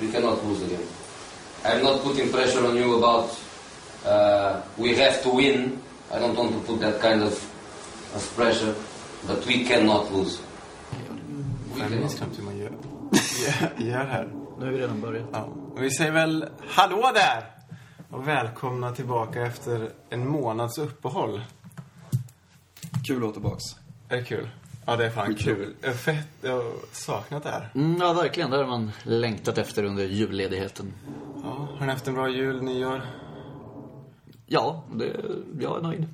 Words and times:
We 0.00 0.12
cannot 0.12 0.44
lose 0.44 0.60
the 0.60 0.68
game. 0.68 0.86
I'm 1.64 1.82
not 1.82 2.02
putting 2.02 2.30
pressure 2.30 2.66
on 2.66 2.76
you 2.76 2.98
about 2.98 3.30
uh, 4.06 4.60
we 4.76 4.94
have 4.96 5.22
to 5.22 5.30
win. 5.30 5.78
I 6.12 6.18
don't 6.18 6.36
want 6.36 6.52
to 6.52 6.58
put 6.60 6.80
that 6.80 7.00
kind 7.00 7.22
of, 7.22 7.32
of 8.14 8.36
pressure, 8.36 8.74
but 9.26 9.46
we 9.46 9.64
cannot 9.64 10.12
lose. 10.12 10.38
Minns 11.90 12.14
knappt 12.14 12.38
hur 12.38 12.42
man 12.44 12.58
gör, 12.58 12.70
gör, 13.46 13.72
gör 13.90 14.04
här. 14.04 14.28
Nu 14.58 14.64
har 14.64 14.72
vi 14.72 14.78
redan 14.78 15.00
börjat. 15.00 15.26
Ja. 15.32 15.48
Och 15.74 15.82
vi 15.82 15.90
säger 15.90 16.12
väl 16.12 16.48
hallå 16.68 17.10
där! 17.14 17.50
Och 18.10 18.28
välkomna 18.28 18.92
tillbaka 18.92 19.42
efter 19.42 19.90
en 20.10 20.28
månads 20.28 20.78
uppehåll. 20.78 21.42
Kul 23.06 23.16
att 23.16 23.22
vara 23.22 23.32
tillbaks. 23.32 23.64
Är 24.08 24.16
det 24.16 24.24
kul? 24.24 24.48
Ja, 24.86 24.96
det 24.96 25.06
är 25.06 25.10
fan 25.10 25.34
kul. 25.34 25.74
Jag 25.80 25.88
har 25.88 25.94
fett, 25.94 26.28
jag 26.40 26.52
har 26.52 26.72
saknat 26.92 27.42
det 27.42 27.50
här. 27.50 27.70
Mm, 27.74 27.96
ja, 28.00 28.12
verkligen. 28.12 28.50
Det 28.50 28.56
har 28.56 28.66
man 28.66 28.92
längtat 29.02 29.58
efter 29.58 29.84
under 29.84 30.04
julledigheten. 30.04 30.92
Ja, 31.42 31.68
har 31.78 31.86
ni 31.86 31.92
haft 31.92 32.08
en 32.08 32.14
bra 32.14 32.28
jul, 32.28 32.62
nyår? 32.62 33.02
Ja, 34.46 34.84
det, 34.94 35.16
jag 35.60 35.78
är 35.78 35.82
nöjd. 35.82 36.08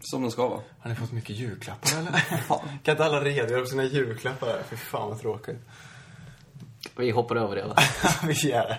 Som 0.00 0.22
den 0.22 0.30
ska 0.30 0.48
vara. 0.48 0.60
Har 0.78 0.90
ni 0.90 0.96
fått 0.96 1.12
mycket 1.12 1.36
julklappar 1.36 1.98
eller? 1.98 2.12
kan 2.82 2.92
inte 2.92 3.04
alla 3.04 3.20
redogöra 3.24 3.60
för 3.60 3.66
sina 3.70 3.84
julklappar? 3.84 4.62
Fy 4.70 4.76
fan 4.76 5.08
vad 5.08 5.20
tråkigt. 5.20 5.56
Vi 6.96 7.10
hoppar 7.10 7.36
över 7.36 7.56
det. 7.56 7.66
Va? 7.66 7.76
vi 8.26 8.32
gör 8.48 8.68
det. 8.68 8.78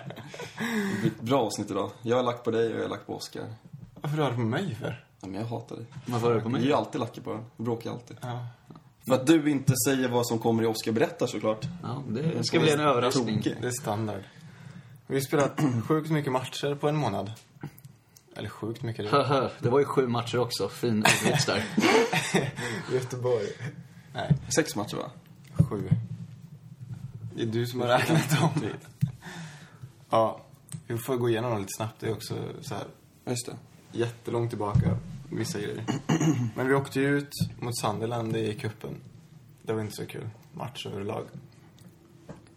Det 0.58 1.00
blir 1.00 1.10
ett 1.10 1.20
bra 1.20 1.40
avsnitt 1.42 1.70
idag. 1.70 1.90
Jag 2.02 2.16
har 2.16 2.22
lagt 2.22 2.44
på 2.44 2.50
dig 2.50 2.72
och 2.72 2.76
jag 2.78 2.82
har 2.84 2.88
lagt 2.88 3.06
på 3.06 3.16
Oscar. 3.16 3.42
Varför 4.00 4.16
rör 4.16 4.30
du 4.30 4.34
på 4.34 4.40
mig 4.40 4.74
för? 4.74 5.04
Ja, 5.20 5.26
men 5.26 5.34
jag 5.40 5.46
hatar 5.46 5.76
dig. 5.76 5.86
Varför 6.06 6.34
är 6.36 6.40
på 6.40 6.48
Du 6.48 6.54
är 6.54 6.58
mig? 6.58 6.66
ju 6.68 6.72
alltid 6.74 7.00
lackig 7.00 7.24
på 7.24 7.32
den. 7.32 7.44
Du 7.56 7.64
bråkar 7.64 7.90
alltid. 7.90 8.16
Ja. 8.20 8.46
För 9.08 9.14
att 9.14 9.26
du 9.26 9.50
inte 9.50 9.74
säger 9.86 10.08
vad 10.08 10.26
som 10.26 10.38
kommer 10.38 10.62
i 10.62 10.66
Oscar 10.66 10.92
berättar 10.92 11.26
såklart. 11.26 11.66
Ja, 11.82 12.02
det 12.08 12.44
ska 12.44 12.60
bli 12.60 12.70
en 12.72 12.80
överraskning. 12.80 13.42
Det 13.60 13.66
är 13.66 13.70
standard. 13.80 14.22
Vi 15.06 15.14
har 15.14 15.20
spelat 15.20 15.60
sjukt 15.88 16.10
mycket 16.10 16.32
matcher 16.32 16.74
på 16.74 16.88
en 16.88 16.96
månad. 16.96 17.32
Eller 18.36 18.48
sjukt 18.48 18.82
mycket. 18.82 19.10
det- 19.10 19.50
det 19.58 19.68
var 19.70 19.78
ju 19.78 19.84
sju 19.84 20.06
matcher 20.08 20.38
också. 20.38 20.68
Fin 20.68 20.98
ordvits 20.98 21.46
där. 21.46 21.64
Göteborg. 22.92 23.46
Nej, 24.14 24.32
Sex 24.54 24.76
matcher 24.76 24.96
va? 24.96 25.10
sju. 25.70 25.88
Det 27.34 27.42
är 27.42 27.46
du 27.46 27.66
som 27.66 27.80
har 27.80 27.88
räknat 27.88 28.30
dem. 28.40 28.50
Ja, 30.10 30.40
vi 30.86 30.98
får 30.98 31.16
gå 31.16 31.28
igenom 31.28 31.50
dem 31.50 31.60
lite 31.60 31.72
snabbt. 31.76 32.00
Det 32.00 32.06
är 32.06 32.12
också 32.12 32.34
så 32.60 32.74
här 32.74 32.84
Just 33.26 33.46
det. 33.46 33.56
jättelångt 33.98 34.50
tillbaka, 34.50 34.96
vissa 35.30 35.58
grejer. 35.58 35.84
Men 36.54 36.68
vi 36.68 36.74
åkte 36.74 37.00
ju 37.00 37.18
ut 37.18 37.32
mot 37.60 37.78
Sunderland 37.78 38.36
i 38.36 38.54
kuppen. 38.54 38.94
Det 39.62 39.72
var 39.72 39.80
inte 39.80 39.96
så 39.96 40.06
kul. 40.06 40.28
Match 40.52 40.86
överlag. 40.86 41.24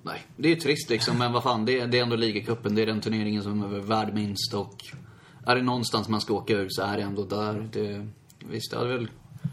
Nej, 0.02 0.22
det 0.38 0.48
är 0.48 0.56
ju 0.56 0.59
trist 0.59 0.90
liksom, 0.90 1.17
men 1.17 1.34
vad 1.34 1.44
fan, 1.44 1.66
det 1.66 1.80
är, 1.80 1.88
det 1.88 2.00
är 2.00 2.03
ändå 2.03 2.16
ligacupen. 2.16 2.75
Det 2.75 2.81
är 2.81 2.86
den 2.86 3.02
turneringen 3.02 3.44
som 3.44 3.64
är 3.64 3.80
värd 3.80 4.14
minst 4.14 4.53
och 4.53 4.86
är 5.45 5.56
det 5.56 5.62
någonstans 5.62 6.09
man 6.09 6.22
ska 6.22 6.34
åka 6.34 6.53
ur 6.53 6.67
så 6.70 6.81
är 6.81 6.97
det 6.97 7.03
ändå 7.03 7.23
där. 7.23 7.70
Det, 7.73 8.08
visst, 8.50 8.72
det 8.72 8.78
hade 8.78 8.94
väl 8.94 9.08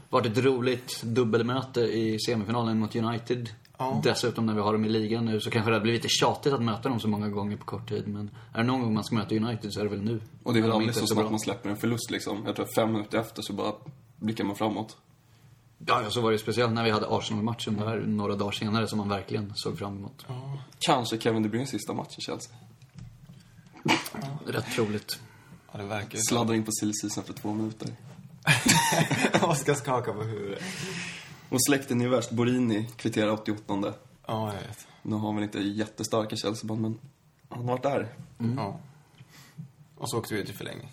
varit 0.09 0.27
ett 0.27 0.45
roligt 0.45 1.03
dubbelmöte 1.03 1.81
i 1.81 2.19
semifinalen 2.19 2.79
mot 2.79 2.97
United. 2.97 3.49
Ja. 3.79 4.01
Dessutom 4.05 4.47
när 4.47 4.55
vi 4.55 4.61
har 4.61 4.73
dem 4.73 4.85
i 4.85 4.89
ligan 4.89 5.25
nu 5.25 5.41
så 5.41 5.51
kanske 5.51 5.71
det 5.71 5.81
blivit 5.81 6.03
lite 6.03 6.15
tjatigt 6.15 6.53
att 6.53 6.63
möta 6.63 6.89
dem 6.89 7.01
så 7.01 7.09
många 7.09 7.29
gånger 7.29 7.57
på 7.57 7.65
kort 7.65 7.89
tid. 7.89 8.09
Men 8.09 8.31
är 8.53 8.59
det 8.59 8.65
någon 8.65 8.81
gång 8.81 8.95
man 8.95 9.05
ska 9.05 9.15
möta 9.15 9.35
United 9.35 9.73
så 9.73 9.81
är 9.81 9.85
det 9.85 9.91
väl 9.91 10.03
nu. 10.03 10.21
Och 10.43 10.53
det 10.53 10.59
är 10.59 10.63
väl 10.63 10.73
aldrig 10.73 10.95
så 10.95 11.07
snabbt 11.07 11.31
man 11.31 11.41
släpper 11.41 11.71
en 11.71 11.77
förlust 11.77 12.11
liksom. 12.11 12.43
Jag 12.47 12.57
tror 12.57 12.67
att 12.67 12.75
fem 12.75 12.93
minuter 12.93 13.19
efter 13.19 13.43
så 13.43 13.53
bara 13.53 13.73
blickar 14.17 14.45
man 14.45 14.57
framåt. 14.57 14.97
Ja, 15.79 16.03
ja, 16.03 16.11
så 16.11 16.21
var 16.21 16.33
det 16.33 16.39
speciellt 16.39 16.73
när 16.73 16.85
vi 16.85 16.91
hade 16.91 17.07
Arsenal-matchen 17.09 17.77
där 17.77 18.01
några 18.07 18.35
dagar 18.35 18.53
senare 18.53 18.89
som 18.89 18.99
man 18.99 19.09
verkligen 19.09 19.53
såg 19.55 19.79
fram 19.79 19.97
emot. 19.97 20.27
Kanske 20.79 21.19
Kevin 21.19 21.43
De 21.43 21.49
Bruynes 21.49 21.71
sista 21.71 21.93
match 21.93 22.19
i 22.19 22.21
Chelsea. 22.21 22.57
Rätt 24.47 24.67
troligt. 24.75 25.21
Ja, 25.73 25.79
det 25.79 25.85
verkar. 25.85 26.19
Sladdar 26.29 26.55
in 26.55 26.65
på 26.65 26.71
silly 26.73 26.93
för 27.27 27.33
två 27.33 27.55
minuter. 27.55 27.89
Oskar 29.43 29.75
skakar 29.75 30.13
på 30.13 30.23
huvudet. 30.23 30.63
Och 31.49 31.65
släkten 31.69 32.01
är 32.01 32.09
värst. 32.09 32.31
Borini 32.31 32.89
kvitterar 32.97 33.31
88 33.31 33.95
Ja, 34.27 34.47
jag 34.47 34.61
vet. 34.69 34.87
Nu 35.03 35.15
har 35.17 35.27
han 35.27 35.35
väl 35.35 35.45
inte 35.45 35.59
jättestarka 35.61 36.37
Chelsea-band, 36.37 36.81
men 36.81 36.99
han 37.49 37.59
har 37.59 37.67
varit 37.67 37.83
där. 37.83 38.09
Ja. 38.57 38.81
Och 39.99 40.11
så 40.11 40.19
åkte 40.19 40.35
vi 40.35 40.41
ut 40.41 40.51
i 40.51 40.53
förlängning. 40.53 40.93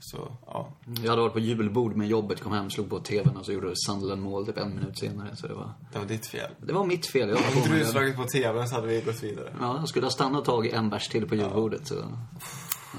Så, 0.00 0.32
ja. 0.46 0.68
Jag 1.02 1.10
hade 1.10 1.22
varit 1.22 1.32
på 1.32 1.38
julbord 1.38 1.96
med 1.96 2.08
jobbet, 2.08 2.40
kom 2.40 2.52
hem, 2.52 2.70
slog 2.70 2.90
på 2.90 3.00
tvn 3.00 3.36
och 3.36 3.46
så 3.46 3.52
gjorde 3.52 3.72
Sunderland 3.86 4.22
mål 4.22 4.46
typ 4.46 4.56
en 4.58 4.74
minut 4.74 4.98
senare. 4.98 5.36
Så 5.36 5.46
det 5.46 5.54
var, 5.54 5.72
Det 5.92 5.98
var 5.98 6.06
ditt 6.06 6.26
fel. 6.26 6.50
det 6.66 6.72
var 6.72 6.86
mitt 6.86 7.06
fel. 7.06 7.28
Jag, 7.28 7.38
Om 7.38 7.56
inte 7.58 7.68
du 7.78 7.84
slagit 7.84 8.16
på 8.16 8.24
tvn 8.24 8.68
så 8.68 8.74
hade 8.74 8.86
vi 8.86 9.00
gått 9.00 9.22
vidare. 9.22 9.52
ja, 9.60 9.76
jag 9.78 9.88
skulle 9.88 10.06
ha 10.06 10.10
stannat 10.10 10.38
och 10.40 10.44
tagit 10.44 10.72
en 10.72 10.90
bärs 10.90 11.08
till 11.08 11.28
på 11.28 11.34
julbordet. 11.34 11.86
Så 11.86 11.94
det 11.94 12.02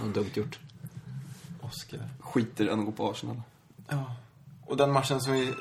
var 0.06 0.14
dumt 0.14 0.30
gjort. 0.34 0.60
Oskar. 1.62 2.10
Skiter 2.20 2.66
i 2.66 2.70
än 2.70 2.80
att 2.80 2.86
gå 2.86 2.92
på 2.92 3.10
Arsenal. 3.12 3.42
Ja. 3.90 4.16
Och 4.68 4.78
den 4.78 4.92
matchen 4.92 5.22
som 5.22 5.34
vi... 5.34 5.54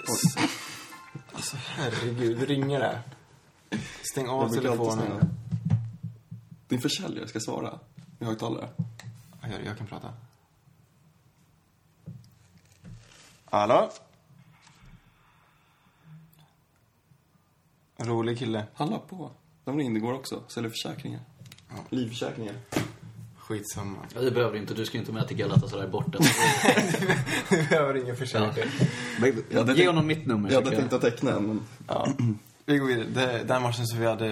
Alltså 1.32 1.56
herregud, 1.56 2.38
det 2.38 2.44
ringer 2.44 2.80
där. 2.80 3.02
Stäng 4.02 4.28
av 4.28 4.48
telefonen. 4.48 5.30
Din 6.68 6.80
försäljare 6.80 7.28
ska 7.28 7.40
svara. 7.40 7.78
I 8.20 8.24
högtalare. 8.24 8.68
Ja, 9.42 9.48
Jag, 9.48 9.64
jag 9.64 9.78
kan 9.78 9.86
prata. 9.86 10.12
Hallå? 13.44 13.90
Rolig 17.96 18.38
kille. 18.38 18.66
Han 18.74 18.88
la 18.88 18.98
på. 18.98 19.30
De 19.64 19.78
ringde 19.78 19.98
igår 19.98 20.12
också. 20.12 20.42
Säljer 20.48 20.70
försäkringar. 20.70 21.20
Livförsäkringar. 21.90 22.54
Skitsamma. 23.48 23.98
Ja, 24.14 24.20
det 24.20 24.30
behöver 24.30 24.52
du 24.52 24.58
inte. 24.58 24.74
Du 24.74 24.84
ska 24.84 24.94
ju 24.94 25.00
inte 25.00 25.12
med 25.12 25.28
till 25.28 25.36
Galatasaray 25.36 25.88
borta. 25.88 26.18
Du 27.50 27.56
behöver 27.56 27.96
ingen 27.96 28.16
försäkring. 28.16 28.70
Hade 29.54 29.74
Ge 29.74 29.86
honom 29.86 30.06
mitt 30.06 30.26
nummer. 30.26 30.50
Jag 30.50 30.62
hade 30.62 30.76
tänkt 30.76 30.92
att 30.92 31.00
teckna 31.00 31.30
en, 31.30 31.46
men 31.46 31.60
Ja. 31.88 32.08
Vi 32.64 32.78
går 32.78 32.86
vidare. 32.86 33.06
Det, 33.08 33.44
den 33.44 33.62
matchen 33.62 33.86
som 33.86 34.00
vi 34.00 34.06
hade, 34.06 34.26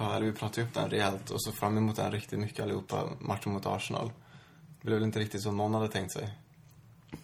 eller 0.00 0.20
vi 0.20 0.32
pratade 0.32 0.66
upp 0.66 0.74
den 0.74 0.90
rejält 0.90 1.30
och 1.30 1.42
så 1.42 1.52
fram 1.52 1.76
emot 1.76 1.96
den 1.96 2.12
riktigt 2.12 2.38
mycket 2.38 2.60
allihopa, 2.60 3.08
matchen 3.20 3.52
mot 3.52 3.66
Arsenal. 3.66 4.10
Det 4.80 4.86
blev 4.86 4.94
väl 4.94 5.04
inte 5.04 5.18
riktigt 5.18 5.42
som 5.42 5.56
någon 5.56 5.74
hade 5.74 5.88
tänkt 5.88 6.12
sig. 6.12 6.38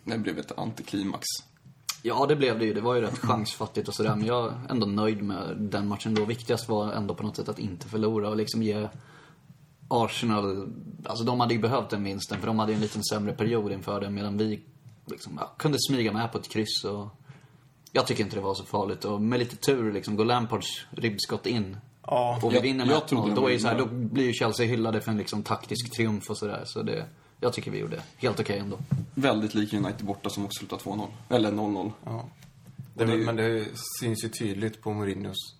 det 0.04 0.18
blev 0.18 0.38
ett 0.38 0.58
antiklimax. 0.58 1.24
Ja, 2.02 2.26
det 2.26 2.36
blev 2.36 2.58
det 2.58 2.64
ju. 2.64 2.74
Det 2.74 2.80
var 2.80 2.94
ju 2.94 3.00
rätt 3.00 3.18
chansfattigt 3.18 3.88
och 3.88 3.94
sådär. 3.94 4.16
Men 4.16 4.26
jag 4.26 4.46
är 4.46 4.70
ändå 4.70 4.86
nöjd 4.86 5.22
med 5.22 5.56
den 5.58 5.88
matchen 5.88 6.14
då. 6.14 6.24
Viktigast 6.24 6.68
var 6.68 6.92
ändå 6.92 7.14
på 7.14 7.22
något 7.22 7.36
sätt 7.36 7.48
att 7.48 7.58
inte 7.58 7.88
förlora 7.88 8.28
och 8.28 8.36
liksom 8.36 8.62
ge 8.62 8.88
Arsenal... 9.88 10.68
Alltså 11.04 11.24
de 11.24 11.40
hade 11.40 11.54
ju 11.54 11.60
behövt 11.60 11.90
den 11.90 12.04
vinsten 12.04 12.40
för 12.40 12.46
de 12.46 12.58
hade 12.58 12.72
ju 12.72 12.76
en 12.76 12.82
liten 12.82 13.04
sämre 13.04 13.32
period 13.32 13.72
inför 13.72 14.00
den 14.00 14.14
medan 14.14 14.38
vi 14.38 14.60
liksom, 15.06 15.36
ja, 15.40 15.52
kunde 15.58 15.78
smyga 15.80 16.12
med 16.12 16.32
på 16.32 16.38
ett 16.38 16.48
kryss 16.48 16.84
och... 16.84 17.08
Jag 17.92 18.06
tycker 18.06 18.24
inte 18.24 18.36
det 18.36 18.42
var 18.42 18.54
så 18.54 18.64
farligt 18.64 19.04
och 19.04 19.22
med 19.22 19.38
lite 19.38 19.56
tur 19.56 19.92
liksom 19.92 20.16
går 20.16 20.24
Lampards 20.24 20.86
ribbskott 20.90 21.46
in 21.46 21.76
Ja. 22.06 22.40
och 22.42 22.50
vi 22.52 22.56
jag- 22.56 22.62
vinner 22.62 22.86
med 22.86 22.94
jag 22.94 23.08
trodde 23.08 23.26
1-0. 23.32 23.34
det 23.34 23.40
Då, 23.40 23.50
är 23.50 23.58
så 23.58 23.68
här, 23.68 23.78
då 23.78 23.86
blir 23.86 24.24
ju 24.24 24.32
Chelsea 24.32 24.66
hyllade 24.66 25.00
för 25.00 25.10
en 25.10 25.16
liksom 25.18 25.42
taktisk 25.42 25.92
triumf 25.92 26.30
och 26.30 26.38
sådär. 26.38 26.62
Så 26.66 26.82
det, 26.82 27.06
jag 27.40 27.52
tycker 27.52 27.70
vi 27.70 27.78
gjorde 27.78 28.02
helt 28.16 28.40
okej 28.40 28.58
ändå. 28.58 28.78
Väldigt 29.14 29.54
lik 29.54 29.72
United 29.72 30.06
borta 30.06 30.30
som 30.30 30.44
också 30.44 30.58
slutade 30.58 30.82
2-0. 30.82 31.06
Eller 31.28 31.52
0-0. 31.52 31.92
Ja. 32.04 32.24
Det, 32.94 33.04
det 33.04 33.12
ju- 33.14 33.24
Men 33.24 33.36
det 33.36 33.66
syns 34.00 34.24
ju 34.24 34.28
tydligt 34.28 34.82
på 34.82 34.92
Mourinhos 34.92 35.54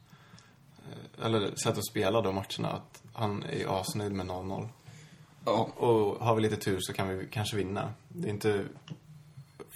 eh, 1.21 1.27
eller 1.27 1.55
sätt 1.65 1.79
att 1.79 1.87
spela 1.87 2.21
de 2.21 2.35
matcherna 2.35 2.69
att 2.69 3.03
han 3.17 3.43
är 3.43 3.81
asnöjd 3.81 4.13
med 4.13 4.27
0-0. 4.27 4.69
Ja, 5.45 5.69
Och 5.77 6.27
har 6.27 6.35
vi 6.35 6.43
lite 6.43 6.57
tur 6.57 6.79
så 6.81 6.93
kan 6.93 7.09
vi 7.09 7.27
kanske 7.31 7.57
vinna. 7.57 7.93
Det 8.09 8.29
är 8.29 8.33
inte 8.33 8.65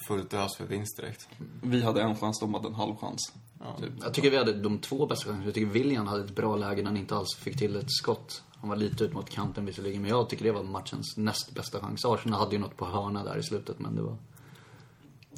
fullt 0.09 0.34
ös 0.34 0.56
för 0.56 0.65
vinst 0.65 0.97
direkt. 0.97 1.28
vi 1.62 1.83
hade 1.83 2.03
en 2.03 2.17
chans, 2.17 2.41
de 2.41 2.55
hade 2.55 2.69
en 2.69 2.75
halv 2.75 2.97
chans. 2.97 3.33
Typ. 3.81 3.93
Jag 4.03 4.15
tycker 4.15 4.31
vi 4.31 4.37
hade 4.37 4.53
de 4.53 4.79
två 4.79 5.06
bästa 5.06 5.25
chanserna. 5.25 5.45
Jag 5.45 5.55
tycker 5.55 5.67
William 5.67 6.06
hade 6.06 6.25
ett 6.25 6.34
bra 6.34 6.56
läge 6.56 6.83
när 6.83 6.91
han 6.91 6.97
inte 6.97 7.17
alls 7.17 7.37
fick 7.37 7.59
till 7.59 7.77
ett 7.77 7.93
skott. 7.93 8.43
Han 8.56 8.69
var 8.69 8.77
lite 8.77 9.05
ut 9.05 9.12
mot 9.12 9.31
kanten 9.31 9.67
visserligen, 9.67 10.03
men 10.03 10.11
jag 10.11 10.29
tycker 10.29 10.44
det 10.44 10.53
var 10.53 10.62
matchens 10.62 11.17
näst 11.17 11.55
bästa 11.55 11.81
chans. 11.81 12.05
Arsenal 12.05 12.41
hade 12.41 12.53
ju 12.53 12.59
något 12.59 12.76
på 12.76 12.87
hörna 12.87 13.25
där 13.25 13.38
i 13.38 13.43
slutet, 13.43 13.79
men 13.79 13.97
det 13.97 14.03
var... 14.03 14.17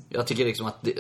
Jag 0.09 0.27
tycker 0.27 0.45
liksom 0.45 0.67
att 0.67 0.83
det... 0.83 0.95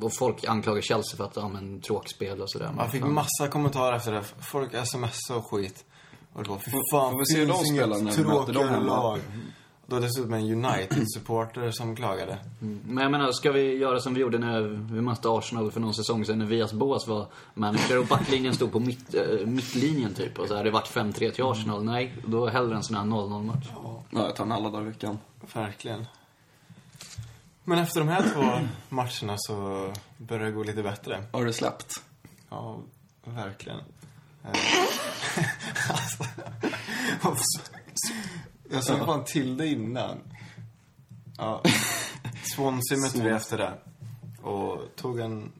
och 0.00 0.12
folk 0.14 0.44
anklagar 0.44 0.82
Chelsea 0.82 1.16
för 1.16 1.24
att, 1.24 1.36
ja 1.36 1.48
men, 1.48 1.80
tråkspel 1.80 2.42
och 2.42 2.50
sådär. 2.50 2.72
Man 2.76 2.90
fick 2.90 3.04
massa 3.04 3.48
kommentarer 3.50 3.96
efter 3.96 4.12
det. 4.12 4.22
Folk 4.22 4.86
smsade 4.86 5.38
och 5.40 5.50
skit. 5.50 5.84
Och 6.36 6.42
det 6.42 6.50
var, 6.50 6.58
fy 6.58 6.70
fan, 6.92 7.10
får 7.12 7.18
vi 7.18 7.26
se 7.26 7.40
hur 7.40 7.46
de 7.46 7.52
finns 7.52 7.68
spelar 7.68 7.98
inget 7.98 8.16
när 8.16 8.24
vi 8.24 8.28
möter 8.28 8.52
dem 8.52 8.54
tråkigare 8.54 8.80
hemma? 8.80 9.02
lag. 9.02 9.20
Det 9.86 9.94
var 9.94 10.00
dessutom 10.00 10.32
en 10.32 10.64
United-supporter 10.64 11.70
som 11.70 11.96
klagade. 11.96 12.38
Men 12.58 13.02
jag 13.02 13.10
menar, 13.10 13.32
ska 13.32 13.52
vi 13.52 13.76
göra 13.76 14.00
som 14.00 14.14
vi 14.14 14.20
gjorde 14.20 14.38
när 14.38 14.60
vi 14.94 15.00
mötte 15.00 15.28
Arsenal 15.30 15.72
för 15.72 15.80
någon 15.80 15.94
säsong 15.94 16.24
sedan 16.24 16.38
när 16.38 16.46
Vias 16.46 16.72
Boas 16.72 17.06
var 17.06 17.26
manager 17.54 17.98
och 17.98 18.06
backlinjen 18.06 18.54
stod 18.54 18.72
på 18.72 18.80
mitt, 18.80 19.14
äh, 19.14 19.46
mittlinjen 19.46 20.14
typ 20.14 20.38
och 20.38 20.48
så 20.48 20.54
hade 20.54 20.68
det 20.68 20.72
varit 20.72 20.88
5-3 20.88 21.30
till 21.30 21.44
Arsenal. 21.44 21.84
Nej, 21.84 22.14
då 22.26 22.48
hellre 22.48 22.76
en 22.76 22.82
sån 22.82 22.96
här 22.96 23.04
0-0-match. 23.04 23.66
Ja, 23.74 24.02
jag 24.10 24.36
tar 24.36 24.44
den 24.44 24.52
alla 24.52 24.70
dagar 24.70 24.82
i 24.82 24.88
veckan. 24.88 25.18
Verkligen. 25.54 26.06
Men 27.64 27.78
efter 27.78 28.00
de 28.00 28.08
här 28.08 28.22
två 28.34 28.68
matcherna 28.88 29.34
så 29.36 29.88
börjar 30.16 30.44
det 30.44 30.52
gå 30.52 30.62
lite 30.62 30.82
bättre. 30.82 31.22
Har 31.32 31.44
du 31.44 31.52
släppt? 31.52 32.02
Ja, 32.50 32.78
verkligen. 33.24 33.78
Alltså, 35.88 36.24
Jag 38.70 38.84
såg 38.84 38.98
fan 38.98 39.24
till 39.24 39.56
det 39.56 39.66
innan. 39.66 40.18
Ja. 41.38 41.62
Swansea 42.54 42.98
mötte 42.98 43.22
vi 43.22 43.30
efter 43.30 43.58
det. 43.58 43.72
Och 44.42 44.96
tog 44.96 45.20
en 45.20 45.52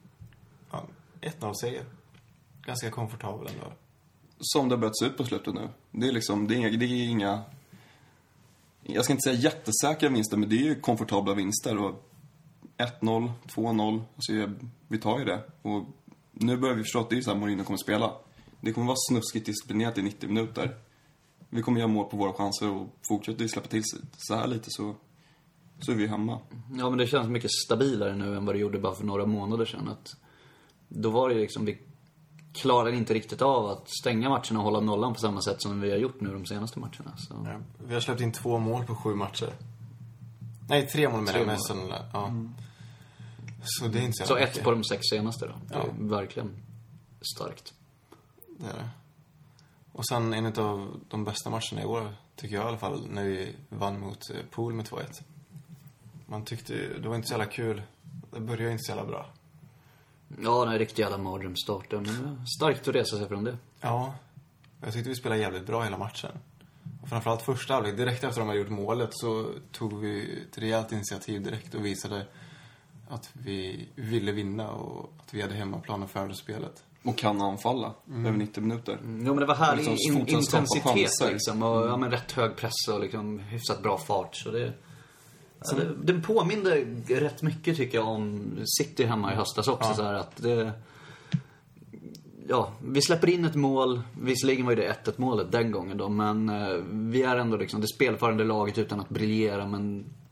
ja, 0.70 0.84
1-0-seger. 1.20 1.84
Ganska 2.62 2.90
komfortabel 2.90 3.48
ändå. 3.54 3.72
Som 4.40 4.68
det 4.68 4.74
har 4.74 4.80
börjat 4.80 4.98
se 4.98 5.06
ut 5.06 5.16
på 5.16 5.24
slutet 5.24 5.54
nu. 5.54 5.68
Det 5.90 6.08
är 6.08 6.12
liksom, 6.12 6.48
det 6.48 6.54
är 6.54 6.56
inga, 6.56 6.70
det 6.70 6.84
är 6.84 7.08
inga... 7.08 7.42
Jag 8.82 9.04
ska 9.04 9.12
inte 9.12 9.30
säga 9.30 9.40
jättesäkra 9.40 10.08
vinster, 10.08 10.36
men 10.36 10.48
det 10.48 10.56
är 10.56 10.64
ju 10.64 10.80
komfortabla 10.80 11.34
vinster. 11.34 11.78
Och 11.78 12.10
1-0, 12.76 13.30
2-0, 13.46 14.02
alltså 14.16 14.32
vi 14.88 14.98
tar 14.98 15.18
ju 15.18 15.24
det. 15.24 15.42
Och 15.62 15.84
nu 16.32 16.56
börjar 16.56 16.74
vi 16.74 16.82
förstå 16.82 17.00
att 17.00 17.10
det 17.10 17.16
är 17.16 17.20
så 17.20 17.30
här 17.30 17.38
Mourinho 17.38 17.64
kommer 17.64 17.78
spela. 17.78 18.12
Det 18.66 18.72
kommer 18.72 18.86
vara 18.86 18.96
snuskigt 19.10 19.46
disciplinerat 19.46 19.98
i 19.98 20.02
90 20.02 20.28
minuter. 20.28 20.76
Vi 21.50 21.62
kommer 21.62 21.78
göra 21.80 21.88
mål 21.88 22.10
på 22.10 22.16
våra 22.16 22.32
chanser 22.32 22.70
och 22.70 22.86
fortsätter 23.08 23.38
vi 23.42 23.48
släppa 23.48 23.68
till 23.68 23.84
sig 23.84 24.00
så 24.16 24.34
här 24.34 24.46
lite 24.46 24.66
så, 24.70 24.94
så 25.80 25.92
är 25.92 25.96
vi 25.96 26.06
hemma. 26.06 26.38
Ja, 26.78 26.88
men 26.90 26.98
det 26.98 27.06
känns 27.06 27.28
mycket 27.28 27.50
stabilare 27.66 28.16
nu 28.16 28.36
än 28.36 28.44
vad 28.46 28.54
det 28.54 28.58
gjorde 28.58 28.78
bara 28.78 28.94
för 28.94 29.04
några 29.04 29.26
månader 29.26 29.64
sedan. 29.66 29.88
Att 29.88 30.16
då 30.88 31.10
var 31.10 31.28
det 31.28 31.34
liksom, 31.34 31.64
vi 31.64 31.78
klarade 32.52 32.96
inte 32.96 33.14
riktigt 33.14 33.42
av 33.42 33.66
att 33.66 33.88
stänga 34.00 34.28
matcherna 34.28 34.58
och 34.58 34.64
hålla 34.64 34.80
nollan 34.80 35.14
på 35.14 35.20
samma 35.20 35.42
sätt 35.42 35.62
som 35.62 35.80
vi 35.80 35.90
har 35.90 35.98
gjort 35.98 36.20
nu 36.20 36.32
de 36.32 36.46
senaste 36.46 36.78
matcherna. 36.78 37.16
Så. 37.18 37.34
Ja. 37.44 37.56
Vi 37.88 37.94
har 37.94 38.00
släppt 38.00 38.20
in 38.20 38.32
två 38.32 38.58
mål 38.58 38.84
på 38.84 38.94
sju 38.94 39.14
matcher. 39.14 39.52
Nej, 40.68 40.86
tre 40.86 41.08
mål 41.08 41.20
menar 41.20 41.32
Tre 41.32 41.46
med 41.46 41.58
mål. 41.76 41.94
Ja. 42.12 42.32
Så 43.64 43.86
det 43.88 43.98
är 43.98 44.02
inte 44.02 44.18
så, 44.18 44.26
Så 44.26 44.36
ett 44.36 44.48
mycket. 44.48 44.64
på 44.64 44.70
de 44.70 44.84
sex 44.84 45.00
senaste 45.10 45.46
då. 45.46 45.52
Det 45.68 45.74
är 45.74 45.78
Ja. 45.78 45.86
verkligen 45.98 46.50
starkt. 47.36 47.74
Det 48.58 48.66
är 48.66 48.74
det. 48.74 48.88
Och 49.92 50.06
sen 50.06 50.34
en 50.34 50.46
av 50.46 51.00
de 51.08 51.24
bästa 51.24 51.50
matcherna 51.50 51.82
i 51.82 51.84
år, 51.84 52.16
tycker 52.36 52.54
jag 52.54 52.64
i 52.64 52.68
alla 52.68 52.78
fall, 52.78 53.06
när 53.10 53.24
vi 53.24 53.56
vann 53.68 54.00
mot 54.00 54.30
eh, 54.30 54.36
Pool 54.50 54.74
med 54.74 54.86
2-1. 54.86 55.22
Man 56.26 56.44
tyckte, 56.44 56.74
det 56.98 57.08
var 57.08 57.16
inte 57.16 57.28
så 57.28 57.32
jävla 57.32 57.46
kul. 57.46 57.82
Det 58.30 58.40
började 58.40 58.72
inte 58.72 58.84
så 58.84 58.90
jävla 58.90 59.06
bra. 59.06 59.26
Ja, 60.42 60.64
den 60.64 60.78
riktig 60.78 61.02
jävla 61.02 61.18
är 62.06 62.46
starkt 62.56 62.88
att 62.88 62.94
resa 62.94 63.18
sig 63.18 63.28
från 63.28 63.44
det. 63.44 63.56
Ja. 63.80 64.14
Jag 64.80 64.92
tyckte 64.92 65.08
vi 65.08 65.16
spelade 65.16 65.40
jävligt 65.40 65.66
bra 65.66 65.82
hela 65.82 65.98
matchen. 65.98 66.32
Och 67.02 67.08
framförallt 67.08 67.42
första 67.42 67.74
halvlek, 67.74 67.96
direkt 67.96 68.24
efter 68.24 68.40
de 68.40 68.48
hade 68.48 68.60
gjort 68.60 68.68
målet 68.68 69.10
så 69.12 69.52
tog 69.72 70.00
vi 70.00 70.42
ett 70.42 70.58
rejält 70.58 70.92
initiativ 70.92 71.42
direkt 71.42 71.74
och 71.74 71.84
visade 71.84 72.26
att 73.08 73.30
vi 73.32 73.88
ville 73.94 74.32
vinna 74.32 74.70
och 74.70 75.12
att 75.18 75.34
vi 75.34 75.42
hade 75.42 75.54
hemmaplan 75.54 76.02
och 76.02 76.10
förde 76.10 76.34
spelet. 76.34 76.84
Och 77.06 77.16
kan 77.16 77.40
anfalla 77.40 77.94
över 78.10 78.32
90 78.32 78.62
minuter. 78.62 78.98
Jo, 79.02 79.08
men 79.08 79.36
det 79.36 79.46
var 79.46 79.54
härlig 79.54 79.84
Liksom 79.84 80.16
in, 80.16 80.28
intensitet 80.28 81.10
liksom. 81.30 81.62
Och, 81.62 81.86
ja, 81.86 81.96
men 81.96 82.10
rätt 82.10 82.32
hög 82.32 82.56
press 82.56 82.88
och 82.92 83.00
liksom 83.00 83.38
hyfsat 83.38 83.82
bra 83.82 83.98
fart. 83.98 84.36
Så 84.36 84.50
det... 84.50 84.72
Ja, 85.60 85.76
det, 85.76 86.12
den 86.12 86.22
påminde 86.22 86.84
rätt 87.08 87.42
mycket 87.42 87.76
tycker 87.76 87.98
jag 87.98 88.08
om 88.08 88.52
City 88.78 89.04
hemma 89.04 89.32
i 89.32 89.36
höstas 89.36 89.68
också. 89.68 89.94
Så 89.94 90.02
här 90.02 90.14
att 90.14 90.36
det, 90.36 90.72
ja, 92.48 92.72
vi 92.84 93.02
släpper 93.02 93.28
in 93.28 93.44
ett 93.44 93.54
mål. 93.54 94.02
Visserligen 94.20 94.66
var 94.66 94.72
ju 94.72 94.76
det 94.76 94.96
1-1 95.04 95.12
målet 95.16 95.52
den 95.52 95.70
gången 95.70 95.96
då. 95.96 96.08
Men 96.08 96.48
eh, 96.48 96.76
vi 96.90 97.22
är 97.22 97.36
ändå 97.36 97.56
liksom 97.56 97.80
det 97.80 97.88
spelförande 97.88 98.44
laget 98.44 98.78
utan 98.78 99.00
att 99.00 99.08
briljera. 99.08 99.66
Men 99.66 100.04
ja, 100.04 100.25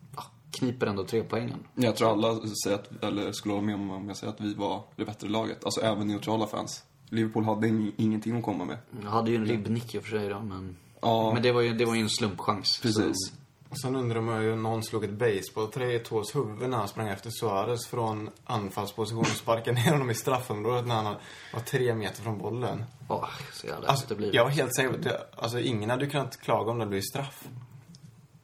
kniper 0.55 0.87
ändå 0.87 1.05
tre 1.05 1.23
poängen. 1.29 1.59
Jag 1.75 1.97
tror 1.97 2.11
alla 2.12 2.41
säger 2.65 2.77
att, 2.77 3.05
eller 3.05 3.33
skulle 3.33 3.55
hålla 3.55 3.67
med 3.67 3.75
om 3.75 4.05
jag 4.09 4.17
säger 4.17 4.33
att 4.33 4.41
vi 4.41 4.55
var 4.55 4.83
det 4.97 5.05
bättre 5.05 5.29
laget. 5.29 5.65
Alltså 5.65 5.81
även 5.81 6.06
neutrala 6.06 6.47
fans. 6.47 6.83
Liverpool 7.09 7.45
hade 7.45 7.67
ing- 7.67 7.93
ingenting 7.97 8.37
att 8.39 8.45
komma 8.45 8.65
med. 8.65 8.79
Jag 9.03 9.11
hade 9.11 9.31
ju 9.31 9.37
en 9.37 9.47
ribbnick 9.47 9.95
i 9.95 9.99
och 9.99 10.03
för 10.03 10.11
sig 10.19 10.29
då, 10.29 10.41
men... 10.41 10.77
Ja. 11.01 11.33
Men 11.35 11.43
det 11.43 11.53
var 11.53 11.61
ju, 11.61 11.73
det 11.75 11.85
var 11.85 11.95
ju 11.95 12.01
en 12.03 12.11
slumpchans. 12.11 12.79
Precis. 12.83 13.12
Så, 13.15 13.35
Och 13.71 13.81
sen 13.81 13.97
undrar 13.97 14.21
man 14.21 14.43
ju 14.43 14.53
om 14.53 14.62
någon 14.62 14.83
slog 14.83 15.05
ett 15.05 15.11
basebollträ 15.11 15.93
i 15.95 15.99
Tås 15.99 16.37
huvud 16.37 16.69
när 16.71 16.77
han 16.79 16.89
sprang 16.89 17.09
efter 17.09 17.31
Suarez 17.31 17.87
från 17.87 18.31
anfallsposition 18.45 19.21
och 19.21 19.27
sparkade 19.27 19.81
ner 19.83 19.91
honom 19.93 20.11
i 20.11 20.15
straffområdet 20.15 20.87
när 20.87 20.95
han 20.95 21.15
var 21.53 21.61
tre 21.61 21.95
meter 21.95 22.23
från 22.23 22.39
bollen. 22.39 22.85
åh, 23.09 23.29
så 23.53 23.67
jävla 23.67 23.89
Alltså, 23.89 24.05
efterblivet. 24.05 24.35
jag 24.35 24.45
var 24.45 24.50
helt 24.50 24.75
säker 24.77 24.91
på 24.93 24.97
det. 24.99 25.21
Alltså, 25.37 25.59
ingen 25.61 25.91
hade 25.91 26.05
ju 26.05 26.11
kunnat 26.11 26.41
klaga 26.41 26.71
om 26.71 26.79
det 26.79 26.87
blivit 26.87 27.09
straff. 27.11 27.45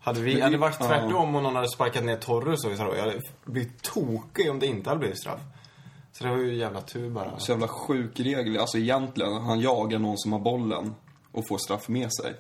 Hade 0.01 0.21
vi, 0.21 0.41
hade 0.41 0.55
det 0.55 0.59
varit 0.59 0.77
ja. 0.81 0.87
tvärtom 0.87 1.35
och 1.35 1.43
någon 1.43 1.57
hade 1.57 1.69
sparkat 1.69 2.05
ner 2.05 2.17
Torres 2.17 2.65
och 2.65 2.77
så, 2.77 2.83
jag 2.83 3.01
hade 3.01 3.21
blivit 3.45 3.83
tokig 3.83 4.51
om 4.51 4.59
det 4.59 4.67
inte 4.67 4.91
hade 4.91 4.99
blivit 4.99 5.19
straff. 5.19 5.41
Så 6.13 6.25
det 6.25 6.31
var 6.31 6.39
ju 6.39 6.55
jävla 6.55 6.81
tur 6.81 7.11
bara. 7.11 7.39
Så 7.39 7.53
jävla 7.53 7.69
sjuk 7.69 8.21
regel. 8.21 8.59
Alltså 8.59 8.79
egentligen, 8.79 9.33
han 9.33 9.61
jagar 9.61 9.99
någon 9.99 10.19
som 10.19 10.33
har 10.33 10.41
bollen 10.41 10.95
och 11.33 11.49
får 11.49 11.59
straff 11.59 11.89
med 11.89 12.13
sig. 12.13 12.35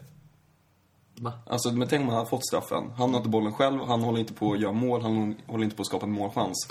Va? 1.20 1.32
Alltså, 1.46 1.72
men 1.72 1.88
tänk 1.88 2.02
om 2.02 2.08
han 2.08 2.16
hade 2.16 2.30
fått 2.30 2.46
straffen. 2.46 2.90
Han 2.96 3.10
har 3.10 3.16
inte 3.16 3.28
bollen 3.28 3.52
själv, 3.52 3.80
han 3.80 4.02
håller 4.02 4.18
inte 4.18 4.32
på 4.32 4.52
att 4.52 4.60
göra 4.60 4.72
mål, 4.72 5.02
han 5.02 5.36
håller 5.46 5.64
inte 5.64 5.76
på 5.76 5.82
att 5.82 5.86
skapa 5.86 6.06
en 6.06 6.12
målchans. 6.12 6.68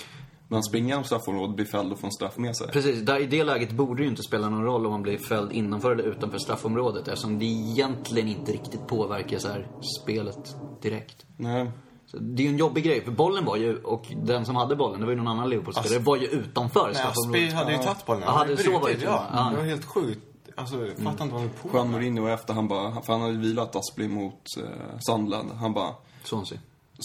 Men 0.52 0.56
han 0.56 0.64
springer 0.64 0.88
genom 0.90 1.04
straffområdet, 1.04 1.56
blir 1.56 1.66
fälld 1.66 1.92
och 1.92 2.00
får 2.00 2.08
en 2.08 2.12
straff 2.12 2.38
med 2.38 2.56
sig. 2.58 2.68
Precis, 2.68 3.02
där, 3.02 3.20
i 3.20 3.26
det 3.26 3.44
läget 3.44 3.72
borde 3.72 4.00
det 4.02 4.04
ju 4.04 4.10
inte 4.10 4.24
spela 4.24 4.50
någon 4.50 4.64
roll 4.64 4.86
om 4.86 4.92
man 4.92 5.02
blir 5.02 5.18
fälld 5.18 5.52
innanför 5.52 5.92
eller 5.92 6.04
utanför 6.04 6.38
straffområdet 6.38 7.08
eftersom 7.08 7.40
det 7.40 7.46
egentligen 7.46 8.28
inte 8.28 8.52
riktigt 8.52 8.88
påverkar 8.88 9.38
så 9.38 9.48
här, 9.48 9.68
spelet 10.04 10.56
direkt. 10.82 11.26
Nej. 11.38 11.72
Så 12.06 12.18
det 12.18 12.42
är 12.42 12.46
ju 12.46 12.50
en 12.52 12.58
jobbig 12.58 12.84
grej, 12.84 13.04
för 13.06 13.12
bollen 13.12 13.46
var 13.46 13.58
ju, 13.58 13.78
och 13.84 14.06
den 14.24 14.46
som 14.46 14.56
hade 14.56 14.76
bollen, 14.76 15.00
det 15.00 15.06
var 15.06 15.12
ju 15.14 15.18
någon 15.18 15.28
annan 15.28 15.50
Liverpool-spelare, 15.50 16.00
var 16.00 16.18
ju 16.18 16.26
utanför 16.28 16.80
Nej, 16.80 16.90
Aspi 16.90 17.02
straffområdet. 17.02 17.54
hade 17.54 17.72
ju 17.72 17.78
tagit 17.78 18.06
bollen. 18.06 18.24
Ja, 18.26 18.32
hade- 18.32 18.58
så 18.58 18.72
var 18.72 18.80
det 18.80 18.84
brutit, 18.86 19.00
till 19.00 19.08
och 19.08 19.14
ja. 19.14 19.26
Ja. 19.34 19.50
Det 19.52 19.58
var 19.58 19.64
helt 19.64 19.86
sjukt. 19.86 20.20
Alltså, 20.56 20.76
jag 20.88 20.98
fattar 20.98 21.24
inte 21.24 21.34
vad 21.36 21.42
han 21.42 21.50
på 21.62 21.70
Juan. 21.78 21.92
Mourinho 21.92 22.28
efter, 22.28 22.54
han 22.54 22.68
bara, 22.68 23.02
för 23.02 23.14
han 23.14 23.22
hade 23.22 23.38
vilat 23.38 23.76
Aspley 23.76 24.08
mot 24.08 24.34
eh, 24.58 24.64
Sunderland. 25.00 25.52
Han 25.52 25.74
bara, 25.74 25.94
Swansea. 26.24 26.60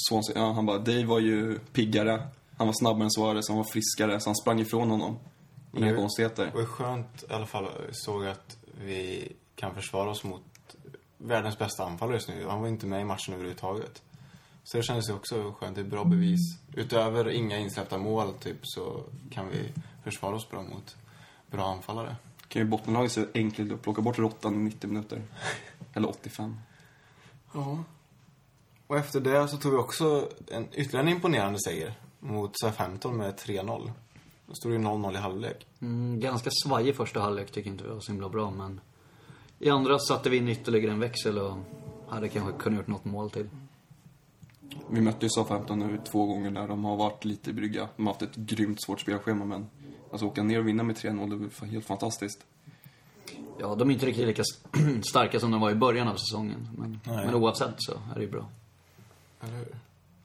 Swansea, 0.09 0.39
ja, 0.39 0.53
han 0.53 0.67
bara, 0.67 0.79
Dave 0.79 1.05
var 1.05 1.19
ju 1.21 1.59
piggare, 1.59 2.23
han 2.59 2.67
var 2.67 2.75
snabbare 2.75 3.05
än 3.05 3.11
Suarez, 3.11 3.49
han 3.49 3.57
var 3.57 3.65
friskare, 3.65 4.21
så 4.21 4.29
han 4.29 4.37
sprang 4.37 4.61
ifrån 4.61 4.91
honom. 4.91 5.19
Inga 5.77 5.87
Det- 5.93 5.97
konstigheter. 5.97 6.45
Det 6.47 6.59
var 6.59 6.65
skönt 6.65 7.25
i 7.31 7.33
alla 7.33 7.47
fall, 7.47 7.69
såg 7.93 8.27
att 8.27 8.57
vi 8.85 9.33
kan 9.57 9.75
försvara 9.75 10.11
oss 10.11 10.25
mot 10.25 10.43
världens 11.19 11.59
bästa 11.59 11.85
anfallare 11.85 12.17
just 12.17 12.29
nu. 12.29 12.47
Han 12.49 12.61
var 12.61 12.69
inte 12.69 12.87
med 12.87 13.01
i 13.01 13.05
matchen 13.05 13.35
överhuvudtaget. 13.35 14.03
Så 14.65 14.77
det 14.77 14.83
kändes 14.83 15.09
ju 15.09 15.13
också 15.13 15.53
skönt, 15.59 15.75
det 15.75 15.81
är 15.81 15.85
bra 15.85 16.05
bevis. 16.05 16.41
Utöver 16.75 17.29
inga 17.31 17.59
insläppta 17.59 17.99
mål 17.99 18.33
typ 18.41 18.57
så 18.63 19.03
kan 19.31 19.49
vi 19.49 19.73
försvara 20.05 20.35
oss 20.37 20.51
bra 20.51 20.63
mot 20.63 20.97
bra 21.51 21.67
anfallare. 21.73 22.17
Kan 22.49 22.63
ju 22.63 22.69
bottenlaget 22.69 23.13
så 23.13 23.27
enkelt 23.35 23.73
att 23.73 23.83
plocka 23.83 24.03
bort 24.03 24.19
råttan 24.19 24.55
i 24.55 24.59
90 24.59 24.89
minuter. 24.91 25.23
Eller 25.95 26.09
85. 26.09 26.57
Ja. 27.55 27.85
Och 28.87 28.97
efter 28.97 29.21
det 29.21 29.49
så 29.49 29.57
tog 29.57 29.73
vi 29.73 29.79
också 29.79 30.29
en 30.51 30.69
ytterligare 30.73 31.07
en 31.07 31.13
imponerande 31.13 31.59
seger 31.61 31.95
mot 32.25 32.51
Southampton 32.55 33.17
med 33.17 33.35
3-0. 33.35 33.91
Då 34.47 34.55
stod 34.55 34.73
det 34.73 34.77
ju 34.77 34.85
0-0 34.85 35.15
i 35.15 35.17
halvlek. 35.17 35.67
Mm, 35.81 36.21
ganska 36.21 36.51
svajig 36.65 36.97
första 36.97 37.21
halvlek 37.21 37.51
tycker 37.51 37.71
inte 37.71 37.85
vi 37.85 37.91
var 37.91 38.01
så 38.01 38.13
himla 38.13 38.29
bra, 38.29 38.51
men... 38.51 38.81
I 39.59 39.71
andra 39.71 39.99
satte 39.99 40.31
vi 40.31 40.37
in 40.37 40.49
ytterligare 40.49 40.93
en 40.93 41.01
växel 41.01 41.39
och 41.39 41.57
hade 42.09 42.29
kanske 42.29 42.53
kunnat 42.53 42.79
gjort 42.79 42.87
något 42.87 43.05
mål 43.05 43.31
till. 43.31 43.49
Vi 44.91 45.01
mötte 45.01 45.27
ju 45.27 45.31
Southampton 45.31 45.79
nu 45.79 46.01
två 46.05 46.27
gånger 46.27 46.51
där 46.51 46.69
de 46.69 46.85
har 46.85 46.97
varit 46.97 47.25
lite 47.25 47.53
brygga. 47.53 47.89
De 47.97 48.07
har 48.07 48.13
haft 48.13 48.23
ett 48.23 48.37
grymt 48.37 48.83
svårt 48.83 49.01
spelschema 49.01 49.45
men 49.45 49.67
alltså 50.11 50.27
åka 50.27 50.43
ner 50.43 50.59
och 50.59 50.69
vinna 50.69 50.83
med 50.83 50.97
3-0 50.97 51.31
det 51.31 51.37
var 51.37 51.67
helt 51.67 51.87
fantastiskt. 51.87 52.47
Ja, 53.59 53.75
de 53.75 53.91
är 53.91 53.95
inte 53.95 54.07
riktigt 54.07 54.27
lika 54.27 54.43
starka 55.03 55.41
som 55.41 55.51
de 55.51 55.61
var 55.61 55.71
i 55.71 55.75
början 55.75 56.09
av 56.09 56.17
säsongen. 56.17 56.69
Men, 56.79 57.01
men 57.05 57.35
oavsett 57.35 57.75
så 57.79 57.93
är 57.93 58.15
det 58.15 58.21
ju 58.21 58.31
bra. 58.31 58.49
Eller 59.41 59.57
hur? 59.57 59.77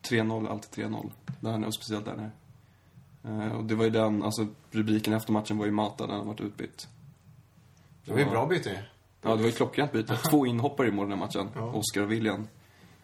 3-0, 0.04 0.50
alltid 0.50 0.86
3-0. 0.86 1.12
Där 1.40 1.58
nere, 1.58 1.68
och 1.68 1.74
speciellt 1.74 2.06
där 2.06 2.16
nere. 2.16 2.32
Eh, 3.24 3.56
och 3.56 3.64
det 3.64 3.76
var 3.76 3.84
ju 3.84 3.90
den, 3.90 4.24
alltså 4.24 4.48
rubriken 4.72 5.14
efter 5.14 5.32
matchen 5.34 5.58
var 5.58 5.66
ju 5.66 5.72
Mata 5.72 6.06
när 6.06 6.14
han 6.14 6.28
varit 6.28 6.42
utbytt. 6.42 6.88
Det 8.06 8.12
var 8.12 8.20
ju 8.20 8.26
bra 8.26 8.46
byte 8.46 8.86
Ja, 9.22 9.30
det 9.30 9.36
var 9.36 9.46
ju 9.46 9.52
klockrent 9.52 9.92
byte. 9.92 10.18
Två 10.30 10.46
inhoppare 10.46 10.88
i 10.88 10.92
mål 10.92 11.10
den 11.10 11.20
här 11.20 11.26
matchen. 11.26 11.74
Oscar 11.74 12.02
och 12.02 12.12
William. 12.12 12.48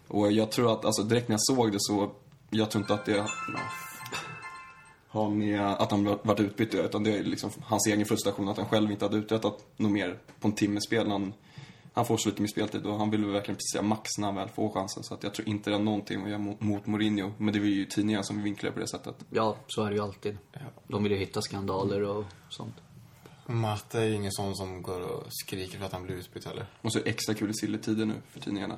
Och 0.07 0.31
jag 0.31 0.51
tror 0.51 0.73
att, 0.73 0.85
alltså 0.85 1.03
direkt 1.03 1.27
när 1.27 1.33
jag 1.33 1.57
såg 1.57 1.71
det 1.71 1.77
så, 1.79 2.11
jag 2.49 2.71
tror 2.71 2.81
inte 2.83 2.93
att 2.93 3.05
det 3.05 3.15
ja, 3.15 3.27
har 5.07 5.29
med 5.29 5.61
att 5.61 5.91
han 5.91 6.03
varit 6.03 6.39
utbytt 6.39 6.73
utan 6.73 7.03
det 7.03 7.17
är 7.17 7.23
liksom 7.23 7.49
hans 7.63 7.87
egen 7.87 8.05
frustration 8.05 8.49
att 8.49 8.57
han 8.57 8.65
själv 8.65 8.91
inte 8.91 9.05
hade 9.05 9.17
uträttat 9.17 9.65
något 9.77 9.91
mer 9.91 10.19
på 10.39 10.47
en 10.47 10.53
timme 10.53 10.81
spel. 10.81 11.11
Han, 11.11 11.33
han 11.95 12.05
får 12.05 12.17
så 12.17 12.29
lite 12.29 12.41
med 12.41 12.49
speltid 12.49 12.85
och 12.85 12.97
han 12.97 13.09
vill 13.09 13.25
väl 13.25 13.33
verkligen 13.33 13.55
precis 13.55 13.71
säga 13.71 13.81
max 13.81 14.09
när 14.17 14.25
han 14.25 14.35
väl 14.35 14.49
får 14.49 14.69
chansen. 14.69 15.03
Så 15.03 15.13
att 15.13 15.23
jag 15.23 15.33
tror 15.33 15.47
inte 15.47 15.69
det 15.69 15.75
har 15.75 15.83
någonting 15.83 16.23
att 16.23 16.29
göra 16.29 16.55
mot, 16.59 16.85
Mourinho. 16.85 17.31
Men 17.37 17.53
det 17.53 17.59
var 17.59 17.67
ju 17.67 17.85
tidningarna 17.85 18.23
som 18.23 18.43
vinklade 18.43 18.73
på 18.73 18.79
det 18.79 18.87
sättet. 18.87 19.15
Ja, 19.29 19.55
så 19.67 19.83
är 19.83 19.89
det 19.89 19.95
ju 19.95 20.01
alltid. 20.01 20.37
De 20.87 21.03
vill 21.03 21.11
ju 21.11 21.17
hitta 21.17 21.41
skandaler 21.41 22.01
och 22.01 22.25
sånt. 22.49 22.75
Matte 23.45 23.99
är 23.99 24.03
ju 24.03 24.13
ingen 24.13 24.31
sån 24.31 24.55
som 24.55 24.81
går 24.81 25.01
och 25.01 25.23
skriker 25.29 25.77
för 25.77 25.85
att 25.85 25.91
han 25.91 26.03
blir 26.03 26.15
utbytt 26.15 26.45
heller. 26.45 26.65
Och 26.81 26.93
så 26.93 26.99
är 26.99 27.03
det 27.03 27.09
extra 27.09 27.35
kul 27.35 27.49
i 27.49 27.53
silletider 27.53 28.05
nu 28.05 28.13
för 28.29 28.39
tidningarna. 28.39 28.77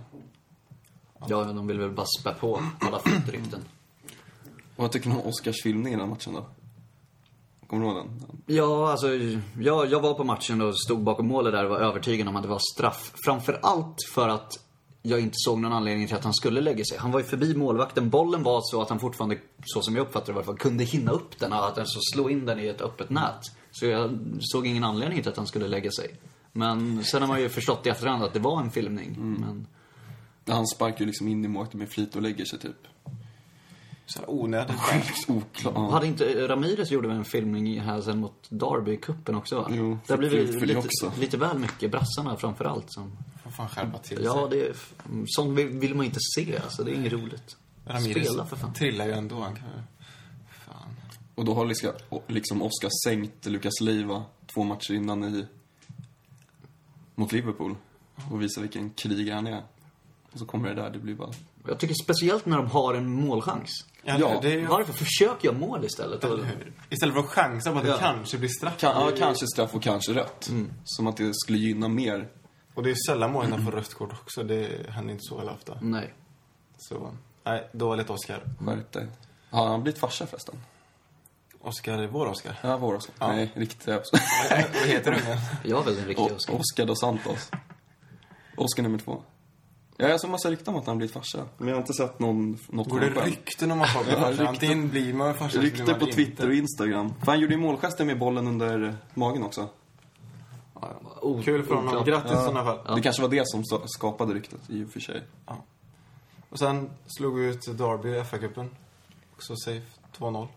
Ja, 1.28 1.44
de 1.44 1.68
vill 1.68 1.80
väl 1.80 1.92
bara 1.92 2.08
spä 2.20 2.34
på 2.34 2.64
alla 2.80 3.00
flyttrykten. 3.00 3.66
Och 4.76 4.84
vad 4.84 4.92
tycker 4.92 5.10
ni 5.10 5.16
om 5.16 5.22
Oscars 5.22 5.64
filmning 5.64 5.94
i 5.94 5.98
den 5.98 6.10
matchen 6.10 6.34
då? 6.34 6.46
Kommer 7.68 7.86
du 7.86 7.92
ihåg 7.92 7.98
den? 7.98 8.22
Ja, 8.46 8.92
alltså, 8.92 9.08
jag, 9.60 9.92
jag 9.92 10.00
var 10.00 10.14
på 10.14 10.24
matchen 10.24 10.62
och 10.62 10.80
stod 10.82 11.04
bakom 11.04 11.28
målet 11.28 11.54
där 11.54 11.64
och 11.64 11.70
var 11.70 11.78
övertygad 11.78 12.28
om 12.28 12.36
att 12.36 12.44
det 12.44 12.50
var 12.50 12.62
straff. 12.76 13.12
Framför 13.26 13.60
allt 13.62 13.96
för 14.14 14.30
att 14.30 14.54
jag 15.02 15.20
inte 15.20 15.36
såg 15.38 15.60
någon 15.60 15.74
anledning 15.74 16.08
till 16.08 16.16
att 16.16 16.24
han 16.24 16.34
skulle 16.34 16.62
lägga 16.62 16.86
sig. 16.86 16.98
Han 16.98 17.12
var 17.12 17.20
ju 17.20 17.26
förbi 17.26 17.56
målvakten. 17.56 18.10
Bollen 18.10 18.44
var 18.44 18.62
så 18.64 18.82
att 18.82 18.90
han 18.90 19.00
fortfarande, 19.00 19.38
så 19.66 19.82
som 19.82 19.96
jag 19.96 20.02
uppfattade 20.02 20.32
det 20.32 20.36
i 20.36 20.36
alla 20.36 20.46
fall, 20.46 20.58
kunde 20.58 20.84
hinna 20.84 21.12
upp 21.12 21.40
den. 21.40 21.54
Att 21.54 21.78
alltså 21.78 22.00
slå 22.14 22.30
in 22.30 22.46
den 22.46 22.60
i 22.60 22.68
ett 22.68 22.82
öppet 22.82 23.10
nät. 23.10 23.42
Så 23.72 23.86
jag 23.86 24.20
såg 24.40 24.68
ingen 24.68 24.84
anledning 24.84 25.22
till 25.22 25.32
att 25.32 25.38
han 25.38 25.48
skulle 25.48 25.68
lägga 25.68 25.92
sig. 25.92 26.16
Men 26.52 27.04
sen 27.04 27.22
har 27.22 27.28
man 27.28 27.42
ju 27.42 27.50
förstått 27.50 27.86
i 27.86 27.90
efterhand 27.90 28.24
att 28.24 28.34
det 28.34 28.40
var 28.40 28.62
en 28.62 28.72
filmning. 28.72 29.16
Men, 29.40 29.68
Han 30.56 30.68
sparkar 30.68 31.00
ju 31.00 31.06
liksom 31.06 31.28
in 31.28 31.46
i 31.46 31.48
målet 31.48 31.74
med 31.74 31.90
flit 31.90 32.16
och 32.16 32.22
lägger 32.22 32.46
sig 32.46 32.60
typ. 32.60 32.88
Så 34.10 34.20
här 34.20 34.30
onödigt. 34.30 34.76
Sjukt 34.80 35.30
oklar. 35.30 35.72
Ja. 35.76 35.92
hade 35.92 36.08
inte 36.08 36.48
Ramirez 36.48 36.92
gjorde 36.92 37.08
väl 37.08 37.18
en 37.18 37.26
filmning 37.26 37.80
här 37.82 38.02
sen 38.02 38.20
mot 38.20 38.48
Derby 38.50 38.92
i 38.92 38.98
cupen 38.98 39.36
också 39.36 39.56
va? 39.56 39.68
Jo, 39.72 39.98
Där 40.08 40.18
blev 40.18 40.32
det 40.32 40.66
lite, 40.66 40.78
också. 40.78 41.12
lite 41.20 41.38
väl 41.38 41.60
mycket 41.60 41.92
brassarna 41.92 42.38
framför 42.38 42.66
allt 42.66 42.92
som 42.92 43.18
Får 43.44 43.52
fan 43.52 43.70
skärpa 43.70 43.98
till 43.98 44.20
Ja, 44.24 44.48
sig. 44.50 44.60
det 44.60 44.68
är, 44.68 44.76
sånt 45.26 45.58
vill, 45.58 45.68
vill 45.68 45.96
man 45.96 46.06
inte 46.06 46.20
se. 46.36 46.58
Alltså, 46.58 46.84
det 46.84 46.92
är 46.92 46.96
inget 46.96 47.14
roligt. 47.14 47.58
Ramirez 47.86 48.28
Spela 48.28 48.46
för 48.46 48.56
fan. 48.56 48.74
trillar 48.74 49.06
ju 49.06 49.12
ändå. 49.12 49.36
Han 49.40 49.56
kan... 49.56 49.64
Fan. 50.66 50.90
Och 51.36 51.46
då 51.46 51.54
har 51.54 51.66
liksom, 51.66 51.92
liksom 52.28 52.62
Oscar 52.62 52.90
sänkt 53.06 53.46
Lucas 53.46 53.82
Leiva 53.82 54.24
två 54.54 54.64
matcher 54.64 54.94
innan 54.94 55.24
i... 55.24 55.46
Mot 57.16 57.32
Liverpool. 57.32 57.76
Och 58.32 58.42
visar 58.42 58.62
vilken 58.62 58.90
krigare 58.90 59.36
han 59.36 59.48
är. 59.48 59.64
Och 60.32 60.40
så 60.40 60.46
kommer 60.46 60.70
det 60.70 60.82
där, 60.82 60.90
det 60.90 61.00
blir 61.00 61.16
bara... 61.16 61.30
Jag 61.68 61.80
tycker 61.80 61.96
speciellt 62.04 62.46
när 62.46 62.58
de 62.58 62.68
har 62.68 62.94
en 62.94 63.10
målchans. 63.14 63.86
Ja, 64.08 64.40
det 64.42 64.48
är 64.54 64.58
ju... 64.58 64.66
Varför 64.66 64.94
försöker 64.94 65.48
jag 65.48 65.56
mål 65.60 65.86
istället? 65.86 66.24
Istället 66.90 67.16
för 67.16 67.20
att 67.22 67.30
chansa 67.30 67.72
på 67.72 67.78
att 67.78 67.86
det 67.86 67.98
kanske 68.00 68.38
blir 68.38 68.50
straff. 68.50 68.78
Kan, 68.80 69.02
ja, 69.02 69.12
kanske 69.18 69.48
straff 69.48 69.76
och 69.76 69.84
kanske 69.84 70.14
rött. 70.14 70.48
Mm. 70.50 70.72
Som 70.84 71.08
att 71.08 71.18
det 71.18 71.32
skulle 71.34 71.58
gynna 71.58 71.88
mer. 71.88 72.28
Och 72.74 72.84
det 72.84 72.90
är 72.90 72.92
ju 72.92 72.98
sällan 73.08 73.32
målen 73.32 73.66
får 73.66 73.72
rött 73.72 73.94
kort 73.94 74.12
också. 74.14 74.44
Det 74.44 74.90
händer 74.90 75.12
inte 75.14 75.24
så 75.24 75.36
jävla 75.38 75.52
ofta. 75.54 75.78
nej. 75.82 76.14
Så, 76.80 77.12
nej, 77.44 77.70
dåligt 77.74 78.10
Oscar. 78.10 78.44
Skärp 78.66 78.92
dig. 78.92 79.08
Har 79.50 79.68
han 79.68 79.84
blivit 79.84 80.00
farsa 80.00 80.28
förresten? 80.28 80.56
Oscar 81.62 81.98
är 81.98 82.08
vår 82.08 82.26
Oscar. 82.28 82.60
Ja, 82.62 82.78
vår 82.78 82.94
Oscar. 82.96 83.16
Ja. 83.20 83.28
Nej, 83.28 83.52
riktiga 83.56 84.00
Oscar. 84.00 84.22
Vad 84.74 84.88
heter 84.88 85.12
ungen? 85.12 85.38
Jag 85.64 85.80
är 85.80 85.84
väl 85.86 85.98
en 86.00 86.06
riktig 86.06 86.26
O- 86.26 86.32
Oscar. 86.36 86.54
Oscar 86.56 86.86
dos 86.86 87.00
Santos. 87.00 87.52
Oscar 88.58 88.84
nummer 88.84 89.00
två. 89.00 89.24
Ja, 90.00 90.08
jag 90.08 90.22
såg 90.22 90.30
massa 90.30 90.52
rykten 90.52 90.74
om 90.74 90.80
att 90.80 90.88
han 90.88 90.98
blivit 90.98 91.14
farsa. 91.14 91.46
Men 91.58 91.68
jag 91.68 91.76
har 91.76 91.82
inte 91.82 91.94
sett 91.94 92.20
någon, 92.20 92.58
något 92.68 92.90
Går 92.90 93.00
det 93.00 93.12
själv. 93.12 93.26
rykten 93.26 93.72
om 93.72 93.82
att 93.82 93.90
folk 93.90 94.06
blir 94.06 94.16
Ja, 94.18 94.22
farsa? 94.22 94.48
Antingen 94.48 94.90
blir 94.90 95.14
man 95.14 95.34
farsa 95.34 95.60
Rykte 95.60 95.94
på 95.94 96.06
inte. 96.06 96.16
Twitter 96.16 96.48
och 96.48 96.54
Instagram. 96.54 97.14
För 97.20 97.26
han 97.26 97.40
gjorde 97.40 97.54
ju 97.54 97.60
målgester 97.60 98.06
med 98.06 98.20
bollen 98.20 98.48
under 98.48 98.96
magen 99.14 99.44
också. 99.44 99.70
Oh, 101.22 101.42
Kul 101.44 101.64
för 101.64 101.76
honom. 101.76 102.06
Grattis 102.06 102.32
i 102.32 102.36
sådana 102.36 102.64
fall. 102.64 102.96
Det 102.96 103.02
kanske 103.02 103.22
var 103.22 103.30
det 103.30 103.48
som 103.48 103.64
skapade 103.86 104.34
ryktet 104.34 104.60
i 104.70 104.84
och 104.84 104.90
för 104.90 105.00
sig. 105.00 105.24
Och 106.50 106.60
sen 106.60 106.90
slog 107.08 107.36
vi 107.40 107.46
ut 107.46 107.78
Derby 107.78 108.10
i 108.10 108.22
FA-cupen. 108.24 108.70
Också 109.36 109.56
safe. 109.56 109.82
2-0. 110.18 110.48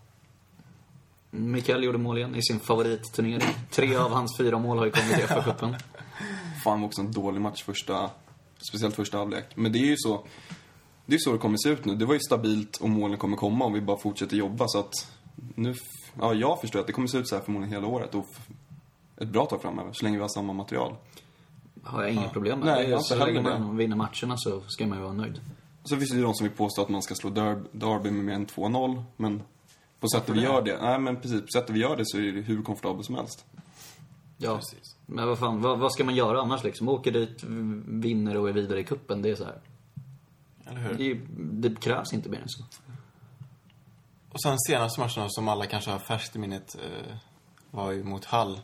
Mikael 1.29 1.83
gjorde 1.83 1.97
mål 1.97 2.17
igen 2.17 2.35
i 2.35 2.41
sin 2.41 2.59
favoritturnering. 2.59 3.55
Tre 3.71 3.95
av 3.95 4.11
hans 4.11 4.37
fyra 4.37 4.57
mål 4.59 4.77
har 4.77 4.85
ju 4.85 4.91
kommit 4.91 5.19
i 5.19 5.21
FA-cupen. 5.21 5.75
Fan 6.63 6.81
var 6.81 6.87
också 6.87 7.01
en 7.01 7.11
dålig 7.11 7.41
match 7.41 7.63
första, 7.63 8.09
speciellt 8.69 8.95
första 8.95 9.17
halvlek. 9.17 9.45
Men 9.55 9.71
det 9.71 9.79
är 9.79 9.85
ju 9.85 9.95
så, 9.97 10.25
det 11.05 11.15
är 11.15 11.19
så 11.19 11.31
det 11.31 11.37
kommer 11.37 11.57
se 11.57 11.69
ut 11.69 11.85
nu. 11.85 11.95
Det 11.95 12.05
var 12.05 12.13
ju 12.13 12.19
stabilt 12.19 12.77
och 12.77 12.89
målen 12.89 13.17
kommer 13.17 13.37
komma 13.37 13.65
om 13.65 13.73
vi 13.73 13.81
bara 13.81 13.97
fortsätter 13.97 14.37
jobba 14.37 14.65
så 14.67 14.79
att 14.79 14.93
nu, 15.55 15.75
ja 16.19 16.33
jag 16.33 16.61
förstår 16.61 16.79
att 16.79 16.87
det 16.87 16.93
kommer 16.93 17.07
se 17.07 17.17
ut 17.17 17.27
så 17.27 17.35
här 17.35 17.43
förmodligen 17.43 17.73
hela 17.73 17.87
året 17.87 18.15
och 18.15 18.25
ett 19.17 19.29
bra 19.29 19.45
tag 19.45 19.61
framöver, 19.61 19.93
så 19.93 20.05
länge 20.05 20.17
vi 20.17 20.21
har 20.21 20.29
samma 20.29 20.53
material. 20.53 20.95
Har 21.83 22.01
jag 22.01 22.11
inget 22.11 22.33
problem 22.33 22.59
med. 22.59 22.67
Nej, 22.67 22.87
Det 22.87 22.99
så 22.99 23.25
länge 23.25 23.41
man 23.41 23.77
vinner 23.77 23.95
matcherna 23.95 24.37
så 24.37 24.61
ska 24.67 24.87
man 24.87 24.97
ju 24.97 25.03
vara 25.03 25.13
nöjd. 25.13 25.41
Så 25.83 25.97
finns 25.97 26.09
det 26.09 26.17
ju 26.17 26.23
de 26.23 26.33
som 26.33 26.47
vill 26.47 26.55
påstå 26.55 26.81
att 26.81 26.89
man 26.89 27.01
ska 27.01 27.15
slå 27.15 27.29
Derby, 27.29 27.69
Derby 27.71 28.11
med 28.11 28.25
mer 28.25 28.33
än 28.33 28.47
2-0, 28.47 29.03
men 29.17 29.43
på 29.99 30.07
sättet 30.07 30.35
vi 30.35 30.41
gör 30.41 30.61
det, 30.61 30.81
nej 30.81 30.99
men 30.99 31.21
precis, 31.21 31.41
på 31.41 31.47
sättet 31.53 31.75
vi 31.75 31.79
gör 31.79 31.95
det 31.95 32.03
så 32.05 32.17
är 32.17 32.31
det 32.31 32.41
hur 32.41 32.63
komfortabelt 32.63 33.05
som 33.05 33.15
helst. 33.15 33.45
Ja. 34.37 34.55
Precis. 34.55 34.95
Men 35.13 35.27
vad 35.27 35.39
fan, 35.39 35.61
vad, 35.61 35.79
vad 35.79 35.93
ska 35.93 36.03
man 36.03 36.15
göra 36.15 36.41
annars 36.41 36.63
liksom? 36.63 36.89
Åker 36.89 37.11
dit, 37.11 37.43
vinner 37.87 38.37
och 38.37 38.49
är 38.49 38.53
vidare 38.53 38.79
i 38.79 38.83
kuppen 38.83 39.21
Det 39.21 39.29
är 39.29 39.35
så 39.35 39.43
här. 39.43 39.61
Eller 40.65 40.81
hur? 40.81 40.93
Det, 40.97 41.19
det 41.69 41.81
krävs 41.81 42.13
inte 42.13 42.29
mer 42.29 42.41
än 42.41 42.49
så. 42.49 42.63
Och 44.31 44.41
sen 44.41 44.59
senaste 44.59 44.99
matcherna 44.99 45.29
som 45.29 45.47
alla 45.47 45.65
kanske 45.65 45.91
har 45.91 45.99
färskt 45.99 46.35
i 46.35 46.39
minnet 46.39 46.75
eh, 46.75 47.15
var 47.71 47.91
ju 47.91 48.03
mot 48.03 48.25
Hall. 48.25 48.59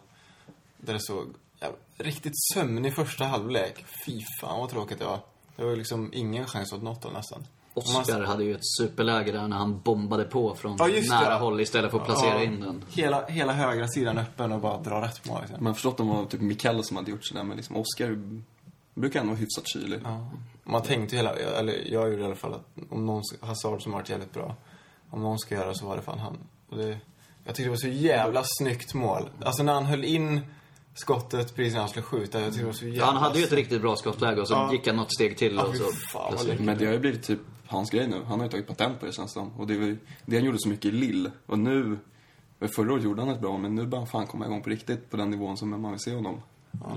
Där 0.78 0.94
det 0.94 1.02
såg 1.02 1.34
ja, 1.60 1.68
riktigt 1.98 2.34
sömnig 2.54 2.96
första 2.96 3.26
halvlek. 3.26 3.86
Fy 4.06 4.22
fan 4.42 4.60
vad 4.60 4.70
tråkigt 4.70 5.00
det 5.00 5.06
var. 5.06 5.20
Det 5.56 5.64
var 5.64 5.70
ju 5.70 5.76
liksom 5.76 6.10
ingen 6.14 6.46
chans 6.46 6.74
åt 6.74 6.84
något 6.84 7.04
håll 7.04 7.14
nästan. 7.14 7.46
Oscar 7.78 8.22
hade 8.22 8.44
ju 8.44 8.56
ett 8.56 8.66
superläge 8.78 9.32
där 9.32 9.48
när 9.48 9.58
han 9.58 9.80
bombade 9.82 10.24
på 10.24 10.56
från 10.56 10.76
Ja, 10.80 10.88
nära 10.88 11.30
det. 11.30 11.36
håll 11.36 11.62
istället 11.62 11.92
för 11.92 12.00
att 12.00 12.06
placera 12.06 12.36
Ja, 12.36 12.44
in 12.44 12.60
den. 12.62 12.84
Hela, 12.90 13.26
hela 13.26 13.54
högra 13.54 13.88
sidan 13.88 14.18
öppen 14.18 14.52
och 14.52 14.60
bara 14.62 14.78
dra 14.78 15.02
rätt 15.02 15.24
på. 15.24 15.38
Liksom. 15.42 15.64
Man 15.64 15.74
förstått 15.74 16.00
om 16.00 16.08
det 16.08 16.14
var 16.14 16.26
typ 16.26 16.42
Mikael 16.42 16.84
som 16.84 16.98
hade 16.98 17.12
gjort 17.12 17.26
sådär, 17.26 17.44
men 17.44 17.58
liksom 17.58 17.76
Oscar 17.76 18.40
brukar 18.94 19.20
ändå 19.20 19.30
vara 19.32 19.40
hyfsat 19.40 19.68
kylig. 19.68 20.00
Ja. 20.04 20.30
Man 20.64 20.82
tänkte 20.82 21.16
hela, 21.16 21.34
eller 21.36 21.92
jag 21.92 22.10
gjorde 22.10 22.22
i 22.22 22.26
alla 22.26 22.36
fall 22.36 22.54
att 22.54 22.66
om 22.90 23.06
någon, 23.06 23.22
Hazard 23.42 23.82
som 23.84 23.94
har 23.94 24.00
varit 24.00 24.10
jävligt 24.10 24.34
bra, 24.34 24.56
om 25.10 25.22
någon 25.22 25.40
ska 25.40 25.56
göra 25.56 25.74
så 25.74 25.86
var 25.88 25.96
det 25.96 26.02
fan 26.02 26.20
han. 26.20 26.38
Och 26.70 26.78
det, 26.78 26.98
jag 27.44 27.56
tyckte 27.56 27.64
det 27.64 27.70
var 27.70 27.78
så 27.78 27.88
jävla 27.88 28.42
snyggt 28.46 28.94
mål. 28.94 29.30
Alltså 29.46 29.64
när 29.64 29.74
han 29.74 29.86
höll 29.86 30.04
in 30.06 30.42
skottet 31.00 31.56
precis 31.56 31.74
när 31.74 31.80
han 31.80 31.90
skulle 31.90 32.04
skjuta, 32.04 32.40
jag 32.42 32.48
tyckte 32.48 32.60
det 32.62 32.66
var 32.66 32.74
så 32.74 32.86
jävla 32.86 33.00
Ja, 33.00 33.06
han 33.06 33.16
hade 33.18 33.40
ju 33.40 33.46
ett 33.46 33.52
riktigt 33.52 33.82
bra 33.82 33.96
skottläge 33.96 34.42
och 34.42 34.48
så 34.48 34.54
Ja. 34.54 34.72
gick 34.72 34.88
han 34.88 34.96
något 34.96 35.14
steg 35.14 35.38
till 35.38 35.56
Ja, 35.56 35.64
och 35.68 35.76
så... 35.76 35.84
fan, 35.84 35.92
vad 36.14 36.28
plötsligt- 36.30 36.50
läckert. 36.52 36.66
Men 36.66 36.78
det 36.78 36.86
har 36.86 36.94
ju 36.94 37.00
blivit 37.00 37.24
typ 37.24 37.40
hans 37.68 37.90
grej 37.90 38.08
nu. 38.08 38.24
Han 38.24 38.40
har 38.40 38.46
ju 38.46 38.52
tagit 38.52 38.68
patent 38.68 39.00
på 39.00 39.06
det 39.06 39.12
känns 39.12 39.34
det 39.34 39.40
som. 39.40 39.52
Och 39.58 39.68
det, 39.68 39.78
var 39.78 39.86
ju, 39.86 39.98
det 40.26 40.36
han 40.36 40.46
gjorde 40.46 40.60
så 40.60 40.70
mycket 40.70 40.86
i 40.86 40.92
Lill. 40.92 41.32
Och 41.46 41.60
nu, 41.60 41.98
förra 42.76 42.94
året 42.94 43.04
gjorde 43.04 43.22
han 43.22 43.30
ett 43.32 43.42
bra, 43.42 43.58
men 43.58 43.76
nu 43.76 43.86
börjar 43.86 44.00
han 44.00 44.08
fan 44.08 44.28
komma 44.28 44.46
igång 44.46 44.62
på 44.64 44.70
riktigt 44.70 45.10
på 45.10 45.18
den 45.18 45.30
nivån 45.30 45.58
som 45.58 45.82
man 45.82 45.92
vill 45.92 46.00
se 46.00 46.16
honom. 46.16 46.42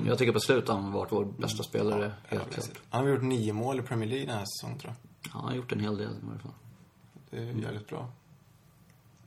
Jag 0.07 0.19
tycker 0.19 0.33
på 0.33 0.41
slutet 0.41 0.69
har 0.69 0.77
han 0.81 0.93
varit 0.93 1.13
vår 1.13 1.25
bästa 1.39 1.63
spelare, 1.63 2.13
helt 2.29 2.51
klart. 2.55 2.69
Han 2.91 3.03
har 3.03 3.11
gjort 3.11 3.23
nio 3.23 3.53
mål 3.53 3.79
i 3.79 3.83
Premier 3.83 4.09
League 4.11 4.27
den 4.27 4.37
här 4.37 4.45
säsongen 4.45 4.79
tror 4.79 4.95
jag. 5.23 5.31
Han 5.33 5.45
har 5.49 5.55
gjort 5.55 5.73
en 5.73 5.81
hel 5.81 5.97
del 5.97 6.07
i 6.07 6.27
alla 6.31 6.39
fall. 6.39 6.53
Det 7.31 7.37
är 7.37 7.43
jävligt 7.63 7.87
bra. 7.89 8.09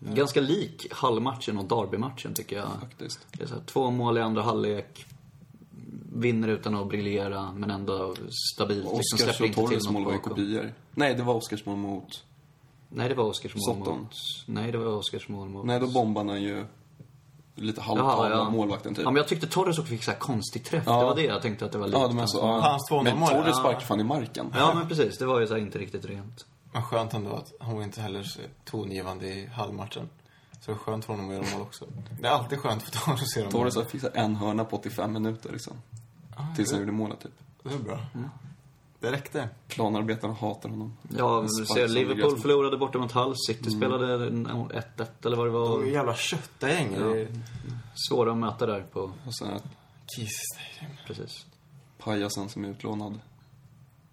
Ganska 0.05 0.41
lik 0.41 0.88
Hall-matchen 0.91 1.57
och 1.57 1.65
Derby-matchen 1.65 2.33
tycker 2.33 2.55
jag. 2.55 2.67
Faktiskt. 2.81 3.27
Det 3.31 3.43
är 3.43 3.48
så 3.48 3.55
här, 3.55 3.62
två 3.65 3.91
mål 3.91 4.17
i 4.17 4.22
andra 4.22 4.41
halvlek. 4.41 5.05
Vinner 6.15 6.48
utan 6.48 6.75
att 6.75 6.88
briljera, 6.89 7.51
men 7.51 7.72
ändå 7.72 8.15
stabilt. 8.55 8.83
Liksom 8.83 8.98
Oscars 8.98 9.36
släpper 9.36 9.63
och 9.63 9.69
Torres 9.69 9.89
mål 9.89 10.05
var 10.05 10.12
ju 10.12 10.19
kopior. 10.19 10.74
Nej, 10.95 11.15
det 11.15 11.24
var 11.24 11.33
Oscars 11.33 11.65
mål 11.65 11.77
mot... 11.77 12.24
Nej, 12.89 13.10
det 13.10 13.15
var 13.15 13.24
Oscars 13.24 13.55
mål 13.55 13.75
Sutton. 13.75 14.00
mot... 14.00 14.15
Nej, 14.45 14.72
det 14.72 14.77
var 14.77 14.86
Oscars 14.86 15.27
mål 15.27 15.50
mot... 15.50 15.65
Nej, 15.65 15.79
då 15.79 15.88
bombade 15.88 16.29
han 16.29 16.41
ju 16.41 16.65
lite 17.55 17.81
Jaha, 17.88 17.98
halvtavla 17.98 18.36
ja. 18.36 18.50
målvakten 18.50 18.95
typ. 18.95 19.03
Ja, 19.03 19.12
men 19.12 19.17
jag 19.17 19.27
tyckte 19.27 19.48
Torres 19.48 19.79
också 19.79 19.91
fick 19.91 20.03
så 20.03 20.12
här 20.12 20.19
konstig 20.19 20.63
träff. 20.63 20.83
Ja. 20.86 21.00
Det 21.00 21.05
var 21.05 21.15
det 21.15 21.24
jag 21.24 21.41
tänkte 21.41 21.65
att 21.65 21.72
det 21.72 21.77
var 21.77 21.88
lite. 21.88 22.00
Ja, 22.00 22.07
de 22.07 22.19
är 22.19 22.25
så, 22.25 22.38
ja. 22.38 22.60
Hans 22.60 22.91
2-0 22.91 23.03
Men 23.03 23.19
mål, 23.19 23.29
Torres 23.29 23.48
ja. 23.48 23.53
sparkade 23.53 23.86
fan 23.86 24.00
i 24.00 24.03
marken. 24.03 24.53
Ja, 24.57 24.74
men 24.75 24.88
precis. 24.88 25.17
Det 25.17 25.25
var 25.25 25.39
ju 25.39 25.48
så 25.48 25.53
här 25.53 25.62
inte 25.62 25.79
riktigt 25.79 26.05
rent. 26.05 26.45
Men 26.74 26.84
skönt 26.84 27.13
ändå 27.13 27.36
att 27.36 27.53
han 27.60 27.75
var 27.75 27.84
inte 27.84 28.01
heller 28.01 28.24
så 28.24 28.39
tongivande 28.65 29.27
i 29.27 29.46
halvmatchen. 29.48 30.10
Så 30.62 30.72
det 30.72 30.75
är 30.75 30.75
skönt 30.75 31.06
för 31.06 31.13
honom 31.13 31.30
att 31.30 31.36
göra 31.36 31.58
mål 31.58 31.62
också. 31.62 31.86
Det 32.22 32.27
är 32.27 32.32
alltid 32.32 32.60
skönt 32.60 32.84
för 32.84 32.92
Torres 32.92 33.22
att 33.22 33.36
göra 33.36 33.46
mål. 33.46 33.51
Torres 33.51 33.75
har 33.75 33.84
fixat 33.84 34.15
en 34.15 34.36
hörna 34.36 34.65
på 34.65 34.75
85 34.77 35.13
minuter 35.13 35.51
liksom. 35.51 35.74
Tills 36.56 36.72
han 36.72 36.80
gjorde 36.80 36.92
målet 36.92 37.20
typ. 37.20 37.32
Det 37.63 37.74
är 37.74 37.77
bra. 37.80 38.00
Det 39.00 39.12
räckte. 39.12 39.50
Planarbetarna 39.68 40.34
hatar 40.34 40.70
honom. 40.70 40.98
Ja, 41.18 41.48
spark 41.48 41.68
ser 41.68 41.88
Liverpool 41.88 42.39
förlorade 42.39 42.77
borta 42.77 42.98
mot 42.98 43.12
Hull. 43.12 43.34
City 43.48 43.72
spelade 43.72 44.30
1-1 44.30 45.06
eller 45.25 45.38
vad 45.38 45.46
det 45.48 45.51
De 45.51 45.63
är 45.63 45.68
var. 45.70 45.84
ju 45.84 45.92
jävla 45.92 46.15
kötta-gäng. 46.15 46.94
Ja. 47.00 47.06
Det 47.06 47.27
Svåra 48.10 48.32
att 48.32 48.38
möta 48.38 48.65
där 48.65 48.82
på... 48.92 49.00
Och 49.25 49.36
sen 49.36 49.53
att 49.53 49.63
Kiss. 50.15 50.32
Precis. 51.08 51.46
pajasen 51.98 52.50
som 52.50 52.65
är 52.65 52.70
utlånad 52.70 53.20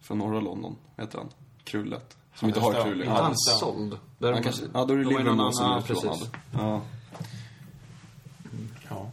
från 0.00 0.18
norra 0.18 0.40
London, 0.40 0.76
heter 0.96 1.18
han? 1.18 1.28
Krullet. 1.64 2.16
Som 2.34 2.48
inte 2.48 2.60
har 2.60 2.72
det. 2.74 2.82
krulling. 2.82 3.00
Inte 3.08 3.20
Ja, 3.20 3.22
han 3.22 3.36
såld? 3.36 3.98
Där 4.18 4.32
Han 4.32 4.42
kanske, 4.42 4.62
ja, 4.74 4.84
då 4.84 4.94
är 4.94 4.98
det 5.24 5.30
annan- 5.30 5.52
som 5.52 5.66
är 5.66 5.70
ja, 5.70 5.78
utlånad. 5.78 6.18
precis. 6.18 6.30
Ja. 6.52 6.80
Ja, 8.88 9.10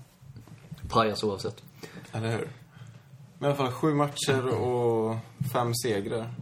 Pajas 0.89 1.23
oavsett. 1.23 1.63
eller 2.11 2.31
hur? 2.31 2.49
Men 3.39 3.49
i 3.49 3.53
alla 3.53 3.55
fall 3.55 3.71
sju 3.71 3.93
matcher 3.93 4.47
och 4.47 5.15
fem 5.53 5.75
segrar. 5.75 6.33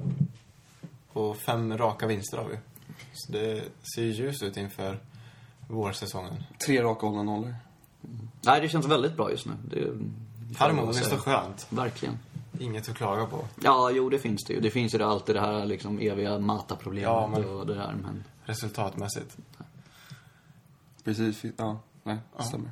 Och 1.13 1.37
fem 1.37 1.77
raka 1.77 2.07
vinster 2.07 2.37
har 2.37 2.45
vi. 2.45 2.57
Så 3.13 3.31
det 3.31 3.63
ser 3.95 4.01
ju 4.01 4.11
ljust 4.11 4.43
ut 4.43 4.57
inför 4.57 4.99
vårsäsongen. 5.67 6.43
Tre 6.65 6.83
raka 6.83 7.05
hållna 7.07 7.23
nollor. 7.23 7.55
Nej, 8.41 8.61
det 8.61 8.69
känns 8.69 8.85
väldigt 8.85 9.15
bra 9.15 9.31
just 9.31 9.45
nu. 9.45 9.53
Det 9.69 9.79
är, 9.79 9.93
Harmoniskt 10.57 11.13
och 11.13 11.19
skönt. 11.19 11.67
Verkligen. 11.69 12.19
Inget 12.59 12.89
att 12.89 12.95
klaga 12.97 13.25
på. 13.25 13.45
Ja, 13.63 13.91
jo, 13.91 14.09
det 14.09 14.19
finns 14.19 14.43
det 14.43 14.53
ju. 14.53 14.59
Det 14.59 14.69
finns 14.71 14.95
ju 14.95 15.03
alltid 15.03 15.35
det 15.35 15.39
här 15.41 15.65
liksom 15.65 15.99
eviga 15.99 16.39
mata-problemet 16.39 17.03
Ja, 17.09 17.27
men- 17.27 17.45
och 17.49 17.67
det 17.67 17.73
där, 17.73 17.95
men... 18.03 18.23
Resultatmässigt. 18.45 19.37
Precis, 21.03 21.43
ja. 21.57 21.79
Nej, 22.03 22.17
stämmer. 22.39 22.71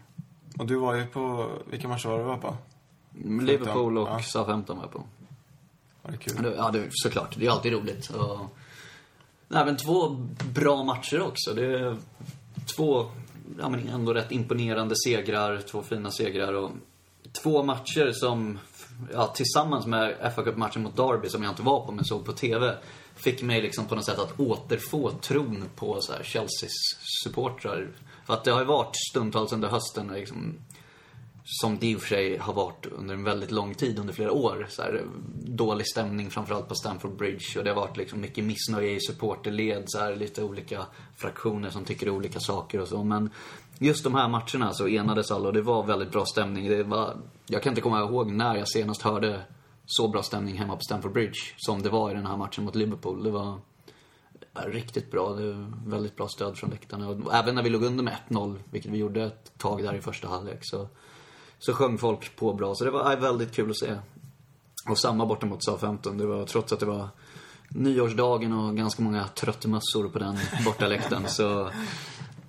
Och 0.57 0.65
du 0.65 0.75
var 0.75 0.95
ju 0.95 1.05
på, 1.05 1.49
vilka 1.71 1.87
matcher 1.87 2.07
var 2.09 2.17
du 2.17 2.23
var 2.23 2.37
på? 2.37 2.57
Liverpool 3.41 3.97
och 3.97 4.07
Ja. 4.07 4.19
Southampton 4.21 4.77
var 4.77 4.83
jag 4.83 4.91
på. 4.91 5.03
Var 6.01 6.11
det 6.11 6.17
kul? 6.17 6.43
Det- 6.43 6.55
Ja, 6.55 6.71
det, 6.71 6.87
såklart. 6.91 7.35
Det 7.39 7.45
är 7.45 7.51
alltid 7.51 7.73
roligt. 7.73 8.09
Och, 8.09 8.39
nej, 9.47 9.65
men 9.65 9.77
två 9.77 10.09
bra 10.53 10.83
matcher 10.83 11.21
också. 11.21 11.53
Det 11.53 11.65
är 11.79 11.97
två, 12.75 13.11
ja 13.59 13.69
men 13.69 13.87
ändå 13.89 14.13
rätt 14.13 14.31
imponerande 14.31 14.95
segrar. 15.05 15.61
Två 15.61 15.81
fina 15.81 16.11
segrar 16.11 16.53
och 16.53 16.71
två 17.41 17.63
matcher 17.63 18.11
som, 18.11 18.59
ja 19.13 19.27
tillsammans 19.27 19.85
med 19.85 20.33
fa 20.35 20.43
Cup-matchen 20.43 20.83
mot 20.83 20.97
Derby 20.97 21.29
som 21.29 21.43
jag 21.43 21.51
inte 21.51 21.61
var 21.61 21.85
på 21.85 21.91
men 21.91 22.05
såg 22.05 22.25
på 22.25 22.33
TV. 22.33 22.75
Fick 23.15 23.41
mig 23.41 23.61
liksom 23.61 23.85
på 23.85 23.95
något 23.95 24.05
sätt 24.05 24.19
att 24.19 24.39
återfå 24.39 25.11
tron 25.11 25.63
på 25.75 25.97
så 26.01 26.13
här 26.13 26.23
Chelseas 26.23 26.71
supportrar. 27.23 27.87
För 28.25 28.33
att 28.33 28.43
det 28.43 28.51
har 28.51 28.59
ju 28.59 28.65
varit 28.65 28.95
stundtals 29.11 29.53
under 29.53 29.67
hösten 29.67 30.07
liksom, 30.07 30.59
som 31.45 31.77
det 31.79 31.87
i 31.87 31.95
och 31.95 32.01
för 32.01 32.07
sig 32.07 32.37
har 32.37 32.53
varit 32.53 32.85
under 32.85 33.13
en 33.13 33.23
väldigt 33.23 33.51
lång 33.51 33.75
tid, 33.75 33.99
under 33.99 34.13
flera 34.13 34.31
år. 34.31 34.67
Så 34.69 34.81
här, 34.81 35.01
dålig 35.35 35.87
stämning 35.87 36.31
framförallt 36.31 36.67
på 36.67 36.75
Stamford 36.75 37.15
Bridge 37.17 37.57
och 37.57 37.63
det 37.63 37.69
har 37.69 37.75
varit 37.75 37.97
liksom 37.97 38.21
mycket 38.21 38.43
missnöje 38.43 38.91
i 38.91 38.99
supporterled, 38.99 39.83
så 39.87 39.99
här, 39.99 40.15
lite 40.15 40.43
olika 40.43 40.85
fraktioner 41.15 41.69
som 41.69 41.85
tycker 41.85 42.09
olika 42.09 42.39
saker 42.39 42.79
och 42.79 42.87
så. 42.87 43.03
Men 43.03 43.29
just 43.79 44.03
de 44.03 44.15
här 44.15 44.27
matcherna 44.27 44.73
så 44.73 44.87
enades 44.87 45.31
alla 45.31 45.47
och 45.47 45.53
det 45.53 45.61
var 45.61 45.83
väldigt 45.83 46.11
bra 46.11 46.25
stämning. 46.25 46.69
Det 46.69 46.83
var, 46.83 47.17
jag 47.47 47.63
kan 47.63 47.71
inte 47.71 47.81
komma 47.81 47.99
ihåg 47.99 48.31
när 48.31 48.55
jag 48.55 48.69
senast 48.69 49.01
hörde 49.01 49.41
så 49.85 50.07
bra 50.07 50.23
stämning 50.23 50.57
hemma 50.57 50.75
på 50.75 50.81
Stamford 50.81 51.13
Bridge 51.13 51.39
som 51.57 51.81
det 51.81 51.89
var 51.89 52.11
i 52.11 52.13
den 52.13 52.25
här 52.25 52.37
matchen 52.37 52.63
mot 52.63 52.75
Liverpool. 52.75 53.23
Det 53.23 53.31
var 53.31 53.59
riktigt 54.53 55.11
bra. 55.11 55.33
Det 55.33 55.53
var 55.53 55.73
väldigt 55.85 56.15
bra 56.15 56.27
stöd 56.27 56.57
från 56.57 56.69
läktarna. 56.69 57.09
Och 57.09 57.33
även 57.33 57.55
när 57.55 57.63
vi 57.63 57.69
låg 57.69 57.83
under 57.83 58.03
med 58.03 58.17
1-0, 58.29 58.59
vilket 58.71 58.91
vi 58.91 58.97
gjorde 58.97 59.23
ett 59.23 59.57
tag 59.57 59.83
där 59.83 59.93
i 59.93 60.01
första 60.01 60.27
halvlek, 60.27 60.59
så 60.61 60.87
så 61.65 61.73
sjöng 61.73 61.97
folk 61.97 62.35
på 62.35 62.53
bra. 62.53 62.75
Så 62.75 62.83
det 62.83 62.91
var 62.91 63.15
väldigt 63.15 63.51
kul 63.51 63.69
att 63.69 63.77
se. 63.77 63.97
Och 64.89 64.99
samma 64.99 65.25
borta 65.25 65.45
mot 65.45 65.63
Southampton. 65.63 66.17
Det 66.17 66.25
var, 66.25 66.45
trots 66.45 66.73
att 66.73 66.79
det 66.79 66.85
var 66.85 67.09
nyårsdagen 67.69 68.53
och 68.53 68.77
ganska 68.77 69.03
många 69.03 69.27
tröttmössor 69.27 70.09
på 70.09 70.19
den 70.19 70.37
bortaläktaren 70.65 71.27
så, 71.27 71.69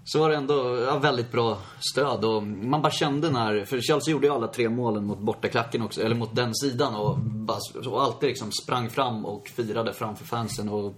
så 0.04 0.18
var 0.18 0.30
det 0.30 0.36
ändå 0.36 0.78
ja, 0.86 0.98
väldigt 0.98 1.32
bra 1.32 1.58
stöd. 1.78 2.24
Och 2.24 2.42
man 2.42 2.82
bara 2.82 2.92
kände 2.92 3.30
när, 3.30 3.64
för 3.64 3.80
Chelsea 3.80 4.12
gjorde 4.12 4.26
ju 4.26 4.32
alla 4.32 4.46
tre 4.46 4.68
målen 4.68 5.04
mot 5.04 5.18
bortaklacken 5.18 5.82
också, 5.82 6.02
eller 6.02 6.14
mot 6.14 6.36
den 6.36 6.54
sidan 6.54 6.94
och, 6.94 7.18
bara, 7.18 7.58
och 7.86 8.02
alltid 8.02 8.28
liksom 8.28 8.52
sprang 8.52 8.90
fram 8.90 9.26
och 9.26 9.48
firade 9.48 9.92
framför 9.92 10.24
fansen. 10.24 10.68
Och, 10.68 10.94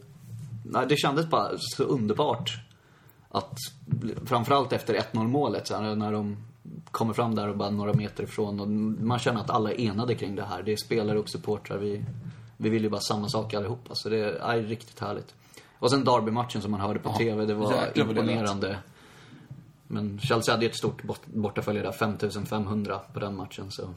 nej, 0.64 0.86
det 0.88 0.96
kändes 0.96 1.26
bara 1.26 1.50
så 1.58 1.82
underbart 1.82 2.58
att 3.28 3.58
framförallt 4.24 4.72
efter 4.72 4.94
1-0 4.94 5.28
målet, 5.28 5.66
så 5.66 5.76
här, 5.76 5.94
när 5.94 6.12
de 6.12 6.36
kommer 6.90 7.12
fram 7.12 7.34
där 7.34 7.48
och 7.48 7.56
bara 7.56 7.70
några 7.70 7.92
meter 7.92 8.24
ifrån 8.24 8.60
och 8.60 8.68
man 8.68 9.18
känner 9.18 9.40
att 9.40 9.50
alla 9.50 9.72
är 9.72 9.80
enade 9.80 10.14
kring 10.14 10.34
det 10.34 10.44
här. 10.44 10.62
Det 10.62 10.72
är 10.72 10.76
spelare 10.76 11.18
och 11.18 11.28
supportrar. 11.28 11.78
Vi, 11.78 12.04
vi 12.56 12.68
vill 12.68 12.82
ju 12.82 12.90
bara 12.90 13.00
samma 13.00 13.28
sak 13.28 13.54
allihopa. 13.54 13.94
Så 13.94 14.08
det 14.08 14.38
är 14.40 14.62
riktigt 14.62 15.00
härligt. 15.00 15.34
Och 15.78 15.90
sen 15.90 16.04
Derby-matchen 16.04 16.62
som 16.62 16.70
man 16.70 16.80
hörde 16.80 16.98
på 16.98 17.12
TV, 17.12 17.44
det 17.44 17.54
var 17.54 17.72
jäklar 17.72 18.04
vad 18.04 18.14
det 18.14 18.20
imponerande. 18.20 18.78
Men 19.88 20.20
Chelsea 20.20 20.54
hade 20.54 20.64
ju 20.64 20.70
ett 20.70 20.76
stort 20.76 21.02
bort, 21.02 21.26
bortafölje 21.26 21.82
där, 21.82 21.92
5500 21.92 22.98
på 23.12 23.20
den 23.20 23.36
matchen. 23.36 23.66
Så, 23.70 23.94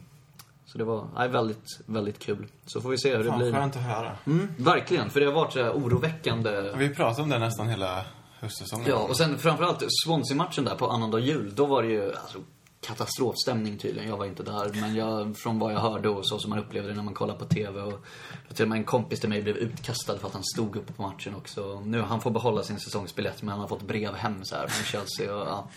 så 0.65 0.77
det 0.77 0.84
var 0.84 1.08
nej, 1.15 1.29
väldigt, 1.29 1.79
väldigt 1.86 2.19
kul. 2.19 2.48
Så 2.65 2.81
får 2.81 2.89
vi 2.89 2.98
se 2.98 3.17
hur 3.17 3.24
det 3.24 3.29
Fan, 3.29 3.39
blir. 3.39 3.51
skönt 3.51 3.75
att 3.75 3.84
höra. 3.84 4.17
Mm, 4.25 4.48
verkligen, 4.58 5.10
för 5.10 5.19
det 5.19 5.25
har 5.25 5.34
varit 5.34 5.53
så 5.53 5.63
här 5.63 5.72
oroväckande 5.72 6.74
Vi 6.77 6.89
pratade 6.96 7.24
om 7.24 7.29
det 7.29 7.39
nästan 7.39 7.69
hela 7.69 8.05
höstsäsongen. 8.39 8.88
Ja, 8.89 8.98
och 8.98 9.17
sen 9.17 9.38
framförallt 9.38 9.84
Swansea-matchen 10.05 10.65
där 10.65 10.75
på 10.75 10.88
annandag 10.88 11.19
jul. 11.19 11.55
Då 11.55 11.65
var 11.65 11.84
det 11.84 11.89
ju 11.89 12.15
alltså, 12.15 12.39
katastrofstämning 12.81 13.77
tydligen. 13.77 14.09
Jag 14.09 14.17
var 14.17 14.25
inte 14.25 14.43
där. 14.43 14.71
Men 14.81 14.95
jag, 14.95 15.38
från 15.38 15.59
vad 15.59 15.74
jag 15.74 15.79
hörde 15.79 16.09
och 16.09 16.27
så 16.27 16.39
som 16.39 16.50
man 16.50 16.59
upplevde 16.59 16.89
det 16.89 16.95
när 16.95 17.03
man 17.03 17.13
kollar 17.13 17.36
på 17.36 17.45
TV. 17.45 17.81
Och 17.81 18.05
till 18.53 18.63
och 18.63 18.69
med 18.69 18.77
en 18.77 18.83
kompis 18.83 19.19
till 19.19 19.29
mig 19.29 19.41
blev 19.41 19.57
utkastad 19.57 20.17
för 20.17 20.27
att 20.27 20.33
han 20.33 20.43
stod 20.43 20.75
uppe 20.75 20.93
på 20.93 21.01
matchen 21.01 21.36
också. 21.36 21.81
Nu, 21.86 22.01
han 22.01 22.21
får 22.21 22.31
behålla 22.31 22.63
sin 22.63 22.79
säsongsbiljett 22.79 23.42
men 23.42 23.50
han 23.50 23.59
har 23.59 23.68
fått 23.68 23.81
brev 23.81 24.13
hem 24.15 24.46
så 24.46 24.55
här 24.55 24.68
från 24.68 24.85
Chelsea. 24.85 25.35
Och, 25.35 25.48
ja. 25.48 25.70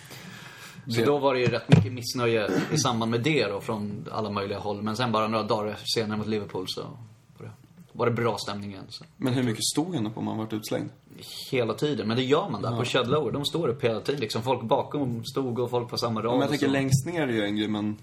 Så 0.89 1.05
då 1.05 1.19
var 1.19 1.35
det 1.35 1.41
ju 1.41 1.47
rätt 1.47 1.69
mycket 1.69 1.93
missnöje 1.93 2.51
i 2.73 2.79
samband 2.79 3.11
med 3.11 3.23
det 3.23 3.47
då 3.47 3.61
från 3.61 4.09
alla 4.13 4.31
möjliga 4.31 4.59
håll. 4.59 4.83
Men 4.83 4.97
sen 4.97 5.13
bara 5.13 5.29
några 5.29 5.45
dagar 5.45 5.79
senare 5.95 6.19
mot 6.19 6.27
Liverpool 6.27 6.65
så 6.69 6.99
var 7.93 8.07
det, 8.07 8.13
bra 8.13 8.37
stämning 8.39 8.71
igen. 8.71 8.85
Så 8.89 9.05
Men 9.17 9.35
hur 9.35 9.43
mycket 9.43 9.65
stod 9.65 9.95
han 9.95 10.07
upp 10.07 10.19
om 10.19 10.25
man 10.25 10.39
varit 10.39 10.53
utslängd? 10.53 10.91
Hela 11.51 11.75
tiden. 11.75 12.09
Men 12.09 12.17
det 12.17 12.23
gör 12.23 12.49
man 12.49 12.63
där 12.63 12.77
på 12.77 12.85
Shed 12.85 13.09
Lower. 13.09 13.33
De 13.33 13.45
står 13.45 13.69
upp 13.69 13.85
hela 13.85 14.01
tiden. 14.01 14.21
Liksom 14.21 14.43
folk 14.43 14.63
bakom 14.63 15.25
stod 15.25 15.59
och 15.59 15.71
folk 15.71 15.89
på 15.89 15.99
samma 15.99 16.23
rad. 16.23 16.31
Men 16.31 16.41
jag 16.41 16.45
och 16.45 16.51
tänker 16.51 16.69
längst 16.69 17.07
ner 17.07 17.23
är 17.23 17.33
ju 17.33 17.45
en 17.45 17.57
grej, 17.57 17.69
men 17.69 17.97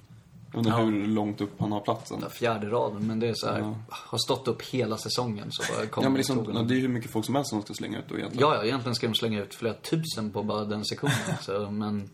jag 0.51 0.57
undrar 0.59 0.79
Ja. 0.79 0.85
hur 0.85 1.07
långt 1.07 1.41
upp 1.41 1.59
han 1.59 1.71
har 1.71 1.79
platsen. 1.81 2.19
Den 2.19 2.29
Fjärde 2.29 2.69
raden. 2.69 3.07
Men 3.07 3.19
det 3.19 3.27
är 3.27 3.33
så 3.33 3.47
här, 3.47 3.59
Ja. 3.59 3.75
har 3.89 4.17
stått 4.17 4.47
upp 4.47 4.61
hela 4.61 4.97
säsongen 4.97 5.47
så 5.51 5.63
kommer 5.63 6.05
Ja, 6.05 6.09
men 6.09 6.13
liksom, 6.17 6.37
ja, 6.47 6.53
de. 6.53 6.67
det 6.67 6.73
är 6.73 6.75
ju 6.75 6.81
hur 6.81 6.87
mycket 6.89 7.11
folk 7.11 7.25
som 7.25 7.35
helst 7.35 7.49
som 7.49 7.61
ska 7.61 7.73
slänga 7.73 7.99
ut 7.99 8.05
då 8.09 8.17
egentligen. 8.17 8.49
Ja, 8.49 8.55
ja, 8.55 8.63
egentligen 8.63 8.95
ska 8.95 9.07
de 9.07 9.15
slänga 9.15 9.41
ut 9.43 9.55
flera 9.55 9.73
tusen 9.73 10.31
på 10.31 10.43
bara 10.43 10.65
den 10.65 10.85
sektionen. 10.85 11.13
så, 11.41 11.69
men 11.71 12.09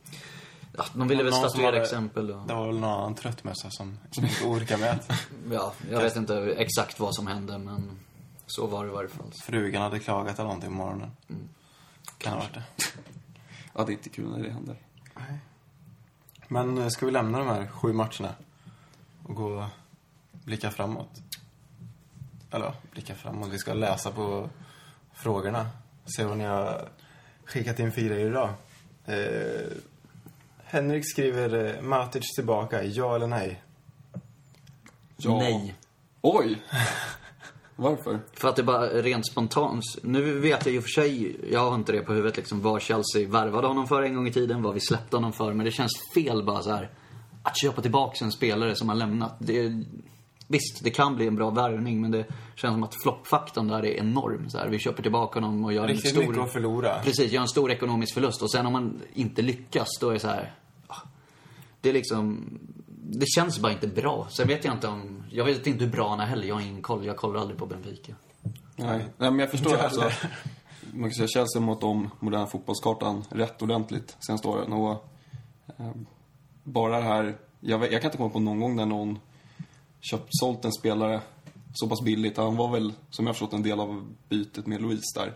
ja, 0.78 0.86
de 0.94 1.08
ville 1.08 1.24
väl 1.24 1.34
statuera 1.34 1.82
exempel. 1.82 2.32
Och, 2.32 2.48
Det 2.48 2.54
var 2.54 2.66
väl 2.68 2.76
någon 2.80 2.90
annan 2.90 3.16
tröttmössa 3.16 3.68
som, 3.70 3.98
som 4.12 4.24
inte 4.26 4.46
orkade 4.46 4.82
med. 4.82 5.00
ja, 5.52 5.74
jag 5.92 6.02
vet 6.02 6.16
inte 6.16 6.36
exakt 6.58 7.00
vad 7.00 7.16
som 7.16 7.28
hände, 7.28 7.58
men 7.58 7.92
så 8.46 8.68
var 8.68 8.86
det 8.86 8.92
i 8.92 8.94
varje 8.94 9.10
fall. 9.10 9.32
Frugan 9.44 9.82
hade 9.82 10.00
klagat 10.00 10.36
eller 10.36 10.44
någonting 10.44 10.70
på 10.70 10.76
morgonen. 10.76 11.12
Kan 12.18 12.34
ha 12.34 12.40
varit 12.40 12.54
det. 12.54 12.64
Ja, 13.78 13.84
det 13.84 13.92
är 13.92 13.94
inte 13.94 14.10
kul 14.10 14.32
när 14.32 14.44
det 14.44 14.50
händer. 14.50 14.78
Men 16.48 16.78
eh, 16.78 16.88
ska 16.88 17.06
vi 17.06 17.12
lämna 17.12 17.40
de 17.40 17.48
här 17.48 17.68
sju 17.68 17.94
matcherna 17.94 18.36
och 19.24 19.36
gå 19.36 19.46
och 19.46 19.66
blicka 20.32 20.72
framåt? 20.72 21.10
Eller 22.52 22.74
blicka 22.92 23.16
framåt. 23.16 23.50
Vi 23.50 23.58
ska 23.58 23.74
läsa 23.74 24.12
på 24.12 24.50
frågorna. 25.14 25.70
Se 26.06 26.24
vad 26.24 26.38
ni 26.38 26.44
har 26.44 26.90
skickat 27.46 27.80
in 27.80 27.92
för 27.92 28.02
grejer 28.02 28.28
idag. 28.28 28.50
Eh, 29.06 29.72
Henrik 30.64 31.12
skriver 31.12 31.76
eh, 31.76 31.82
Matic 31.82 32.36
tillbaka, 32.36 32.84
ja 32.84 33.16
eller 33.16 33.28
nej? 33.28 33.64
Ja. 35.18 35.38
Nej. 35.38 35.76
Oj! 36.22 36.62
Varför? 37.76 38.20
För 38.34 38.50
att 38.50 38.56
det 38.56 38.64
bara 38.64 38.88
rent 38.88 39.28
spontant. 39.28 39.84
Nu 40.02 40.40
vet 40.40 40.66
jag 40.66 40.78
och 40.78 40.84
för 40.84 40.90
sig, 40.90 41.36
jag 41.52 41.60
har 41.60 41.76
inte 41.76 41.92
det 41.92 42.02
på 42.02 42.14
huvudet 42.14 42.38
liksom, 42.38 42.62
vad 42.62 42.82
Chelsea 42.82 43.28
värvade 43.28 43.68
honom 43.68 43.88
för 43.88 44.04
en 44.04 44.16
gång 44.16 44.28
i 44.28 44.32
tiden, 44.32 44.62
vad 44.62 44.74
vi 44.74 44.80
släppte 44.80 45.18
honom 45.18 45.34
för. 45.34 45.54
Men 45.54 45.66
det 45.66 45.72
känns 45.72 45.92
fel 46.14 46.44
bara 46.44 46.62
så 46.62 46.72
här 46.72 46.90
att 47.44 47.58
köpa 47.62 47.82
tillbaka 47.82 48.26
en 48.26 48.32
spelare 48.32 48.76
som 48.76 48.90
har 48.90 48.96
lämnat. 48.96 49.36
Det, 49.40 49.84
visst, 50.48 50.84
det 50.84 50.90
kan 50.90 51.16
bli 51.16 51.28
en 51.28 51.36
bra 51.36 51.50
värvning, 51.50 52.02
men 52.02 52.12
det 52.12 52.26
känns 52.56 52.74
som 52.74 52.84
att 52.84 52.96
floppfaktorn 53.04 53.68
där 53.68 53.86
är 53.86 54.00
enorm. 54.00 54.50
Så 54.50 54.58
här, 54.58 54.70
vi 54.70 54.80
köper 54.80 55.04
tillbaka 55.04 55.40
honom 55.40 55.66
och 55.66 55.74
gör 55.74 55.88
en 55.88 55.98
stor... 55.98 56.20
mycket 56.22 56.38
att 56.38 56.54
förlora. 56.54 57.00
Precis, 57.04 57.32
gör 57.32 57.42
en 57.42 57.48
stor 57.48 57.72
ekonomisk 57.72 58.14
förlust. 58.14 58.42
Och 58.42 58.52
sen 58.52 58.66
om 58.66 58.74
man 58.74 59.02
inte 59.14 59.42
lyckas, 59.42 59.88
då 60.02 60.10
är 60.10 60.14
det 60.14 60.20
så 60.20 60.28
här... 60.28 60.54
ah, 60.88 61.02
Det 61.82 61.90
är 61.90 61.94
liksom... 61.94 62.50
Det 63.10 63.26
känns 63.28 63.60
bara 63.60 63.72
inte 63.72 63.88
bra. 63.88 64.28
Sen 64.30 64.48
vet 64.48 64.66
jag 64.66 64.74
inte 64.74 64.88
om... 64.88 65.24
Jag 65.32 65.46
vet 65.46 65.68
inte 65.68 65.84
hur 65.86 65.92
bra 65.92 66.10
han 66.10 66.20
är 66.20 66.26
heller. 66.26 66.48
Jag 66.48 66.56
har 66.56 66.62
ingen 66.62 66.82
koll. 66.82 67.06
Jag 67.06 67.18
kollar 67.18 67.40
aldrig 67.40 67.60
på 67.60 67.66
Benfica. 67.66 68.16
Nej. 68.76 69.06
Nej, 69.18 69.32
men 69.32 69.40
jag 69.40 69.52
förstår 69.52 69.78
alltså. 69.78 70.12
Man 70.94 71.10
kan 71.10 71.16
säga 71.16 71.28
Chelsea 71.28 71.62
mått 71.62 71.84
om 71.84 72.10
moderna 72.20 72.48
fotbollskartan 72.48 73.24
rätt 73.30 73.62
ordentligt 73.62 74.18
senaste 74.20 74.48
åren. 74.48 74.74
Och, 74.74 74.92
eh, 75.78 75.92
bara 76.64 76.98
det 76.98 77.04
här, 77.04 77.38
jag, 77.60 77.80
vet, 77.80 77.92
jag 77.92 78.02
kan 78.02 78.08
inte 78.08 78.18
komma 78.18 78.30
på 78.30 78.40
någon 78.40 78.60
gång 78.60 78.76
där 78.76 78.86
någon 78.86 79.20
köpt, 80.02 80.28
sålt 80.30 80.66
en 80.66 80.72
spelare 80.74 81.22
så 81.74 81.90
pass 81.90 82.02
billigt. 82.02 82.38
Han 82.38 82.56
var 82.56 82.72
väl, 82.72 82.94
som 83.10 83.26
jag 83.26 83.30
har 83.30 83.34
förstått, 83.34 83.54
en 83.54 83.64
del 83.64 83.80
av 83.80 84.08
bytet 84.30 84.68
med 84.68 84.82
Louise 84.82 85.20
där. 85.20 85.34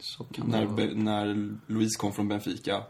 Så 0.00 0.24
kan 0.24 0.46
När, 0.46 0.60
det 0.60 0.66
vara. 0.66 0.76
Be- 0.76 0.94
när 0.94 1.56
Louise 1.66 1.98
kom 1.98 2.12
från 2.12 2.28
Benfica 2.28 2.82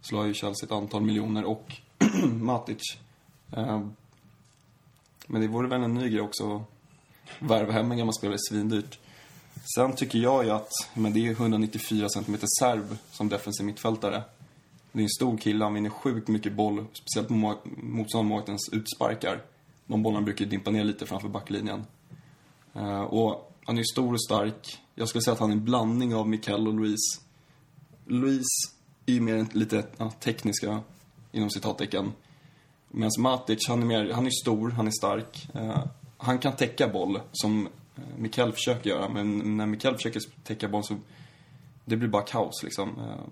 så 0.00 0.14
la 0.16 0.26
ju 0.26 0.34
Chelsea 0.34 0.66
ett 0.66 0.72
antal 0.72 1.02
miljoner 1.02 1.44
och 1.44 1.76
Matic. 2.24 2.98
Ehm, 3.52 3.94
men 5.26 5.40
det 5.40 5.48
vore 5.48 5.68
väl 5.68 5.82
en 5.82 5.94
ny 5.94 6.10
grej 6.10 6.20
också 6.20 6.56
att 6.56 6.62
värva 7.38 7.72
hem 7.72 7.92
en 7.92 7.98
gammal 7.98 8.14
spelare 8.14 8.38
svindyrt. 8.38 8.98
Sen 9.74 9.92
tycker 9.92 10.18
jag 10.18 10.44
ju 10.44 10.50
att, 10.50 10.70
men 10.94 11.12
det 11.12 11.26
är 11.26 11.30
194 11.30 12.08
cm 12.08 12.38
serb 12.60 12.96
som 13.10 13.28
defensiv 13.28 13.66
mittfältare. 13.66 14.22
Det 14.92 14.98
är 14.98 15.02
en 15.02 15.08
stor 15.08 15.36
kille, 15.36 15.64
han 15.64 15.74
vinner 15.74 15.90
sjukt 15.90 16.28
mycket 16.28 16.52
boll, 16.52 16.86
speciellt 16.92 17.28
på 17.28 17.34
motståndarmålvaktens 17.64 18.68
utsparkar. 18.72 19.42
De 19.86 20.02
bollarna 20.02 20.24
brukar 20.24 20.44
ju 20.44 20.50
dimpa 20.50 20.70
ner 20.70 20.84
lite 20.84 21.06
framför 21.06 21.28
backlinjen. 21.28 21.84
Ehm, 22.74 23.04
och 23.04 23.54
han 23.64 23.78
är 23.78 23.82
stor 23.92 24.12
och 24.12 24.24
stark. 24.24 24.78
Jag 24.94 25.08
skulle 25.08 25.22
säga 25.22 25.32
att 25.32 25.40
han 25.40 25.50
är 25.50 25.54
en 25.54 25.64
blandning 25.64 26.14
av 26.14 26.28
Mikael 26.28 26.68
och 26.68 26.74
Louise. 26.74 27.20
Louise 28.06 28.72
är 29.06 29.12
ju 29.12 29.20
mer 29.20 29.46
lite 29.52 29.86
ja, 29.96 30.10
tekniska, 30.10 30.80
inom 31.32 31.50
citattecken. 31.50 32.12
Medan 32.90 33.10
Matic, 33.18 33.68
han 33.68 33.82
är, 33.82 33.86
mer, 33.86 34.12
han 34.12 34.26
är 34.26 34.30
stor, 34.42 34.70
han 34.70 34.86
är 34.86 34.90
stark. 34.90 35.48
Eh, 35.54 35.78
han 36.16 36.38
kan 36.38 36.52
täcka 36.56 36.88
boll, 36.88 37.20
som 37.32 37.66
eh, 37.96 38.02
Mikael 38.18 38.52
försöker 38.52 38.90
göra. 38.90 39.08
Men 39.08 39.56
när 39.56 39.66
Mikael 39.66 39.94
försöker 39.94 40.22
täcka 40.44 40.68
boll 40.68 40.84
så 40.84 40.96
det 41.84 41.96
blir 41.96 42.08
bara 42.08 42.22
kaos 42.22 42.62
liksom. 42.62 42.88
Eh, 42.88 43.24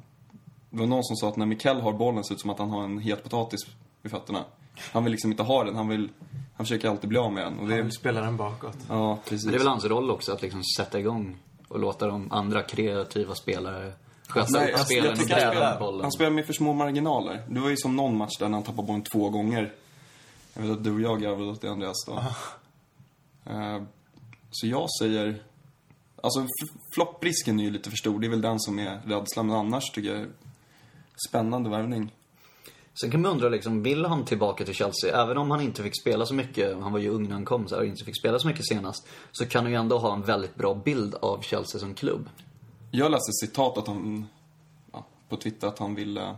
Det 0.71 0.79
var 0.81 0.87
någon 0.87 1.05
som 1.05 1.17
sa 1.17 1.29
att 1.29 1.37
när 1.37 1.47
Mikael 1.47 1.81
har 1.81 1.93
bollen 1.93 2.25
ser 2.25 2.35
det 2.35 2.37
ut 2.37 2.41
som 2.41 2.51
att 2.51 2.59
han 2.59 2.71
har 2.71 2.85
en 2.85 2.99
het 2.99 3.23
potatis 3.23 3.61
vid 4.03 4.13
fötterna. 4.13 4.45
Han 4.93 5.05
vill 5.05 5.11
liksom 5.11 5.31
inte 5.31 5.43
ha 5.43 5.65
den, 5.65 5.77
han 5.77 5.89
vill... 5.89 6.09
Han 6.57 6.67
försöker 6.67 6.89
alltid 6.89 7.09
bli 7.09 7.19
av 7.19 7.33
med 7.33 7.45
den. 7.45 7.53
Och 7.53 7.59
Han 7.61 7.69
det, 7.69 7.83
vill 7.83 7.93
spela 7.93 8.21
den 8.21 8.37
bakåt. 8.37 8.77
ja, 8.89 9.19
precis. 9.25 9.45
Men 9.45 9.53
det 9.53 9.57
är 9.57 9.59
väl 9.59 9.69
hans 9.69 9.85
roll 9.85 10.11
också 10.11 10.33
att 10.33 10.43
liksom 10.43 10.63
sätta 10.65 10.99
igång 11.01 11.37
och 11.69 11.81
låta 11.81 12.07
de 12.07 12.33
andra 12.33 12.63
kreativa 12.63 13.35
spelare 13.35 13.93
sköta 14.29 14.59
Nej, 14.59 14.73
upp 14.73 14.79
spelen 14.79 15.05
jag 15.05 15.13
och 15.13 15.29
gräva 15.29 15.51
spelar, 15.51 15.71
med 15.71 15.79
bollen. 15.79 16.01
han 16.03 16.13
spelar 16.13 16.31
med 16.31 16.47
för 16.47 16.53
små 16.53 16.73
marginaler. 16.73 17.43
Det 17.49 17.61
var 17.61 17.71
ju 17.71 17.77
som 17.77 17.97
någon 17.97 18.17
match 18.17 18.39
där 18.39 18.49
när 18.49 18.55
han 18.55 18.63
tappade 18.63 18.87
bollen 18.87 19.03
två 19.03 19.31
gånger. 19.31 19.73
Jag 20.55 20.63
vet 20.63 20.71
att 20.71 20.85
du 20.85 20.95
och 20.95 21.01
jag 21.01 21.21
garvade 21.21 21.51
åt 21.51 21.61
det, 21.61 21.71
Andreas. 21.71 22.05
Då. 22.07 22.13
Eh, 23.53 23.83
så 24.51 24.67
jag 24.67 24.87
säger... 25.01 25.43
Alltså, 26.23 26.47
flopprisken 26.95 27.61
är 27.61 27.65
ju 27.65 27.71
lite 27.71 27.91
för 27.91 27.97
stor. 27.97 28.21
Det 28.21 28.27
är 28.27 28.31
väl 28.31 28.41
den 28.41 28.61
som 28.61 28.79
är 28.79 29.01
rädslan. 29.07 29.47
Men 29.47 29.57
annars 29.57 29.91
tycker 29.91 30.15
jag... 30.15 30.27
Spännande 31.29 31.71
värvning. 31.71 32.13
Sen 33.01 33.11
kan 33.11 33.23
man 33.23 33.31
undra 33.31 33.49
liksom, 33.49 33.83
vill 33.83 34.05
han 34.05 34.25
tillbaka 34.25 34.65
till 34.65 34.75
Chelsea? 34.75 35.23
Även 35.23 35.39
om 35.39 35.51
han 35.51 35.61
inte 35.61 35.83
fick 35.83 36.01
spela 36.01 36.27
så 36.27 36.35
mycket, 36.35 36.77
han 36.81 36.93
var 36.93 36.99
ju 36.99 37.09
ung 37.09 37.25
när 37.29 37.35
han 37.35 37.45
kom 37.45 37.69
så 37.69 37.75
här, 37.75 37.83
och 37.83 37.89
inte 37.89 38.05
fick 38.05 38.19
spela 38.19 38.39
så 38.39 38.47
mycket 38.47 38.67
senast. 38.67 39.09
Så 39.33 39.47
kan 39.47 39.65
han 39.65 39.73
ju 39.73 39.79
ändå 39.79 39.99
ha 39.99 40.15
en 40.15 40.23
väldigt 40.23 40.55
bra 40.55 40.75
bild 40.75 41.15
av 41.15 41.43
Chelsea 41.43 41.81
som 41.81 41.95
klubb. 41.95 42.29
Jag 42.91 43.11
läste 43.11 43.33
citat 43.33 43.79
att 43.79 43.87
han, 43.87 44.27
ja, 44.93 45.05
på 45.29 45.37
Twitter 45.37 45.69
att 45.69 45.79
han 45.79 45.95
vill, 45.95 46.17
eh, 46.17 46.35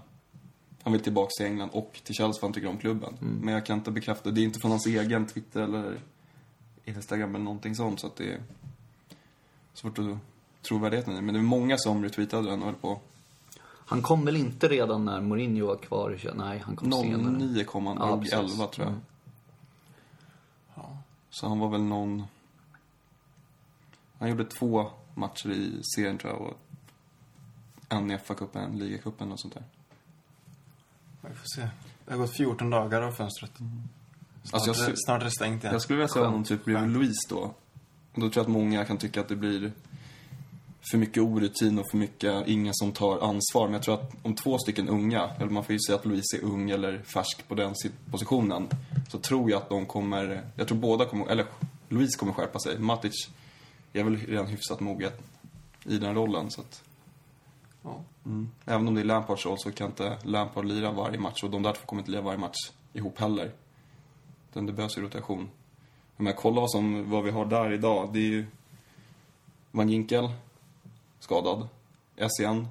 han 0.82 0.92
vill 0.92 1.02
tillbaka 1.02 1.30
till 1.36 1.46
England 1.46 1.70
och 1.72 2.00
till 2.04 2.14
Chelsea 2.14 2.40
för 2.40 2.46
han 2.46 2.52
tycker 2.52 2.68
om 2.68 2.78
klubben. 2.78 3.14
Men 3.20 3.54
jag 3.54 3.66
kan 3.66 3.78
inte 3.78 3.90
bekräfta, 3.90 4.30
det 4.30 4.40
är 4.40 4.44
inte 4.44 4.60
från 4.60 4.70
hans 4.70 4.86
egen 4.86 5.26
Twitter 5.26 5.60
eller 5.60 5.98
Instagram 6.84 7.34
eller 7.34 7.44
någonting 7.44 7.76
sånt 7.76 8.00
så 8.00 8.06
att 8.06 8.16
det 8.16 8.32
är 8.32 8.42
svårt 9.74 9.98
att 9.98 10.04
trovärdigheten 10.62 11.16
i. 11.16 11.20
Men 11.20 11.34
det 11.34 11.40
är 11.40 11.42
många 11.42 11.78
som 11.78 12.04
retweetade 12.04 12.50
den 12.50 12.60
och 12.60 12.66
höll 12.66 12.74
på. 12.74 13.00
Han 13.60 14.02
kom 14.02 14.24
väl 14.24 14.36
inte 14.36 14.68
redan 14.68 15.04
när 15.04 15.20
Mourinho 15.20 15.66
var 15.66 15.76
kvar? 15.76 16.32
Nej, 16.34 16.58
han 16.58 16.76
kom 16.76 16.92
senare. 16.92 17.38
09 17.38 17.64
kom 17.64 17.86
han, 17.86 17.96
Ja, 17.96 18.10
och 18.10 18.20
precis. 18.20 18.34
11 18.34 18.66
tror 18.66 18.86
jag. 18.86 18.94
Så 21.30 21.48
han 21.48 21.58
var 21.58 21.68
väl 21.68 21.82
någon... 21.82 22.24
Han 24.18 24.28
gjorde 24.28 24.44
två 24.44 24.90
matcher 25.18 25.50
i 25.50 25.80
serien 25.82 26.18
tror 26.18 26.32
jag 26.32 26.42
och 26.42 26.58
en 27.88 28.10
i 28.10 28.16
FA-cupen, 28.18 28.64
en 28.64 28.78
ligacupen 28.78 29.32
och 29.32 29.40
sånt 29.40 29.54
där. 29.54 29.62
Vi 31.20 31.34
får 31.34 31.46
se. 31.56 31.68
Det 32.06 32.12
har 32.12 32.18
gått 32.18 32.36
14 32.36 32.70
dagar 32.70 33.02
av 33.02 33.12
fönstret. 33.12 33.50
Snart, 33.56 34.68
Alltså, 34.68 34.82
jag 34.90 34.92
snart 34.98 35.20
är 35.20 35.24
det 35.24 35.30
stängt 35.30 35.62
igen. 35.64 35.72
Jag 35.72 35.82
skulle 35.82 35.96
vilja 35.96 36.08
säga 36.08 36.22
Skönt. 36.22 36.32
honom 36.32 36.44
typ 36.44 36.64
bredvid 36.64 36.90
Louise 36.90 37.28
då. 37.28 37.36
Och 38.12 38.20
då 38.20 38.20
tror 38.20 38.36
jag 38.36 38.42
att 38.42 38.48
många 38.52 38.84
kan 38.84 38.96
tycka 38.96 39.20
att 39.20 39.28
det 39.28 39.36
blir 39.36 39.72
för 40.90 40.98
mycket 40.98 41.22
orutin 41.22 41.78
och 41.78 41.90
för 41.90 41.98
mycket 41.98 42.46
ingen 42.48 42.74
som 42.74 42.92
tar 42.92 43.12
ansvar. 43.28 43.64
Men 43.66 43.72
jag 43.72 43.82
tror 43.82 43.94
att 43.94 44.12
om 44.22 44.34
två 44.34 44.58
stycken 44.58 44.88
unga, 44.88 45.30
eller 45.38 45.50
man 45.50 45.64
får 45.64 45.72
ju 45.72 45.78
säga 45.86 45.98
att 45.98 46.04
Louise 46.06 46.36
är 46.36 46.44
ung 46.44 46.70
eller 46.70 46.98
färsk 47.02 47.48
på 47.48 47.54
den 47.54 47.74
sit- 47.74 48.10
positionen, 48.10 48.68
så 49.08 49.18
tror 49.18 49.50
jag 49.50 49.62
att 49.62 49.68
de 49.68 49.86
kommer, 49.86 50.44
jag 50.56 50.68
tror 50.68 50.78
båda 50.78 51.04
kommer, 51.04 51.26
eller 51.26 51.46
Louise 51.88 52.18
kommer 52.18 52.32
skärpa 52.32 52.58
sig. 52.58 52.78
Matic 52.78 53.28
är 53.92 54.04
väl 54.04 54.16
redan 54.16 54.46
hyfsat 54.46 54.80
mogen 54.80 55.12
i 55.84 55.98
den 55.98 56.14
rollen 56.14 56.50
så 56.50 56.60
att, 56.60 56.82
Ja. 57.82 58.00
mm. 58.26 58.50
Även 58.64 58.88
om 58.88 58.94
det 58.94 59.00
är 59.00 59.04
Lampards 59.04 59.46
roll 59.46 59.58
så 59.58 59.72
kan 59.72 59.86
inte 59.86 60.18
Lampard 60.22 60.64
lira 60.64 60.92
varje 60.92 61.18
match 61.18 61.42
och 61.42 61.50
de 61.50 61.62
där 61.62 61.72
två 61.72 61.86
kommer 61.86 62.02
inte 62.02 62.10
lira 62.10 62.22
varje 62.22 62.38
match 62.38 62.70
ihop 62.92 63.18
heller. 63.18 63.52
Utan 64.50 64.66
det 64.66 64.72
behövs 64.72 64.98
ju 64.98 65.02
rotation. 65.02 65.50
Men 66.16 66.26
jag 66.26 66.36
kollar 66.36 66.60
vad, 66.60 66.70
som, 66.70 67.10
vad 67.10 67.24
vi 67.24 67.30
har 67.30 67.46
där 67.46 67.72
idag. 67.72 68.12
Det 68.12 68.18
är 68.18 68.22
ju 68.22 68.46
Van 69.70 69.88
Ginkel, 69.88 70.30
skadad. 71.20 71.68
SCN, 72.16 72.66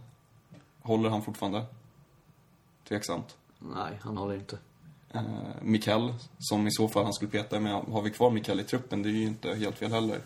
håller 0.81 1.09
han 1.09 1.21
fortfarande? 1.21 1.65
Tveksamt. 2.87 3.37
Nej, 3.59 3.99
han 4.01 4.17
håller 4.17 4.35
inte. 4.35 4.57
Eh, 5.13 5.21
Mikkel, 5.61 6.13
som 6.39 6.67
i 6.67 6.71
så 6.71 6.87
fall 6.87 7.03
han 7.03 7.13
skulle 7.13 7.31
peta 7.31 7.59
med. 7.59 7.73
Har 7.73 8.01
vi 8.01 8.09
kvar 8.11 8.31
Mikkel 8.31 8.59
i 8.59 8.63
truppen? 8.63 9.03
Det 9.03 9.09
är 9.09 9.13
ju 9.13 9.27
inte 9.27 9.55
helt 9.55 9.77
fel 9.77 9.91
heller. 9.91 10.21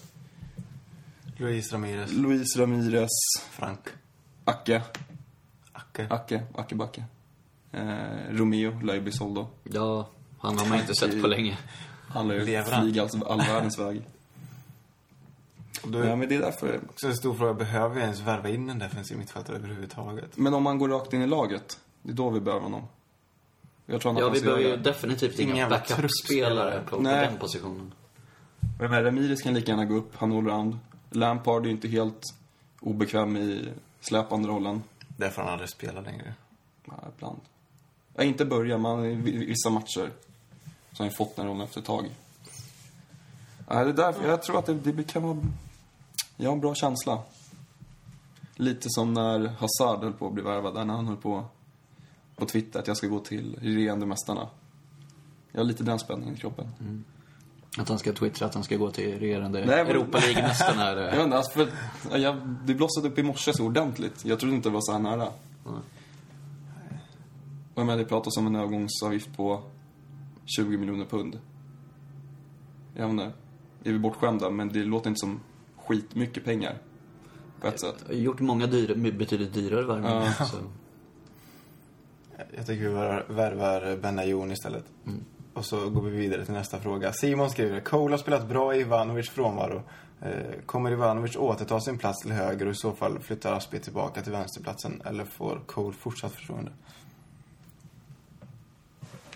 Luis 1.42 1.72
Ramirez, 1.74 2.14
Luis 2.14 2.58
Ramirez, 2.58 3.10
Frank, 3.52 3.80
Acke, 4.46 4.82
Acke. 5.72 6.08
Acke, 6.10 6.44
Acke 6.56 6.76
Backe. 6.76 7.04
Eh, 7.72 7.82
Romeo 8.30 8.80
lär 8.82 8.94
ju 8.94 9.02
bli 9.02 9.12
såld 9.12 9.36
då. 9.36 9.48
Ja, 9.64 10.10
han 10.40 10.58
har 10.58 10.66
man 10.66 10.80
inte 10.80 10.96
sett 10.96 11.22
på 11.22 11.28
länge. 11.28 11.58
Han 12.08 12.28
lär 12.28 12.36
ju 12.36 12.64
flyga 12.64 13.02
alltså 13.02 13.26
all 13.26 13.38
världens 13.40 13.80
väg. 13.80 14.02
Och 15.84 15.90
då 15.92 16.00
Ja, 16.00 16.06
är 16.06 16.16
men 16.16 16.30
det 16.30 16.36
är 16.36 16.40
därför. 16.40 16.80
också 16.90 17.08
en 17.08 17.16
stor 17.16 17.34
fråga, 17.34 17.54
behöver 17.54 17.96
vi 17.96 18.02
ens 18.02 18.20
värva 18.20 18.50
in 18.50 18.70
en 18.70 18.80
defensiv 18.80 19.18
mittfältare 19.18 19.56
överhuvudtaget? 19.56 20.38
Men 20.38 20.54
om 20.54 20.64
man 20.64 20.78
går 20.78 20.90
rakt 20.90 21.14
in 21.14 21.22
i 21.22 21.28
laget, 21.28 21.80
det 22.04 22.12
är 22.12 22.16
då 22.16 22.30
vi 22.30 22.40
behöver 22.40 22.64
honom. 22.64 22.84
Jag 23.86 24.02
tror 24.02 24.20
Ja, 24.20 24.30
vi 24.30 24.42
behöver 24.42 24.62
ju 24.62 24.78
definitivt 24.78 25.40
Ingen 25.40 25.56
inga 25.56 25.70
backup-spelare 25.70 26.82
på, 26.90 26.98
på 26.98 27.04
den 27.04 27.38
positionen. 27.38 27.94
Men 28.80 28.92
med 28.92 29.06
Ramirez 29.06 29.42
kan 29.42 29.54
lika 29.54 29.72
gärna 29.72 29.86
gå 29.86 29.96
upp, 29.96 30.14
han 30.16 30.32
är 30.32 30.38
allround. 30.38 30.78
Lampard 31.14 31.62
är 31.64 31.66
ju 31.66 31.72
inte 31.72 31.88
helt 31.88 32.34
obekväm 32.80 33.38
i 33.38 33.70
släpande 34.02 34.48
rollen. 34.48 34.84
Därför 35.18 35.42
han 35.42 35.52
aldrig 35.52 35.70
spelar 35.70 36.02
längre. 36.02 36.34
Ja, 36.86 36.94
ibland. 37.18 37.40
Ja, 38.16 38.24
inte 38.24 38.46
börja, 38.46 38.78
men 38.78 39.06
i 39.06 39.14
vi- 39.16 39.46
vissa 39.46 39.70
matcher. 39.70 40.12
Så 40.92 41.04
har 41.04 41.06
han 41.06 41.12
fått 41.12 41.36
den 41.36 41.48
rollen 41.48 41.62
efter 41.62 41.80
ett 41.80 41.86
tag. 41.86 42.06
Ja, 43.68 43.84
det 43.84 43.90
är 43.90 43.94
därför, 43.94 44.28
jag 44.28 44.44
tror 44.44 44.60
att 44.60 44.66
det, 44.66 44.74
det 44.74 45.04
kan 45.04 45.24
vara... 45.24 45.38
Jag 46.38 46.50
har 46.50 46.54
en 46.54 46.62
bra 46.62 46.76
känsla. 46.76 47.22
Lite 48.56 48.90
som 48.90 49.14
när 49.14 49.48
Hazard 49.48 50.04
höll 50.04 50.14
på 50.14 50.28
att 50.28 50.34
bli 50.34 50.44
värvad, 50.44 50.74
där 50.74 50.86
när 50.86 50.94
han 50.94 51.08
höll 51.08 51.18
på 51.18 51.46
på 52.36 52.46
Twitter 52.46 52.80
att 52.80 52.88
jag 52.88 52.98
ska 52.98 53.08
gå 53.08 53.20
till 53.20 53.56
regerande 53.62 54.06
mästarna. 54.06 54.48
Jag 55.52 55.60
har 55.60 55.66
lite 55.66 55.84
den 55.84 56.00
spänningen 56.00 56.36
i 56.36 56.38
kroppen. 56.38 56.68
Att 57.78 57.90
han 57.90 58.00
ska 58.00 58.14
twittra 58.14 58.46
att 58.46 58.54
han 58.54 58.64
ska 58.64 58.76
gå 58.78 58.92
till 58.92 59.20
regerande 59.20 59.60
Nej, 59.66 59.68
men- 59.68 59.88
Europa 59.88 60.18
League-mästarna. 60.20 60.86
Jag 61.02 61.12
vet 61.12 61.24
inte, 61.26 61.38
alltså 61.38 61.52
för, 61.52 61.68
ja, 62.12 62.18
jag, 62.18 62.36
det 62.66 62.74
blossade 62.76 63.08
upp 63.08 63.18
i 63.20 63.24
morse 63.24 63.54
så 63.54 63.66
ordentligt. 63.66 64.26
Jag 64.26 64.40
trodde 64.40 64.56
inte 64.56 64.70
det 64.70 64.74
var 64.74 64.82
så 64.82 64.92
här 64.92 65.00
nära. 65.00 65.18
Nej. 65.66 65.74
Och 67.74 67.80
jag 67.82 67.86
menar, 67.86 67.98
det 67.98 68.06
pratas 68.06 68.38
om 68.38 68.48
en 68.48 68.56
övergångsavgift 68.56 69.38
på 69.38 69.62
20 70.46 70.78
miljoner 70.78 71.06
pund. 71.06 71.40
Jag 72.96 73.04
vet 73.04 73.12
inte, 73.12 73.26
är 73.84 73.92
vi 73.94 74.00
bortskämda, 74.00 74.50
men 74.50 74.70
det 74.70 74.84
låter 74.84 75.10
inte 75.10 75.20
som 75.20 75.40
skitmycket 75.86 76.44
pengar. 76.46 76.78
På 77.62 77.68
ett 77.68 77.80
sätt. 77.82 77.96
Jag 78.08 78.16
har 78.16 78.22
gjort 78.22 78.40
många 78.40 78.68
dyra, 78.68 79.12
betydligt 79.12 79.54
dyrare 79.54 79.86
värvningar. 79.86 80.36
Ja. 80.40 80.46
Så. 80.46 80.58
Jag 82.56 82.66
tycker 82.68 82.84
vi 82.90 82.94
värvar- 83.36 83.98
Benayoun 84.02 84.52
istället. 84.52 84.86
Och 85.54 85.66
så 85.66 85.90
går 85.90 86.02
vi 86.02 86.12
vidare 86.18 86.46
till 86.46 86.54
nästa 86.54 86.80
fråga. 86.80 87.14
Simon 87.14 87.50
skriver, 87.50 87.80
Cole 87.80 88.14
har 88.14 88.18
spelat 88.18 88.48
bra 88.50 88.76
i 88.76 88.80
Ivanovic 88.80 89.30
frånvaro. 89.30 89.82
Eh, 90.22 90.32
Kommer 90.66 90.92
Ivanovic 90.92 91.36
återta 91.36 91.80
sin 91.80 91.98
plats 91.98 92.22
till 92.22 92.32
höger 92.32 92.66
och 92.66 92.72
i 92.72 92.76
så 92.76 92.92
fall 92.92 93.20
flyttar 93.20 93.54
Aspi 93.54 93.80
tillbaka 93.80 94.22
till 94.22 94.32
vänsterplatsen? 94.32 95.02
Eller 95.06 95.26
får 95.26 95.62
Cole 95.66 95.94
fortsatt 95.94 96.32
förtroende? 96.32 96.72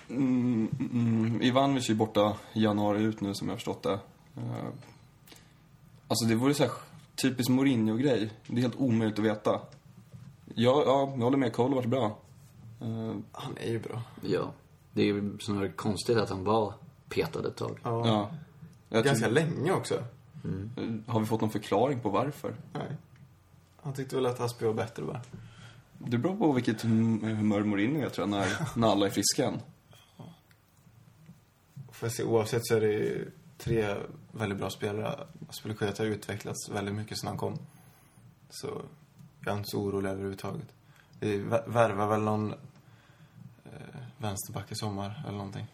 Mm, 0.09 0.67
mm, 0.79 1.41
Ivanovic 1.41 1.89
är 1.89 1.93
borta 1.95 2.37
januari 2.53 3.03
ut 3.03 3.21
nu 3.21 3.33
som 3.33 3.47
jag 3.47 3.53
har 3.53 3.57
förstått 3.57 3.83
det. 3.83 3.99
Eh, 4.37 4.67
Alltså 6.07 6.25
det 6.25 6.35
vore 6.35 6.53
så 6.53 6.63
här 6.63 6.71
typiskt 7.15 7.49
Mourinho-grej. 7.49 8.29
Det 8.47 8.57
är 8.57 8.61
helt 8.61 8.75
omöjligt 8.75 9.19
att 9.19 9.25
veta. 9.25 9.51
Ja, 10.55 10.83
ja, 10.85 11.11
jag 11.15 11.23
håller 11.23 11.37
med. 11.37 11.53
Cole 11.53 11.69
har 11.69 11.75
varit 11.75 11.89
bra. 11.89 12.05
Eh, 12.81 13.15
Han 13.31 13.57
är 13.57 13.69
ju 13.71 13.79
bra. 13.79 14.01
Ja. 14.21 14.51
Det 14.95 15.01
är 15.01 15.05
ju 15.05 15.37
snarare 15.39 15.69
konstigt 15.71 16.17
att 16.17 16.29
han 16.29 16.43
var 16.43 16.73
petad 17.09 17.47
ett 17.47 17.55
tag. 17.55 17.79
Ja. 17.83 18.07
Ja. 18.07 18.29
Jag 18.89 19.03
Ganska 19.05 19.25
tror- 19.25 19.33
länge 19.35 19.71
också. 19.71 20.03
Har 21.07 21.19
vi 21.19 21.25
fått 21.25 21.41
någon 21.41 21.49
förklaring 21.49 21.99
på 21.99 22.09
varför? 22.09 22.55
Nej. 22.73 22.97
Han 23.81 23.93
tyckte 23.93 24.15
väl 24.15 24.25
att 24.25 24.39
Aspi 24.39 24.65
var 24.65 24.73
bättre 24.73 25.03
bara. 25.03 25.21
Det 25.97 26.17
beror 26.17 26.35
på 26.37 26.51
vilket 26.51 26.83
hum- 26.83 27.35
humör 27.37 27.63
Mourinho 27.63 28.01
är, 28.05 28.09
tror 28.09 28.27
jag, 28.27 28.29
när, 28.29 28.47
när 28.79 28.87
alla 28.91 29.05
är 29.05 29.09
friska 29.09 29.45
än. 29.47 29.59
Se, 32.09 32.23
oavsett 32.23 32.65
så 32.67 32.75
är 32.75 32.81
det 32.81 32.91
ju 32.91 33.31
tre 33.57 33.95
väldigt 34.31 34.57
bra 34.59 34.69
spelare. 34.69 35.27
Aspelekueta 35.49 36.03
har 36.03 36.07
utvecklats 36.07 36.69
väldigt 36.69 36.95
mycket 36.95 37.17
sedan 37.19 37.27
han 37.27 37.37
kom. 37.37 37.57
Så 38.49 38.81
jag 39.39 39.53
är 39.53 39.57
inte 39.57 39.69
så 39.69 39.79
orolig 39.81 40.09
överhuvudtaget. 40.09 40.67
Vi 41.19 41.37
vä- 41.43 41.69
värvar 41.71 42.07
väl 42.07 42.21
någon 42.21 42.53
vänsterback 44.25 44.71
i 44.71 44.75
sommar 44.75 45.23
eller 45.23 45.37
någonting. 45.37 45.65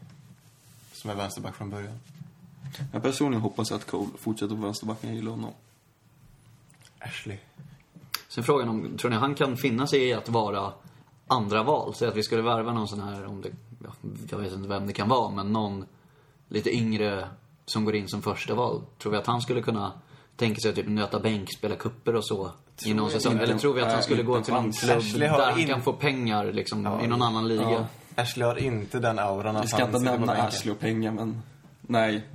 Som 0.93 1.09
är 1.09 1.15
vänsterback 1.15 1.55
från 1.55 1.69
början. 1.69 1.99
Jag 2.93 3.03
personligen 3.03 3.41
hoppas 3.41 3.71
att 3.71 3.87
Cole 3.87 4.09
fortsätter 4.17 4.55
på 4.55 4.61
vänsterbacken. 4.61 5.09
Jag 5.09 5.15
gillar 5.15 5.31
honom. 5.31 5.53
Ashley. 6.99 7.37
Sen 8.27 8.43
frågan 8.43 8.69
om, 8.69 8.97
tror 8.97 9.11
ni 9.11 9.17
han 9.17 9.35
kan 9.35 9.57
finna 9.57 9.87
sig 9.87 10.09
i 10.09 10.13
att 10.13 10.29
vara 10.29 10.73
andra 11.27 11.63
val? 11.63 11.95
Så 11.95 12.07
att 12.07 12.15
vi 12.15 12.23
skulle 12.23 12.41
värva 12.41 12.73
någon 12.73 12.87
sån 12.87 13.01
här, 13.01 13.25
om 13.25 13.41
det, 13.41 13.49
ja, 13.83 13.91
jag 14.29 14.37
vet 14.37 14.53
inte 14.53 14.69
vem 14.69 14.87
det 14.87 14.93
kan 14.93 15.09
vara, 15.09 15.29
men 15.29 15.53
någon 15.53 15.85
lite 16.47 16.75
yngre 16.75 17.29
som 17.65 17.85
går 17.85 17.95
in 17.95 18.07
som 18.07 18.21
första 18.21 18.55
val. 18.55 18.81
Tror 18.97 19.11
vi 19.11 19.17
att 19.17 19.27
han 19.27 19.41
skulle 19.41 19.61
kunna 19.61 19.91
tänker 20.35 20.61
sig 20.61 20.73
typ 20.73 20.87
nöta 20.87 21.19
bänk, 21.19 21.53
spela 21.57 21.75
kupper 21.75 22.15
och 22.15 22.25
så 22.25 22.51
i 22.85 22.93
någon 22.93 23.11
säsong? 23.11 23.37
Eller 23.37 23.57
tror 23.57 23.73
vi 23.73 23.81
att 23.81 23.93
han 23.93 24.03
skulle 24.03 24.23
gå 24.23 24.41
till 24.41 24.53
någon 24.53 24.71
klubb 24.71 25.03
där 25.19 25.51
han 25.51 25.67
kan 25.67 25.81
få 25.81 25.93
pengar 25.93 26.53
liksom 26.53 26.99
i 27.03 27.07
någon 27.07 27.21
annan 27.21 27.47
liga? 27.47 27.71
Ja. 27.71 27.87
Ashley 28.15 28.45
har 28.47 28.55
inte 28.55 28.99
den 28.99 29.19
auran 29.19 29.55
att 29.55 29.63
Vi 29.63 29.67
ska 29.67 29.77
han 29.77 29.95
inte 29.95 30.11
nämna. 30.11 30.33
Ashley 30.33 30.73
och 30.73 30.79
pengar, 30.79 31.11
men 31.11 31.41
nej. 31.81 32.27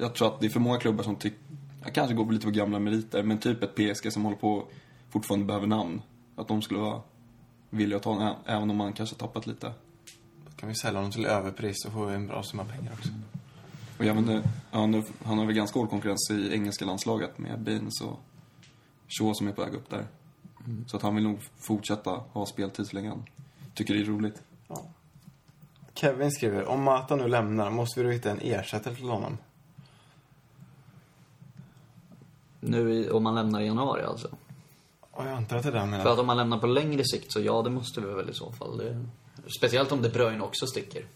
Jag 0.00 0.14
tror 0.14 0.28
att 0.28 0.40
det 0.40 0.46
är 0.46 0.50
för 0.50 0.60
många 0.60 0.78
klubbar 0.78 1.04
som 1.04 1.16
tycker, 1.16 1.38
jag 1.84 1.94
kanske 1.94 2.14
går 2.14 2.32
lite 2.32 2.44
på 2.44 2.50
gamla 2.50 2.78
meriter, 2.78 3.22
men 3.22 3.38
typ 3.38 3.62
ett 3.62 3.74
PSG 3.74 4.12
som 4.12 4.24
håller 4.24 4.36
på 4.36 4.64
fortfarande 5.10 5.46
behöver 5.46 5.66
namn. 5.66 6.02
Att 6.36 6.48
de 6.48 6.62
skulle 6.62 6.80
vara 6.80 7.00
villiga 7.70 7.96
att 7.96 8.02
ta 8.02 8.12
honom, 8.12 8.34
även 8.46 8.70
om 8.70 8.76
man 8.76 8.92
kanske 8.92 9.16
tappat 9.16 9.46
lite. 9.46 9.72
Då 10.46 10.52
kan 10.56 10.68
vi 10.68 10.74
sälja 10.74 10.98
honom 10.98 11.12
till 11.12 11.26
överpris 11.26 11.76
så 11.82 11.90
får 11.90 12.06
vi 12.06 12.14
en 12.14 12.26
bra 12.26 12.42
summa 12.42 12.64
pengar 12.64 12.92
också. 12.92 13.08
Och 13.98 14.04
jag 14.04 14.16
ja, 14.70 14.86
nu, 14.86 15.02
han 15.24 15.38
har 15.38 15.46
väl 15.46 15.54
ganska 15.54 15.78
hård 15.78 15.90
konkurrens 15.90 16.30
i 16.30 16.54
engelska 16.54 16.84
landslaget 16.84 17.38
med 17.38 17.60
Baines 17.60 18.00
och 18.00 18.20
Shaw 19.08 19.34
som 19.34 19.48
är 19.48 19.52
på 19.52 19.62
väg 19.62 19.74
upp 19.74 19.90
där. 19.90 20.06
Så 20.86 20.96
att 20.96 21.02
han 21.02 21.14
vill 21.14 21.24
nog 21.24 21.38
fortsätta 21.58 22.10
ha 22.10 22.46
speltid 22.46 22.86
så 22.86 22.96
länge 22.96 23.08
han 23.08 23.24
tycker 23.74 23.94
det 23.94 24.00
är 24.00 24.04
roligt. 24.04 24.42
Kevin 26.00 26.30
skriver, 26.30 26.64
om 26.64 26.82
Mata 26.82 27.16
nu 27.16 27.28
lämnar 27.28 27.70
måste 27.70 28.00
vi 28.00 28.06
då 28.06 28.12
hitta 28.12 28.30
en 28.30 28.40
ersättare 28.40 28.94
till 28.94 29.08
honom. 29.08 29.38
Nu 32.60 33.10
om 33.10 33.22
man 33.22 33.34
lämnar 33.34 33.60
i 33.60 33.66
januari 33.66 34.02
alltså? 34.02 34.28
Och 35.10 35.26
jag 35.26 35.32
antar 35.32 35.56
att 35.56 35.62
det 35.62 35.68
är 35.68 35.72
det 35.72 35.78
han 35.78 35.90
För 35.90 35.98
menar. 35.98 36.12
att 36.12 36.18
om 36.18 36.26
man 36.26 36.36
lämnar 36.36 36.58
på 36.58 36.66
längre 36.66 37.04
sikt 37.04 37.32
så 37.32 37.40
ja, 37.40 37.62
det 37.62 37.70
måste 37.70 38.00
vi 38.00 38.06
väl 38.06 38.30
i 38.30 38.34
så 38.34 38.52
fall. 38.52 38.78
Det, 38.78 39.06
speciellt 39.58 39.92
om 39.92 40.02
De 40.02 40.08
Bruyne 40.08 40.40
också 40.40 40.66
sticker. 40.66 41.06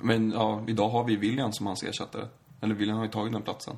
Men 0.00 0.32
ja, 0.32 0.64
idag 0.66 0.88
har 0.88 1.04
vi 1.04 1.16
William 1.16 1.52
som 1.52 1.66
hans 1.66 1.82
ersättare. 1.82 2.26
Eller 2.60 2.74
William 2.74 2.96
har 2.96 3.04
ju 3.04 3.10
tagit 3.10 3.32
den 3.32 3.42
platsen. 3.42 3.76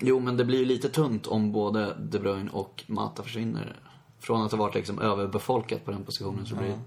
Jo, 0.00 0.20
men 0.20 0.36
det 0.36 0.44
blir 0.44 0.58
ju 0.58 0.64
lite 0.64 0.88
tunt 0.88 1.26
om 1.26 1.52
både 1.52 1.96
De 1.98 2.18
Bruyne 2.18 2.50
och 2.50 2.84
Mata 2.86 3.22
försvinner. 3.22 3.76
Från 4.18 4.42
att 4.42 4.50
ha 4.50 4.58
varit 4.58 4.74
liksom 4.74 4.98
överbefolkat 4.98 5.84
på 5.84 5.90
den 5.90 6.04
positionen 6.04 6.46
så 6.46 6.54
blir 6.56 6.78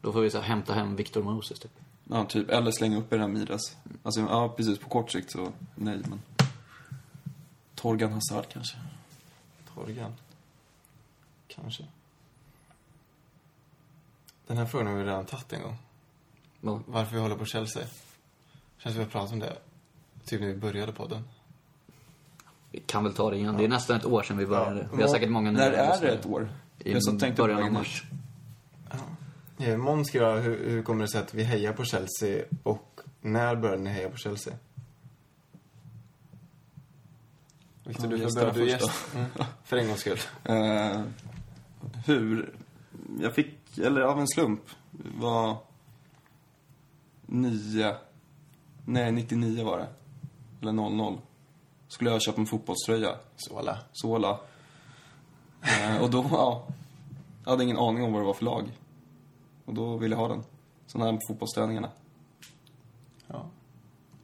Då 0.00 0.12
får 0.12 0.20
vi 0.20 0.30
så 0.30 0.38
här, 0.38 0.44
hämta 0.44 0.74
hem 0.74 0.96
Victor 0.96 1.22
Moses 1.22 1.58
typ. 1.60 1.70
Ja, 2.04 2.24
typ. 2.24 2.50
Eller 2.50 2.70
slänga 2.70 2.96
upp 2.98 3.12
i 3.12 3.16
Ramirez. 3.18 3.76
Alltså, 4.02 4.20
ja, 4.20 4.48
precis. 4.56 4.78
På 4.78 4.88
kort 4.88 5.10
sikt 5.10 5.30
så 5.32 5.52
nej, 5.74 5.98
men... 6.08 6.20
Torgan 7.74 8.12
Hazard 8.12 8.48
kanske. 8.52 8.76
Torgan. 9.74 10.14
Kanske. 11.48 11.84
Den 14.46 14.56
här 14.56 14.66
frågan 14.66 14.86
har 14.86 14.94
vi 14.94 15.04
redan 15.04 15.24
tagit 15.24 15.52
en 15.52 15.62
gång. 15.62 15.76
Ja. 16.60 16.80
Varför 16.86 17.14
vi 17.16 17.22
håller 17.22 17.36
på 17.36 17.44
Chelsea. 17.44 17.82
Känns 17.82 18.82
som 18.82 18.92
vi 18.94 18.98
har 19.00 19.10
pratat 19.10 19.32
om 19.32 19.38
det. 19.38 19.56
Typ 20.24 20.40
när 20.40 20.48
vi 20.48 20.56
började 20.56 20.92
podden. 20.92 21.22
Vi 22.70 22.80
kan 22.80 23.04
väl 23.04 23.14
ta 23.14 23.30
det 23.30 23.36
igen. 23.36 23.56
Det 23.56 23.64
är 23.64 23.68
nästan 23.68 23.96
ett 23.96 24.04
år 24.04 24.22
sedan 24.22 24.36
vi 24.36 24.46
började. 24.46 24.88
Vi 24.92 24.96
har 24.96 25.02
Ja. 25.02 25.08
säkert 25.08 25.30
många 25.30 25.50
nya 25.50 25.60
När 25.60 25.72
är 25.72 26.00
det 26.00 26.08
ett 26.08 26.26
år? 26.26 26.48
I 26.78 26.92
Jag 26.92 27.02
så 27.04 27.10
tänkte 27.10 27.42
på 27.42 27.42
början 27.42 27.62
av 27.62 27.72
mars. 27.72 28.04
Ja, 29.62 29.76
Måns 29.76 30.08
skriver, 30.08 30.40
hur, 30.40 30.70
hur 30.70 30.82
kommer 30.82 31.04
det 31.04 31.10
sig 31.10 31.20
att 31.20 31.34
vi 31.34 31.42
hejar 31.42 31.72
på 31.72 31.84
Chelsea 31.84 32.44
och 32.62 33.00
när 33.20 33.56
började 33.56 33.82
ni 33.82 33.90
heja 33.90 34.10
på 34.10 34.16
Chelsea? 34.16 34.54
Victor, 37.84 38.12
Ja, 38.12 38.16
du 38.16 38.22
får 38.22 38.40
börja. 38.40 38.52
Du 38.52 38.60
först 38.60 38.82
gäst. 38.82 39.14
Mm. 39.14 39.26
För 39.64 39.76
en 39.76 39.86
gångs 39.86 40.00
skull. 40.00 40.18
Eh, 40.44 41.00
hur? 42.06 42.54
Jag 43.20 43.34
fick, 43.34 43.78
eller 43.78 44.00
av 44.00 44.20
en 44.20 44.28
slump, 44.28 44.62
var 44.90 45.56
nio, 47.26 47.96
nej 48.84 49.12
99 49.12 49.64
var 49.64 49.78
det. 49.78 49.88
Eller 50.60 50.72
00. 50.72 51.18
Skulle 51.88 52.10
jag 52.10 52.22
köpa 52.22 52.40
en 52.40 52.46
fotbollströja. 52.46 53.14
Såla. 53.36 53.78
Sola. 53.92 54.40
Eh, 55.62 56.02
och 56.02 56.10
då, 56.10 56.26
ja. 56.30 56.66
Jag 57.44 57.50
hade 57.50 57.64
ingen 57.64 57.78
aning 57.78 58.02
om 58.02 58.12
vad 58.12 58.22
det 58.22 58.26
var 58.26 58.34
för 58.34 58.44
lag. 58.44 58.64
Och 59.70 59.76
då 59.76 59.96
ville 59.96 60.14
jag 60.14 60.20
ha 60.20 60.28
den. 60.28 60.42
Sån 60.86 61.00
här 61.00 61.12
på 61.12 61.18
fotbollsträningarna. 61.28 61.90
Ja. 63.26 63.46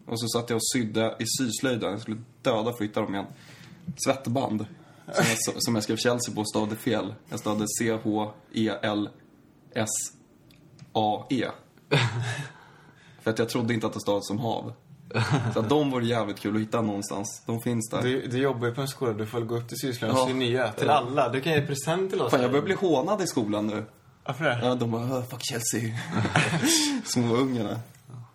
Och 0.06 0.20
så 0.20 0.28
satt 0.28 0.50
jag 0.50 0.56
och 0.56 0.68
sydde 0.72 1.16
i 1.18 1.24
syslöjden. 1.38 1.90
Jag 1.90 2.00
skulle 2.00 2.16
döda 2.42 2.64
för 2.64 2.70
att 2.70 2.80
hitta 2.80 3.00
dem 3.00 3.14
igen. 3.14 3.26
Svettband. 3.96 4.66
Som 5.12 5.24
jag, 5.28 5.38
som 5.62 5.74
jag 5.74 5.85
skrev 5.85 5.96
Chelsea 5.96 6.35
på 6.35 6.40
och 6.40 6.48
stavade 6.48 6.76
fel. 6.76 7.14
Jag 7.28 7.38
stavade 7.38 7.64
E 7.64 7.66
C-H-E-L-S-A-E. 7.78 8.30
för 13.22 13.30
att 13.30 13.38
jag 13.38 13.48
trodde 13.48 13.74
inte 13.74 13.87
att 13.87 13.92
det 13.92 14.00
stavades 14.00 14.26
som 14.26 14.38
hav. 14.38 14.72
Så 15.54 15.61
att 15.61 15.68
de 15.68 15.90
vore 15.90 16.06
jävligt 16.06 16.38
kul 16.38 16.56
att 16.56 16.62
hitta 16.62 16.82
någonstans. 16.82 17.42
De 17.46 17.61
finns 17.61 17.88
där. 17.90 18.02
Du, 18.02 18.26
du 18.26 18.38
jobbar 18.38 18.66
ju 18.66 18.74
på 18.74 18.80
en 18.80 18.88
skola, 18.88 19.12
du 19.12 19.26
får 19.26 19.40
gå 19.40 19.56
upp 19.56 19.68
till 19.68 19.90
och 19.90 19.96
Ja. 20.00 20.26
sy 20.28 20.35
nya 20.35 20.72
till 20.72 20.90
alla. 20.90 21.28
Du 21.28 21.40
kan 21.40 21.52
ge 21.52 21.66
present 21.66 22.11
till 22.11 22.20
oss. 22.20 22.30
Fan, 22.30 22.42
jag 22.42 22.50
börjar 22.50 22.64
bli 22.64 22.74
hånad 22.74 23.22
i 23.22 23.26
skolan 23.26 23.66
nu. 23.66 23.85
Varför 24.27 24.45
det? 24.45 24.59
Ja, 24.62 24.75
de 24.75 24.91
bara, 24.91 25.03
"Åh, 25.03 25.23
fuck 25.25 25.43
Chelsea. 25.43 25.99
Små 27.05 27.35
ungarna. 27.37 27.81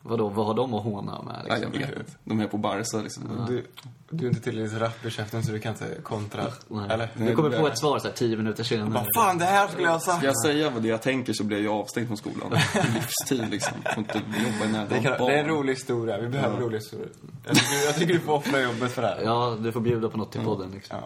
Vadå, 0.03 0.29
vad 0.29 0.45
har 0.45 0.53
de 0.53 0.73
att 0.73 0.83
håna 0.83 1.21
med 1.21 1.45
Ja, 1.47 1.55
liksom? 1.55 1.81
jag 1.81 1.87
vet. 1.87 2.17
De 2.23 2.39
är 2.39 2.47
på 2.47 2.57
Barca 2.57 2.97
liksom. 2.97 3.45
Du, 3.47 3.65
du 4.09 4.25
är 4.25 4.29
inte 4.29 4.41
tillräckligt 4.41 4.81
rapp 4.81 5.05
i 5.05 5.09
käften 5.11 5.43
så 5.43 5.51
du 5.51 5.59
kan 5.59 5.71
inte 5.71 6.01
kontra. 6.03 6.43
Nej. 6.67 6.89
Eller? 6.89 7.09
Vi 7.15 7.35
kommer 7.35 7.59
på 7.59 7.67
ett 7.67 7.79
svar 7.79 7.99
så 7.99 8.07
här 8.07 8.15
tio 8.15 8.37
minuter 8.37 8.63
senare. 8.63 8.89
Bara, 8.89 9.05
fan 9.15 9.37
det 9.37 9.45
här 9.45 9.67
skulle 9.67 9.83
jag 9.83 9.91
ha 9.91 9.99
sagt. 9.99 10.17
Ska 10.17 10.25
jag 10.25 10.41
säga 10.45 10.69
vad 10.69 10.81
det 10.81 10.87
jag 10.87 11.01
tänker 11.01 11.33
så 11.33 11.43
blir 11.43 11.63
jag 11.63 11.73
avstängd 11.75 12.07
från 12.07 12.17
skolan. 12.17 12.51
Livstid 12.93 13.49
liksom. 13.49 13.73
Får 13.83 13.97
inte 13.97 14.17
jobba 14.17 14.83
i 14.83 14.85
Det, 14.89 14.99
kan, 14.99 15.25
det 15.27 15.33
är 15.33 15.39
en 15.43 15.47
rolig 15.47 15.73
historia. 15.73 16.17
Vi 16.17 16.27
behöver 16.27 16.57
roliga 16.59 16.79
historier. 16.79 17.09
Jag 17.45 17.55
tycker, 17.55 17.85
jag 17.85 17.95
tycker 17.95 18.13
du 18.13 18.19
får 18.19 18.33
offra 18.33 18.61
jobbet 18.61 18.91
för 18.91 19.01
det 19.01 19.07
här. 19.07 19.21
Ja, 19.23 19.57
du 19.59 19.71
får 19.71 19.81
bjuda 19.81 20.09
på 20.09 20.17
något 20.17 20.31
till 20.31 20.41
podden 20.41 20.71
liksom. 20.71 20.97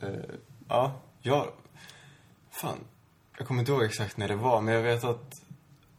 Ja. 0.00 0.06
Eh, 0.08 0.14
ja, 0.68 0.92
jag... 1.22 1.46
Fan. 2.50 2.78
Jag 3.38 3.46
kommer 3.46 3.60
inte 3.60 3.72
ihåg 3.72 3.82
exakt 3.82 4.16
när 4.16 4.28
det 4.28 4.36
var, 4.36 4.60
men 4.60 4.74
jag 4.74 4.82
vet 4.82 5.04
att... 5.04 5.32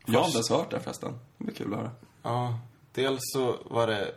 Jag 0.06 0.20
har 0.20 0.26
inte 0.26 0.38
ens 0.38 0.50
hört 0.50 0.72
det 0.72 0.80
förresten. 0.80 1.20
Det 1.38 1.44
blir 1.44 1.56
kul 1.56 1.74
att 1.74 1.80
höra. 1.80 1.92
Ja, 2.24 2.60
dels 2.94 3.20
så 3.22 3.56
var 3.66 3.88
det... 3.88 4.16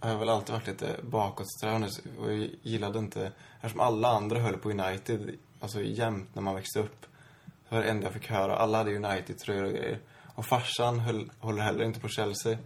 Har 0.00 0.10
jag 0.10 0.18
väl 0.18 0.28
alltid 0.28 0.54
varit 0.54 0.66
lite 0.66 0.96
bakåtsträvande 1.02 1.88
och 2.20 2.32
jag 2.32 2.50
gillade 2.62 2.98
inte... 2.98 3.32
Eftersom 3.60 3.80
alla 3.80 4.08
andra 4.08 4.40
höll 4.40 4.56
på 4.56 4.70
United, 4.70 5.34
alltså 5.60 5.82
jämt 5.82 6.34
när 6.34 6.42
man 6.42 6.54
växte 6.54 6.80
upp. 6.80 7.06
Det 7.44 7.74
var 7.74 7.82
det 7.82 7.90
enda 7.90 8.06
jag 8.06 8.14
fick 8.14 8.30
höra. 8.30 8.56
Alla 8.56 8.78
hade 8.78 8.96
United-tröjor 8.96 9.64
och 9.64 9.70
grejer. 9.70 10.00
Och 10.34 10.46
farsan 10.46 10.98
höll, 10.98 11.30
håller 11.38 11.62
heller 11.62 11.84
inte 11.84 12.00
på 12.00 12.08
Chelsea. 12.08 12.58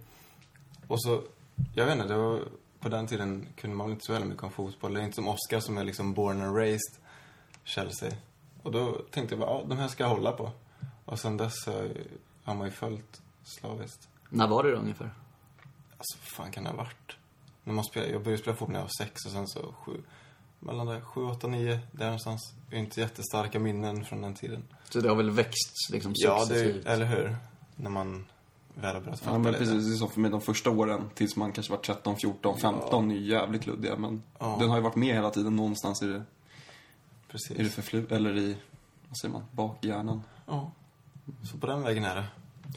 Och 0.87 1.03
så, 1.03 1.23
jag 1.75 1.87
vet 1.87 1.95
inte, 1.95 2.09
det 2.09 2.17
var, 2.17 2.41
på 2.81 2.89
den 2.89 3.07
tiden 3.07 3.49
kunde 3.57 3.77
man 3.77 3.87
väl 3.87 3.95
inte 3.95 4.07
så 4.07 4.25
mycket 4.25 4.45
om 4.45 4.51
fotboll. 4.51 4.95
Det 4.95 5.01
är 5.01 5.05
inte 5.05 5.15
som 5.15 5.29
Oscar 5.29 5.61
som 5.61 5.79
är 5.79 5.85
liksom 5.85 6.15
born 6.15 6.43
and 6.43 6.57
raised 6.57 7.03
Chelsea. 7.65 8.11
Och 8.63 8.73
då 8.73 8.93
tänkte 9.11 9.35
jag 9.35 9.41
bara, 9.41 9.51
ja, 9.51 9.65
de 9.69 9.79
här 9.79 9.89
ska 9.89 10.03
jag 10.05 10.11
hålla 10.11 10.33
på. 10.33 10.51
Och 11.05 11.19
sen 11.19 11.37
dess 11.37 11.55
har 12.45 12.55
man 12.55 12.67
ju 12.67 12.71
följt 12.73 13.23
slaviskt. 13.45 14.09
När 14.29 14.49
var 14.49 14.63
det 14.65 14.71
då 14.71 14.77
ungefär? 14.77 15.11
Alltså, 15.99 16.19
fan 16.19 16.51
kan 16.51 16.65
det 16.65 16.71
ha 16.71 16.77
varit? 16.77 17.17
När 17.65 17.75
man 17.75 17.85
spelade, 17.85 18.13
jag 18.13 18.23
började 18.23 18.43
spela 18.43 18.57
fotboll 18.57 18.73
när 18.73 18.79
jag 18.81 18.85
var 18.85 19.05
sex 19.07 19.25
och 19.27 19.31
sen 19.33 19.49
så 19.49 19.75
sju, 19.85 19.93
mellan 20.59 20.87
där, 20.87 21.01
sju, 21.01 21.25
åtta, 21.25 21.47
nio, 21.49 21.81
där 21.93 22.05
någonstans. 22.05 22.55
Jag 22.71 22.77
har 22.77 22.85
inte 22.85 23.01
jättestarka 23.01 23.59
minnen 23.59 24.05
från 24.05 24.21
den 24.23 24.35
tiden. 24.35 24.65
Så 24.89 25.01
det 25.01 25.09
har 25.09 25.17
väl 25.17 25.31
växt 25.31 25.91
liksom 25.93 26.13
Ja, 26.17 26.39
det, 26.39 26.47
successivt? 26.47 26.87
eller 26.87 27.07
hur? 27.07 27.37
När 27.77 27.91
man 27.91 28.27
väl 28.75 28.95
har 28.95 29.01
börjat 29.01 29.21
fatta 29.21 29.33
Ja, 29.33 29.39
men 29.39 29.53
lite. 29.53 29.65
precis. 29.65 29.87
Det 29.89 29.95
är 29.95 29.97
som 29.97 30.11
för 30.11 30.21
mig 30.21 30.31
de 30.31 30.41
första 30.41 30.71
åren, 30.71 31.11
tills 31.15 31.37
man 31.37 31.53
kanske 31.53 31.73
var 31.73 31.79
13, 31.81 32.17
14, 32.17 32.59
15, 32.59 33.11
är 33.11 33.15
ju 33.15 33.27
jävligt 33.31 33.67
luddiga. 33.67 33.97
Men 33.97 34.23
Ja. 34.39 34.57
den 34.61 34.69
har 34.71 34.77
ju 34.77 34.83
varit 34.83 34.97
med 34.97 35.15
hela 35.15 35.31
tiden 35.31 35.57
någonstans 35.57 36.03
i 36.03 36.07
det, 36.07 36.23
Precis. 37.33 37.51
i 37.59 37.63
det 37.63 37.69
förflu- 37.83 38.13
eller 38.15 38.37
i, 38.39 38.57
vad 39.09 39.19
säger 39.19 39.33
man, 39.33 39.43
bakhjärnan. 39.53 40.23
Ja. 40.47 40.71
Så 41.51 41.59
på 41.59 41.67
den 41.67 41.83
vägen 41.83 42.05
är 42.05 42.15
det. 42.17 42.25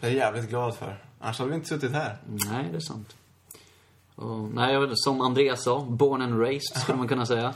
Jag 0.02 0.12
är 0.12 0.16
jävligt 0.16 0.50
glad 0.50 0.76
för. 0.76 1.04
Annars 1.20 1.40
hade 1.40 1.50
vi 1.50 1.56
inte 1.56 1.68
suttit 1.68 1.92
här. 1.92 2.18
Nej, 2.28 2.68
det 2.72 2.78
är 2.78 2.82
sant. 2.82 3.16
Och, 4.16 4.40
nej, 4.54 4.74
jag 4.74 4.82
vet 4.82 5.00
som 5.00 5.22
Andreas 5.22 5.64
sa, 5.64 5.86
born 5.86 6.22
and 6.22 6.40
raised 6.42 6.82
skulle 6.82 6.98
man 6.98 7.08
kunna 7.08 7.26
säga. 7.26 7.54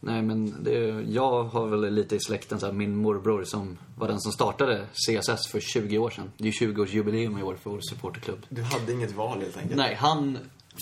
Nej, 0.00 0.22
men 0.22 0.64
det, 0.64 0.72
jag 1.08 1.44
har 1.44 1.66
väl 1.66 1.94
lite 1.94 2.16
i 2.16 2.20
släkten 2.20 2.60
så 2.60 2.66
här, 2.66 2.72
min 2.72 2.96
morbror 2.96 3.44
som 3.44 3.78
var 3.96 4.08
den 4.08 4.20
som 4.20 4.32
startade 4.32 4.86
CSS 4.92 5.46
för 5.48 5.60
20 5.60 5.98
år 5.98 6.10
sedan. 6.10 6.32
Det 6.36 6.48
är 6.48 6.62
ju 6.62 6.72
20-årsjubileum 6.72 7.40
i 7.40 7.42
år 7.42 7.56
för 7.56 7.70
vår 7.70 7.80
supporterklubb. 7.82 8.46
Du 8.48 8.62
hade 8.62 8.92
inget 8.92 9.12
val 9.12 9.40
helt 9.40 9.56
enkelt. 9.56 9.76
Nej, 9.76 9.94
han 9.94 10.38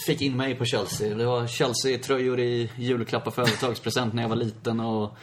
fick 0.06 0.22
in 0.22 0.36
mig 0.36 0.54
på 0.54 0.64
Chelsea. 0.64 1.14
Det 1.14 1.26
var 1.26 1.46
Chelsea-tröjor 1.46 2.40
i 2.40 2.70
julklappar 2.76 3.30
företagspresent 3.30 4.14
när 4.14 4.22
jag 4.22 4.28
var 4.28 4.36
liten 4.36 4.80
och 4.80 5.16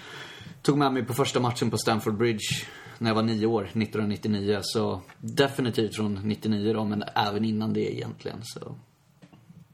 tog 0.62 0.77
med 0.77 0.93
mig 0.93 1.05
på 1.05 1.13
första 1.13 1.39
matchen 1.39 1.71
på 1.71 1.77
Stamford 1.77 2.17
Bridge 2.17 2.65
när 2.97 3.10
jag 3.10 3.15
var 3.15 3.23
nio 3.23 3.45
år, 3.45 3.63
1999. 3.63 4.60
Så 4.62 5.01
definitivt 5.17 5.95
från 5.95 6.13
99 6.23 6.73
då, 6.73 6.86
men 6.86 7.03
även 7.15 7.45
innan 7.45 7.73
det 7.73 7.95
egentligen. 7.95 8.39
Så 8.43 8.75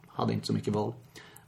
hade 0.08 0.34
inte 0.34 0.48
så 0.48 0.54
mycket 0.54 0.74
val. 0.74 0.94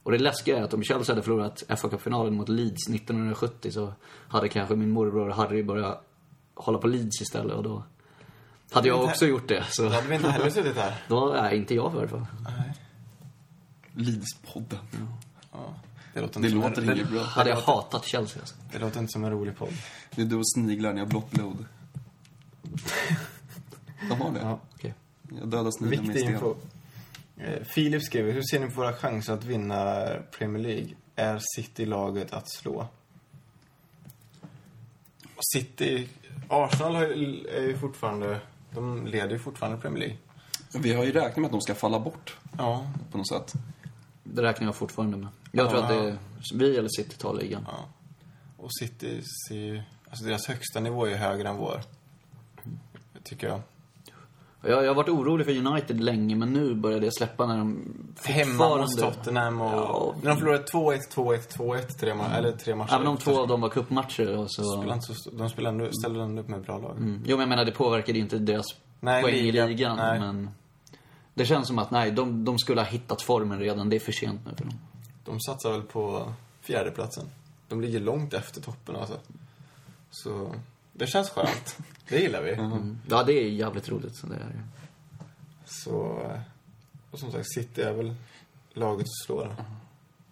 Och 0.02 0.12
det 0.12 0.18
läskiga 0.18 0.58
är 0.58 0.62
att 0.62 0.74
om 0.74 0.82
Chelsea 0.82 1.14
hade 1.14 1.22
förlorat 1.22 1.62
fa 1.68 1.88
Cup-finalen 1.88 2.34
mot 2.34 2.48
Leeds 2.48 2.88
1970 2.88 3.70
så 3.70 3.92
hade 4.28 4.48
kanske 4.48 4.76
min 4.76 4.90
morbror 4.90 5.30
Harry 5.30 5.62
börjat 5.62 6.04
hålla 6.54 6.78
på 6.78 6.86
Leeds 6.86 7.20
istället 7.20 7.56
och 7.56 7.62
då 7.62 7.82
hade 8.70 8.88
jag 8.88 9.04
också 9.04 9.26
gjort 9.26 9.48
det. 9.48 9.64
Så 9.70 9.82
Då 9.82 9.88
hade 9.88 10.08
vi 10.08 10.14
inte 10.14 10.30
heller 10.30 10.50
suttit 10.50 10.76
här. 10.76 10.94
då 11.08 11.32
är 11.32 11.54
inte 11.54 11.74
jag 11.74 11.94
i 11.94 11.98
alla 11.98 12.08
fall. 12.08 12.26
Leeds-podden. 13.98 14.78
Ja, 15.52 15.74
det 16.14 16.20
låter 16.20 16.40
Det 16.40 16.48
låter 16.48 16.82
en, 16.82 16.96
inget 16.96 17.10
bra. 17.10 17.22
Hade 17.22 17.50
jag 17.50 17.56
hatat 17.60 18.04
Chelsea 18.04 18.40
alltså. 18.40 18.54
det 18.72 18.78
låter 18.78 19.00
inte 19.00 19.12
som 19.12 19.24
en 19.24 19.30
rolig 19.30 19.56
podd. 19.56 19.72
Det 20.14 20.22
är 20.22 20.26
du 20.26 20.36
och 20.36 20.50
sniglar 20.54 20.92
när 20.92 20.98
jag 21.00 21.08
blockload. 21.08 21.64
De 24.08 24.20
har 24.20 24.30
det. 24.32 24.40
Ja. 24.40 24.58
Okej. 24.74 24.94
Jag 25.40 25.48
dödar 25.48 25.70
sniglar 25.70 26.02
med 26.02 26.16
sten. 26.16 26.32
info. 26.34 26.54
Eh, 27.36 27.62
Filip 27.64 28.02
skriver, 28.02 28.32
hur 28.32 28.42
ser 28.42 28.60
ni 28.60 28.66
på 28.66 28.72
våra 28.80 28.92
chanser 28.92 29.32
att 29.32 29.44
vinna 29.44 30.06
Premier 30.38 30.62
League? 30.62 30.88
Är 31.16 31.40
City 31.56 31.86
laget 31.86 32.32
att 32.32 32.50
slå? 32.52 32.86
City... 35.52 36.08
Arsenal 36.48 36.94
har 36.94 37.02
ju- 37.06 37.46
är 37.46 37.62
ju 37.62 37.78
fortfarande... 37.78 38.40
De 38.74 39.06
leder 39.06 39.30
ju 39.30 39.38
fortfarande 39.38 39.78
Premier 39.78 39.98
League. 40.00 40.16
Vi 40.72 40.92
har 40.94 41.04
ju 41.04 41.12
räknat 41.12 41.36
med 41.36 41.44
att 41.44 41.52
de 41.52 41.60
ska 41.60 41.74
falla 41.74 42.00
bort 42.00 42.36
Ja. 42.58 42.90
på 43.12 43.18
något 43.18 43.28
sätt. 43.28 43.52
Det 44.34 44.42
räknar 44.42 44.66
jag 44.68 44.74
fortfarande 44.74 45.16
med. 45.16 45.28
Jag 45.52 45.68
tror 45.70 45.80
Ja. 45.82 45.86
att 45.86 45.92
det 45.92 46.08
är 46.10 46.18
vi 46.54 46.76
eller 46.76 46.88
City 46.88 47.16
tar 47.16 47.34
ligan. 47.34 47.64
ja. 47.66 47.84
Och 48.56 48.74
City 48.74 49.20
ser 49.48 49.54
ju... 49.56 49.82
Alltså 50.10 50.24
deras 50.24 50.46
högsta 50.48 50.80
nivå 50.80 51.06
är 51.06 51.10
ju 51.10 51.16
högre 51.16 51.48
än 51.48 51.56
vår. 51.56 51.80
Tycker 53.24 53.48
jag. 53.48 53.60
Jag, 54.62 54.84
jag 54.84 54.88
har 54.90 54.94
varit 54.94 55.08
orolig 55.08 55.46
för 55.46 55.66
United 55.66 56.00
länge, 56.00 56.36
men 56.36 56.52
nu 56.52 56.74
börjar 56.74 57.00
det 57.00 57.14
släppa 57.14 57.46
när 57.46 57.56
de 57.58 57.66
Hemma 58.24 58.68
mot 58.68 58.80
fortfarande- 58.88 59.16
Tottenham 59.16 59.60
och... 59.60 59.72
Ja. 59.72 60.14
När 60.22 60.30
de 60.30 60.36
förlorade 60.38 60.64
2-1, 60.64 60.98
2-1, 61.14 61.56
2-1, 61.56 61.82
tre, 61.86 62.12
ma- 62.12 62.34
eller 62.36 62.52
tre 62.52 62.74
matcher. 62.74 62.94
Även 62.94 63.06
om 63.06 63.16
två 63.16 63.40
av 63.40 63.48
dem 63.48 63.60
var 63.60 63.68
cupmatcher 63.68 64.36
och 64.36 64.52
så... 64.52 64.62
Så, 65.00 65.30
de 65.30 65.48
spelar 65.50 65.70
ändå, 65.70 65.88
ställer 65.92 66.20
ändå 66.20 66.42
upp 66.42 66.48
med 66.48 66.62
bra 66.62 66.78
lag. 66.78 66.96
Mm. 66.96 67.22
Jo, 67.26 67.36
men 67.36 67.40
jag 67.40 67.48
menar, 67.48 67.64
det 67.64 67.72
påverkade 67.72 68.18
inte 68.18 68.38
deras 68.38 68.66
Nej, 69.00 69.22
poäng 69.22 69.34
liga- 69.34 69.64
i 69.64 69.68
ligan. 69.68 69.96
nej. 69.96 70.20
Men 70.20 70.50
det 71.38 71.46
känns 71.46 71.66
som 71.66 71.78
att, 71.78 71.90
nej, 71.90 72.10
de, 72.10 72.44
de 72.44 72.58
skulle 72.58 72.80
ha 72.80 72.88
hittat 72.88 73.22
formen 73.22 73.58
redan. 73.58 73.88
Det 73.88 73.96
är 73.96 74.00
för 74.00 74.12
sent 74.12 74.40
nu 74.46 74.54
för 74.56 74.64
dem. 74.64 74.78
De 75.24 75.40
satsar 75.40 75.72
väl 75.72 75.82
på 75.82 76.32
fjärdeplatsen. 76.60 77.28
De 77.68 77.80
ligger 77.80 78.00
långt 78.00 78.34
efter 78.34 78.60
toppen 78.60 78.96
alltså. 78.96 79.20
Så 80.10 80.54
det 80.92 81.06
känns 81.06 81.30
skönt. 81.30 81.78
Det 82.08 82.18
gillar 82.18 82.42
vi. 82.42 82.52
Mm. 82.52 82.98
Ja, 83.08 83.22
det 83.22 83.32
är 83.32 83.48
jävligt 83.48 83.88
roligt. 83.88 84.16
Så 84.16 84.26
det 84.26 84.34
är. 84.34 84.62
Så, 85.64 86.22
eh, 86.22 86.40
och 87.10 87.18
som 87.18 87.32
sagt, 87.32 87.52
City 87.54 87.82
är 87.82 87.92
väl 87.92 88.14
laget 88.72 89.04
att 89.04 89.26
slå 89.26 89.44
då. 89.44 89.64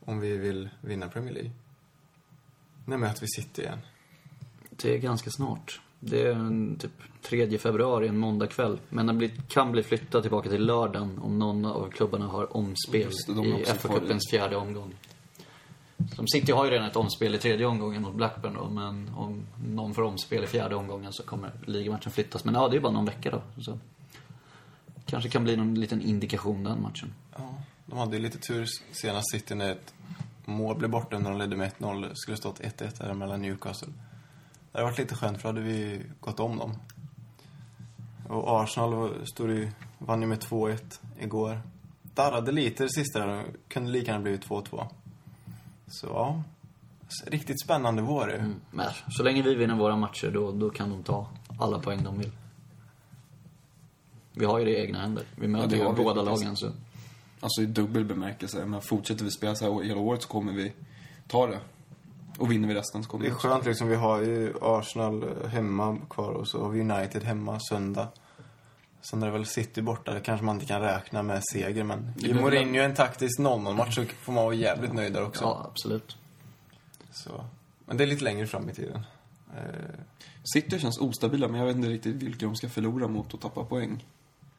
Om 0.04 0.20
vi 0.20 0.36
vill 0.36 0.68
vinna 0.80 1.08
Premier 1.08 1.34
League. 1.34 1.50
När 2.84 2.96
möter 2.96 3.20
vi 3.20 3.26
City 3.28 3.62
igen? 3.62 3.78
Det 4.70 4.94
är 4.94 4.98
ganska 4.98 5.30
snart. 5.30 5.80
Det 6.10 6.22
är 6.22 6.32
en, 6.32 6.76
typ 6.76 6.92
3 7.22 7.58
februari, 7.58 8.08
en 8.08 8.18
måndagkväll. 8.18 8.78
Men 8.88 9.06
den 9.06 9.18
blir, 9.18 9.30
kan 9.48 9.72
bli 9.72 9.82
flyttad 9.82 10.22
tillbaka 10.22 10.50
till 10.50 10.66
lördagen 10.66 11.18
om 11.18 11.38
någon 11.38 11.64
av 11.64 11.90
klubbarna 11.90 12.26
har 12.26 12.56
omspel 12.56 13.10
det, 13.26 13.32
i 13.32 13.64
FA-cupens 13.64 14.30
fjärde 14.30 14.56
omgång. 14.56 14.94
Som 16.14 16.28
City 16.28 16.52
har 16.52 16.64
ju 16.64 16.70
redan 16.70 16.86
ett 16.86 16.96
omspel 16.96 17.34
i 17.34 17.38
tredje 17.38 17.66
omgången 17.66 18.02
mot 18.02 18.14
Blackburn 18.14 18.54
då, 18.54 18.70
men 18.70 19.10
om 19.16 19.46
någon 19.68 19.94
får 19.94 20.02
omspel 20.02 20.44
i 20.44 20.46
fjärde 20.46 20.74
omgången 20.74 21.12
så 21.12 21.22
kommer 21.22 21.50
ligamatchen 21.64 22.12
flyttas. 22.12 22.44
Men 22.44 22.54
ja, 22.54 22.68
det 22.68 22.76
är 22.76 22.80
bara 22.80 22.92
någon 22.92 23.04
vecka 23.04 23.30
då. 23.30 23.62
Så. 23.62 23.78
Kanske 25.06 25.30
kan 25.30 25.44
bli 25.44 25.56
någon 25.56 25.74
liten 25.74 26.02
indikation 26.02 26.64
den 26.64 26.82
matchen. 26.82 27.14
Ja, 27.36 27.54
de 27.86 27.98
hade 27.98 28.16
ju 28.16 28.22
lite 28.22 28.38
tur 28.38 28.66
senast 28.92 29.30
City 29.30 29.54
när 29.54 29.72
ett 29.72 29.94
mål 30.44 30.76
blev 30.76 30.90
borta 30.90 31.18
när 31.18 31.30
de 31.30 31.38
ledde 31.38 31.56
med 31.56 31.72
1-0. 31.78 32.08
Det 32.08 32.16
skulle 32.16 32.36
stått 32.36 32.60
1-1 32.60 32.98
där 32.98 33.14
mellan 33.14 33.42
Newcastle. 33.42 33.92
Det 34.76 34.80
hade 34.80 34.90
varit 34.90 34.98
lite 34.98 35.14
skönt 35.14 35.42
för 35.42 35.42
då 35.42 35.48
hade 35.48 35.60
vi 35.60 36.02
gått 36.20 36.40
om 36.40 36.58
dem. 36.58 36.74
Och 38.28 38.62
Arsenal 38.62 39.26
stod 39.26 39.50
ju, 39.50 39.70
vann 39.98 40.20
ju 40.20 40.26
med 40.26 40.38
2-1 40.38 41.00
igår. 41.18 41.60
Darrade 42.02 42.52
lite 42.52 42.82
det 42.82 42.92
sista 42.92 43.26
där. 43.26 43.44
Kunde 43.68 43.90
lika 43.90 44.10
gärna 44.10 44.22
blivit 44.22 44.46
2-2. 44.46 44.86
Så 45.86 46.06
ja, 46.06 46.42
riktigt 47.26 47.60
spännande 47.60 48.02
vår 48.02 48.26
det. 48.26 48.36
Mm. 48.36 48.60
Men 48.70 48.90
så 49.08 49.22
länge 49.22 49.42
vi 49.42 49.54
vinner 49.54 49.76
våra 49.76 49.96
matcher 49.96 50.30
då, 50.30 50.52
då 50.52 50.70
kan 50.70 50.90
de 50.90 51.02
ta 51.02 51.28
alla 51.58 51.78
poäng 51.78 52.04
de 52.04 52.18
vill. 52.18 52.32
Vi 54.32 54.44
har 54.44 54.58
ju 54.58 54.64
det 54.64 54.70
i 54.70 54.80
egna 54.80 55.00
händer. 55.00 55.24
Vi 55.36 55.48
möter 55.48 55.68
det 55.68 55.76
ju 55.76 55.92
vi 55.92 56.04
båda 56.04 56.22
lagen 56.22 56.56
så. 56.56 56.72
Alltså 57.40 57.62
i 57.62 57.66
dubbel 57.66 58.04
bemärkelse. 58.04 58.64
Men 58.64 58.82
fortsätter 58.82 59.24
vi 59.24 59.30
spela 59.30 59.54
så 59.54 59.74
här 59.74 59.82
hela 59.82 60.00
året 60.00 60.22
så 60.22 60.28
kommer 60.28 60.52
vi 60.52 60.72
ta 61.28 61.46
det. 61.46 61.60
Och 62.38 62.50
vinner 62.52 62.68
vi 62.68 62.74
resten 62.74 63.02
så 63.02 63.10
kommer 63.10 63.24
Det 63.24 63.28
är 63.28 63.30
vi 63.30 63.36
också. 63.36 63.48
skönt 63.48 63.64
liksom, 63.64 63.88
vi 63.88 63.96
har 63.96 64.20
ju 64.20 64.54
Arsenal 64.60 65.46
hemma 65.46 65.98
kvar 66.10 66.32
och 66.32 66.48
så 66.48 66.62
har 66.62 66.68
vi 66.68 66.80
United 66.80 67.22
hemma 67.22 67.60
söndag. 67.60 68.08
Sen 69.00 69.22
är 69.22 69.26
det 69.26 69.32
väl 69.32 69.46
City 69.46 69.82
borta, 69.82 70.14
det 70.14 70.20
kanske 70.20 70.46
man 70.46 70.56
inte 70.56 70.66
kan 70.66 70.80
räkna 70.80 71.22
med 71.22 71.42
seger 71.52 71.84
men 71.84 72.12
Det 72.16 72.28
i 72.28 72.34
Mourinho 72.34 72.80
en 72.82 72.94
taktisk 72.94 73.40
0-0-match 73.40 73.94
så 73.94 74.04
får 74.20 74.32
man 74.32 74.44
vara 74.44 74.54
jävligt 74.54 74.92
nöjd 74.92 75.12
där 75.12 75.24
också. 75.24 75.44
Ja, 75.44 75.66
absolut. 75.70 76.16
Så. 77.12 77.44
Men 77.86 77.96
det 77.96 78.04
är 78.04 78.06
lite 78.06 78.24
längre 78.24 78.46
fram 78.46 78.68
i 78.68 78.74
tiden. 78.74 79.02
Eh, 79.56 79.62
City 80.54 80.78
känns 80.78 80.98
ostabila, 81.00 81.48
men 81.48 81.60
jag 81.60 81.66
vet 81.66 81.76
inte 81.76 81.88
riktigt 81.88 82.22
vilka 82.22 82.46
de 82.46 82.56
ska 82.56 82.68
förlora 82.68 83.08
mot 83.08 83.34
och 83.34 83.40
tappa 83.40 83.64
poäng. 83.64 84.04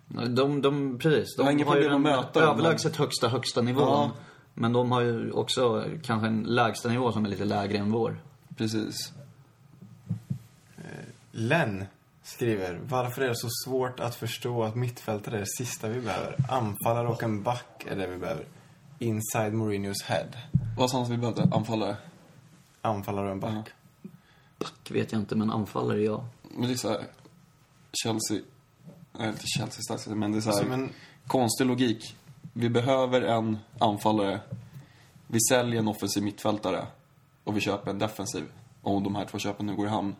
De, 0.07 0.61
de, 0.61 0.99
precis. 0.99 1.35
De 1.37 1.63
har 1.63 1.77
ju 1.77 1.89
den 1.89 2.01
möta 2.01 2.41
överlägset 2.41 2.95
högsta, 2.95 3.27
högsta 3.27 3.61
nivån. 3.61 3.83
Ja. 3.83 4.11
Men 4.59 4.73
de 4.73 4.91
har 4.91 5.01
ju 5.01 5.31
också 5.31 5.85
kanske 6.03 6.27
en 6.27 6.43
lägsta 6.43 6.89
nivå 6.89 7.11
som 7.11 7.25
är 7.25 7.29
lite 7.29 7.45
lägre 7.45 7.77
än 7.77 7.91
vår. 7.91 8.19
Precis. 8.55 9.13
Len 11.31 11.85
skriver, 12.23 12.79
varför 12.83 13.21
är 13.21 13.27
det 13.27 13.35
så 13.35 13.49
svårt 13.65 13.99
att 13.99 14.15
förstå 14.15 14.63
att 14.63 14.75
mittfältare 14.75 15.35
är 15.35 15.39
det 15.39 15.47
sista 15.57 15.87
vi 15.87 16.01
behöver? 16.01 16.35
Anfallare 16.49 17.07
och 17.07 17.23
en 17.23 17.43
back 17.43 17.85
är 17.87 17.95
det 17.95 18.07
vi 18.07 18.17
behöver. 18.17 18.45
Inside 18.99 19.53
Mourinhos 19.53 20.03
head. 20.03 20.27
Vad 20.77 20.89
sa 20.89 20.97
han 21.01 21.11
vi 21.11 21.17
behövde? 21.17 21.49
Anfallare? 21.51 21.97
Anfallare 22.81 23.25
och 23.25 23.31
en 23.31 23.39
back. 23.39 23.69
Back 24.57 24.91
vet 24.91 25.11
jag 25.11 25.21
inte, 25.21 25.35
men 25.35 25.51
anfallare 25.51 26.01
ja. 26.01 26.25
Men 26.41 26.67
det 26.67 26.73
är 26.73 26.77
så 26.77 26.89
här, 26.89 27.03
Chelsea... 28.03 28.41
Nej, 29.19 29.29
inte 29.29 29.43
Chelsea 29.57 29.81
starkt, 29.81 30.07
men 30.07 30.31
det 30.31 30.37
är 30.37 30.41
så 30.41 30.51
här, 30.51 30.57
Som 30.57 30.71
en 30.71 30.89
konstig 31.27 31.65
logik. 31.65 32.15
Vi 32.59 32.69
behöver 32.69 33.21
en 33.21 33.57
anfallare. 33.79 34.39
Vi 35.27 35.39
säljer 35.49 35.79
en 35.79 35.87
offensiv 35.87 36.23
mittfältare. 36.23 36.87
Och 37.43 37.57
vi 37.57 37.61
köper 37.61 37.91
en 37.91 37.99
defensiv. 37.99 38.43
Om 38.81 39.03
de 39.03 39.15
här 39.15 39.25
två 39.25 39.39
köpen 39.39 39.65
nu 39.65 39.75
går 39.75 39.85
i 39.85 39.89
hamn. 39.89 40.15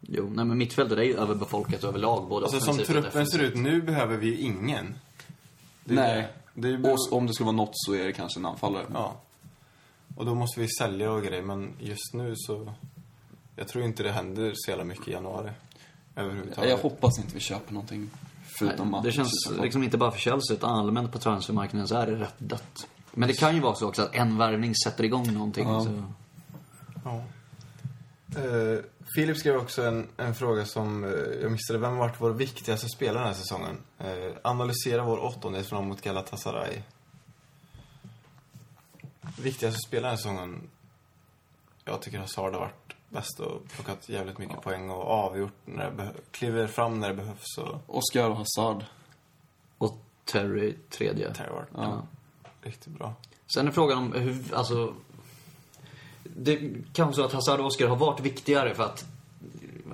Jo, 0.00 0.30
nej 0.34 0.44
men 0.44 0.58
mittfältet 0.58 0.98
är 0.98 1.02
ju 1.02 1.16
överbefolkat 1.16 1.84
överlag, 1.84 2.28
både 2.28 2.46
Alltså 2.46 2.60
som 2.60 2.78
truppen 2.78 3.26
ser 3.26 3.38
ut 3.38 3.56
nu 3.56 3.82
behöver 3.82 4.16
vi 4.16 4.26
ju 4.26 4.38
ingen. 4.38 4.94
Det 5.84 5.94
Nej. 5.94 6.28
Det, 6.54 6.76
det 6.76 6.92
Och 6.92 7.12
om 7.12 7.26
det 7.26 7.34
skulle 7.34 7.44
vara 7.44 7.56
något 7.56 7.72
så 7.72 7.94
är 7.94 8.04
det 8.04 8.12
kanske 8.12 8.40
en 8.40 8.46
anfallare. 8.46 8.86
Ja. 8.92 9.20
Och 10.16 10.26
då 10.26 10.34
måste 10.34 10.60
vi 10.60 10.68
sälja 10.68 11.12
och 11.12 11.22
grejer, 11.22 11.42
men 11.42 11.72
just 11.78 12.14
nu 12.14 12.34
så... 12.36 12.72
Jag 13.56 13.68
tror 13.68 13.84
inte 13.84 14.02
det 14.02 14.12
händer 14.12 14.52
så 14.54 14.70
jävla 14.70 14.84
mycket 14.84 15.08
i 15.08 15.10
januari. 15.10 15.50
Överhuvudtaget. 16.16 16.70
Jag 16.70 16.78
hoppas 16.78 17.18
inte 17.18 17.34
vi 17.34 17.40
köper 17.40 17.72
någonting. 17.72 18.10
Förutom 18.60 18.90
Nej, 18.90 19.00
det 19.02 19.08
Matic, 19.08 19.14
känns 19.14 19.60
liksom 19.62 19.82
inte 19.82 19.98
bara 19.98 20.10
för 20.10 20.18
Chelsea, 20.18 20.56
utan 20.56 20.70
allmänt 20.70 21.12
på 21.12 21.18
transfermarknaden 21.18 21.88
så 21.88 21.96
är 21.96 22.06
det 22.06 22.14
rätt 22.14 22.34
dött. 22.38 22.88
Men 23.12 23.28
det 23.28 23.34
kan 23.34 23.54
ju 23.54 23.60
vara 23.60 23.74
så 23.74 23.88
också 23.88 24.02
att 24.02 24.14
en 24.14 24.38
värvning 24.38 24.74
sätter 24.74 25.04
igång 25.04 25.32
någonting. 25.32 25.68
Ja. 25.68 25.84
Så. 25.84 26.02
Ja. 27.04 27.22
Uh, 28.40 28.80
Filip 29.14 29.36
skrev 29.36 29.56
också 29.56 29.82
en, 29.82 30.08
en 30.16 30.34
fråga 30.34 30.64
som 30.64 31.04
eh, 31.04 31.10
jag 31.42 31.52
missade. 31.52 31.78
Vem 31.78 31.90
har 31.90 31.98
varit 31.98 32.20
vår 32.20 32.30
viktigaste 32.30 32.88
spelare 32.88 33.18
den 33.18 33.26
här 33.26 33.34
säsongen? 33.34 33.78
Eh, 33.98 34.36
analysera 34.44 35.04
vår 35.04 35.24
åttondelsfinal 35.24 35.84
mot 35.84 36.02
Galatasaray. 36.02 36.82
Viktigaste 39.38 39.80
spelaren 39.86 40.02
den 40.02 40.10
här 40.10 40.16
säsongen? 40.16 40.70
Jag 41.84 42.02
tycker 42.02 42.18
Hazard 42.18 42.52
har 42.52 42.60
varit 42.60 42.89
bäst 43.10 43.40
och 43.40 43.68
plockat 43.68 44.08
jävligt 44.08 44.38
mycket 44.38 44.60
poäng 44.62 44.90
och 44.90 45.06
avgjort 45.10 45.52
när 45.64 45.84
det 45.90 45.96
behövs. 45.96 46.16
Kliver 46.30 46.66
fram 46.66 47.00
när 47.00 47.08
det 47.08 47.14
behövs 47.14 47.58
och... 47.58 47.96
Oscar 47.96 48.30
och 48.30 48.36
Hazard. 48.36 48.84
Och 49.78 49.98
Terry 50.24 50.74
tredje. 50.90 51.32
Har 51.38 51.54
varit 51.54 51.68
Ja. 51.74 52.02
riktigt 52.62 52.92
bra. 52.98 53.14
Sen 53.54 53.68
är 53.68 53.72
frågan 53.72 53.98
om 53.98 54.12
hur, 54.12 54.54
alltså... 54.54 54.94
Det 56.22 56.56
kan 56.92 57.06
vara 57.06 57.16
så 57.16 57.24
att 57.24 57.32
Hazard 57.32 57.60
och 57.60 57.66
Oscar 57.66 57.86
har 57.88 57.96
varit 57.96 58.20
viktigare 58.20 58.74
för 58.74 58.82
att 58.84 59.04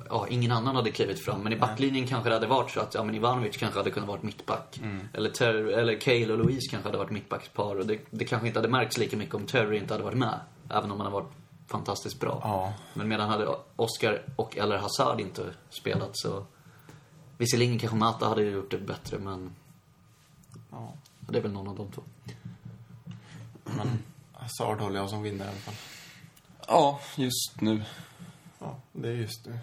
ja, 0.09 0.27
ingen 0.29 0.53
annan 0.53 0.77
hade 0.77 0.91
klivit 0.91 1.25
fram. 1.25 1.41
Men 1.41 1.53
i 1.53 1.57
backlinjen 1.57 2.07
kanske 2.07 2.29
det 2.31 2.35
hade 2.35 2.47
varit 2.47 2.71
så 2.71 2.81
att 2.81 2.95
ja, 2.95 3.05
men 3.05 3.15
Ivanovic 3.15 3.57
kanske 3.57 3.79
hade 3.81 3.91
kunnat 3.91 4.09
varit 4.09 4.23
mittback. 4.23 4.81
Eller, 5.13 5.31
Ter 5.31 5.55
eller 5.55 6.01
Cale 6.01 6.33
och 6.33 6.39
Louise 6.39 6.71
kanske 6.71 6.89
hade 6.89 6.99
varit 6.99 7.11
mittbackspar. 7.11 7.77
Och 7.79 7.87
det, 7.87 7.99
det 8.11 8.25
kanske 8.25 8.47
inte 8.49 8.59
hade 8.59 8.69
märkts 8.69 8.99
lika 8.99 9.17
mycket 9.17 9.35
om 9.35 9.47
Terry 9.47 9.77
inte 9.79 9.95
hade 9.95 10.05
varit 10.05 10.19
med. 10.19 10.41
Även 10.71 10.91
om 10.91 11.01
han 11.01 11.13
har 11.13 11.21
varit 11.21 11.33
fantastiskt 11.67 12.21
bra. 12.21 12.41
Ja. 12.45 12.73
Men 12.95 13.09
medan 13.09 13.29
hade 13.29 13.57
Oscar 13.77 14.23
och 14.37 14.57
eller 14.57 14.79
Hazard 14.79 15.21
inte 15.21 15.55
spelat 15.71 16.11
så... 16.13 16.47
Visserligen 17.39 17.79
kanske 17.79 17.97
Mata 17.97 18.29
hade 18.29 18.43
gjort 18.43 18.71
det 18.71 18.79
bättre, 18.79 19.19
men 19.19 19.55
ja. 20.71 20.93
det 21.21 21.39
är 21.39 21.43
väl 21.43 21.53
någon 21.53 21.69
av 21.69 21.77
de 21.77 21.93
två. 21.93 22.03
Men 23.65 23.99
Hazard 24.33 24.81
håller 24.81 25.01
jag 25.01 25.11
som 25.11 25.23
vinnare 25.23 25.49
i 25.49 25.51
alla 25.51 25.61
fall. 25.61 25.75
Ja, 26.69 27.01
just 27.17 27.61
nu. 27.61 27.83
Ja, 28.59 28.77
det 28.93 29.09
är 29.09 29.13
just 29.13 29.47
nu. 29.47 29.59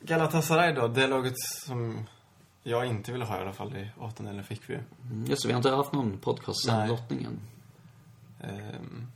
Galatasaray 0.00 0.72
då, 0.72 0.88
det 0.88 1.06
laget 1.06 1.34
som 1.66 2.06
jag 2.62 2.86
inte 2.86 3.12
ville 3.12 3.24
ha 3.24 3.38
i 3.38 3.40
alla 3.40 3.52
fall 3.52 3.76
i 3.76 3.90
åttondelen 3.98 4.44
fick 4.44 4.70
vi 4.70 4.74
ju. 4.74 4.80
Mm, 5.10 5.26
Just 5.26 5.42
det, 5.42 5.48
vi 5.48 5.52
har 5.52 5.58
inte 5.58 5.70
haft 5.70 5.92
någon 5.92 6.18
podcast 6.18 6.64
sen 6.64 6.88
lottningen. 6.88 7.40
Ehm, 8.40 9.06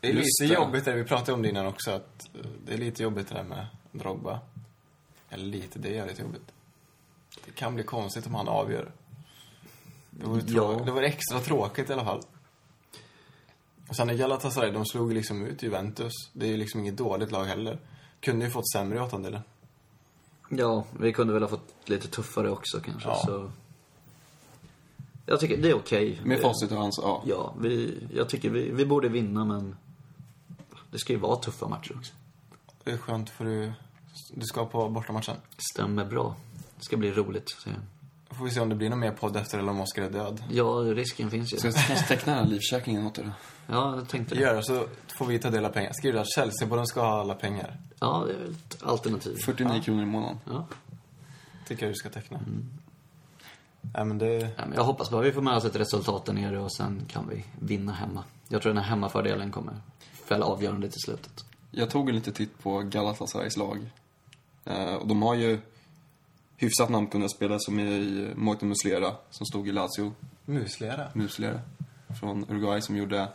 det 0.00 0.08
är 0.08 0.12
lite 0.12 0.54
jobbigt, 0.54 0.84
det 0.84 0.92
vi 0.92 1.04
pratade 1.04 1.32
om 1.32 1.42
det 1.42 1.48
innan 1.48 1.66
också, 1.66 1.90
att 1.90 2.28
eh, 2.34 2.40
det 2.66 2.72
är 2.74 2.78
lite 2.78 3.02
jobbigt 3.02 3.28
det 3.28 3.34
där 3.34 3.44
med 3.44 3.66
Drogba. 3.92 4.40
Eller 5.30 5.44
lite, 5.44 5.78
det 5.78 5.98
är 5.98 6.06
lite 6.06 6.22
jobbigt. 6.22 6.52
Det 7.44 7.52
kan 7.52 7.74
bli 7.74 7.84
konstigt 7.84 8.26
om 8.26 8.34
han 8.34 8.48
avgör. 8.48 8.92
Det 10.10 10.26
vore, 10.26 10.40
trå- 10.42 10.78
Ja. 10.78 10.84
det 10.84 10.90
vore 10.92 11.06
extra 11.06 11.40
tråkigt 11.40 11.90
i 11.90 11.92
alla 11.92 12.04
fall. 12.04 12.22
Och 13.88 13.96
sen 13.96 14.10
är 14.10 14.14
Galatasaray, 14.14 14.70
de 14.70 14.86
slog 14.86 15.12
liksom 15.12 15.46
ut 15.46 15.62
Juventus. 15.62 16.12
Det 16.32 16.46
är 16.46 16.50
ju 16.50 16.56
liksom 16.56 16.80
inget 16.80 16.96
dåligt 16.96 17.30
lag 17.32 17.44
heller. 17.44 17.78
Kunde 18.20 18.44
ju 18.44 18.50
fått 18.50 18.70
sämre 18.72 18.98
i 18.98 19.00
åttondelen. 19.00 19.40
Ja, 20.48 20.84
vi 21.00 21.12
kunde 21.12 21.32
väl 21.32 21.42
ha 21.42 21.48
fått 21.48 21.74
lite 21.84 22.08
tuffare 22.08 22.50
också 22.50 22.80
kanske, 22.80 23.08
Ja. 23.08 23.22
så... 23.26 23.50
Jag 25.26 25.40
tycker 25.40 25.56
det 25.56 25.70
är 25.70 25.74
okej. 25.74 26.20
Med 26.24 26.40
facit 26.40 26.72
i 26.72 26.74
hand 26.74 26.94
så, 26.94 27.02
ja. 27.02 27.22
Ja, 27.26 27.54
vi, 27.60 27.98
jag 28.14 28.28
tycker 28.28 28.50
vi, 28.50 28.70
vi 28.70 28.86
borde 28.86 29.08
vinna, 29.08 29.44
men 29.44 29.76
det 30.90 30.98
ska 30.98 31.12
ju 31.12 31.18
vara 31.18 31.36
tuffa 31.36 31.68
matcher 31.68 31.96
också. 31.96 32.12
Det 32.84 32.90
är 32.90 32.96
skönt 32.96 33.30
för 33.30 33.44
du, 33.44 33.72
du 34.34 34.46
ska 34.46 34.66
på 34.66 34.88
bortamatchen. 34.88 35.36
Stämmer 35.72 36.04
bra. 36.04 36.36
Det 36.76 36.84
ska 36.84 36.96
bli 36.96 37.12
roligt. 37.12 37.50
Så. 37.50 37.70
Får 38.30 38.44
vi 38.44 38.50
se 38.50 38.60
om 38.60 38.68
det 38.68 38.74
blir 38.74 38.90
någon 38.90 38.98
mer 38.98 39.12
podd 39.12 39.36
efter 39.36 39.58
eller 39.58 39.70
om 39.70 39.80
Oskar 39.80 40.02
är 40.02 40.10
död. 40.10 40.44
Ja, 40.50 40.64
risken 40.64 41.30
finns 41.30 41.52
ju. 41.52 41.58
Ska 41.58 41.68
jag 41.68 41.86
kanske 41.86 42.06
teckna 42.06 42.34
den 42.34 42.44
här 42.44 42.50
livförsäkringen 42.50 43.06
åt 43.06 43.18
er 43.18 43.24
då? 43.24 43.30
Ja, 43.66 43.96
jag 43.96 44.08
tänkte 44.08 44.34
det. 44.34 44.40
Gör 44.40 44.54
det, 44.54 44.62
så 44.62 44.86
får 45.18 45.26
vi 45.26 45.38
ta 45.38 45.50
del 45.50 45.64
av 45.64 45.70
pengar. 45.70 45.92
Skriv 45.92 46.14
det 46.14 46.20
att 46.20 46.36
Chelsea-podden 46.36 46.84
ska 46.84 47.00
ha 47.00 47.20
alla 47.20 47.34
pengar. 47.34 47.76
Ja, 47.98 48.24
det 48.26 48.32
är 48.32 48.38
väl 48.38 48.50
ett 48.50 48.82
alternativ. 48.82 49.36
49 49.44 49.82
kronor 49.82 50.02
i 50.02 50.06
månaden. 50.06 50.38
Ja. 50.44 50.66
Tycker 51.66 51.86
jag 51.86 51.90
du 51.90 51.96
ska 51.96 52.08
teckna. 52.08 52.38
Mm. 52.38 52.68
Nej 53.94 54.04
men 54.04 54.18
det... 54.18 54.38
Ja, 54.56 54.66
men 54.66 54.72
jag 54.72 54.84
hoppas 54.84 55.10
bara 55.10 55.22
vi 55.22 55.32
får 55.32 55.42
med 55.42 55.56
oss 55.56 55.64
ett 55.64 55.76
resultat 55.76 56.24
där 56.24 56.32
nere 56.32 56.58
och 56.58 56.72
sen 56.72 57.02
kan 57.08 57.28
vi 57.28 57.44
vinna 57.58 57.92
hemma. 57.92 58.24
Jag 58.48 58.62
tror 58.62 58.72
den 58.72 58.82
här 58.82 58.90
hemmafördelen 58.90 59.50
kommer 59.50 59.74
fälla 60.30 60.46
avgörande 60.46 60.90
till 60.90 61.00
slutet. 61.00 61.44
Jag 61.70 61.90
tog 61.90 62.08
en 62.08 62.14
liten 62.14 62.32
titt 62.32 62.58
på 62.58 62.78
Galatasarays 62.78 63.56
lag. 63.56 63.90
Eh, 64.64 64.94
och 64.94 65.06
de 65.06 65.22
har 65.22 65.34
ju 65.34 65.58
hyfsat 66.56 66.90
namnkunniga 66.90 67.28
spelare 67.28 67.58
som 67.60 67.78
är 67.78 67.86
i 67.86 68.32
Moita 68.36 68.66
Muslera, 68.66 69.14
som 69.30 69.46
stod 69.46 69.68
i 69.68 69.72
Lazio. 69.72 70.12
Muslera. 70.44 71.06
Muslera. 71.14 71.60
Från 72.20 72.44
Uruguay 72.50 72.82
som 72.82 72.96
gjorde, 72.96 73.28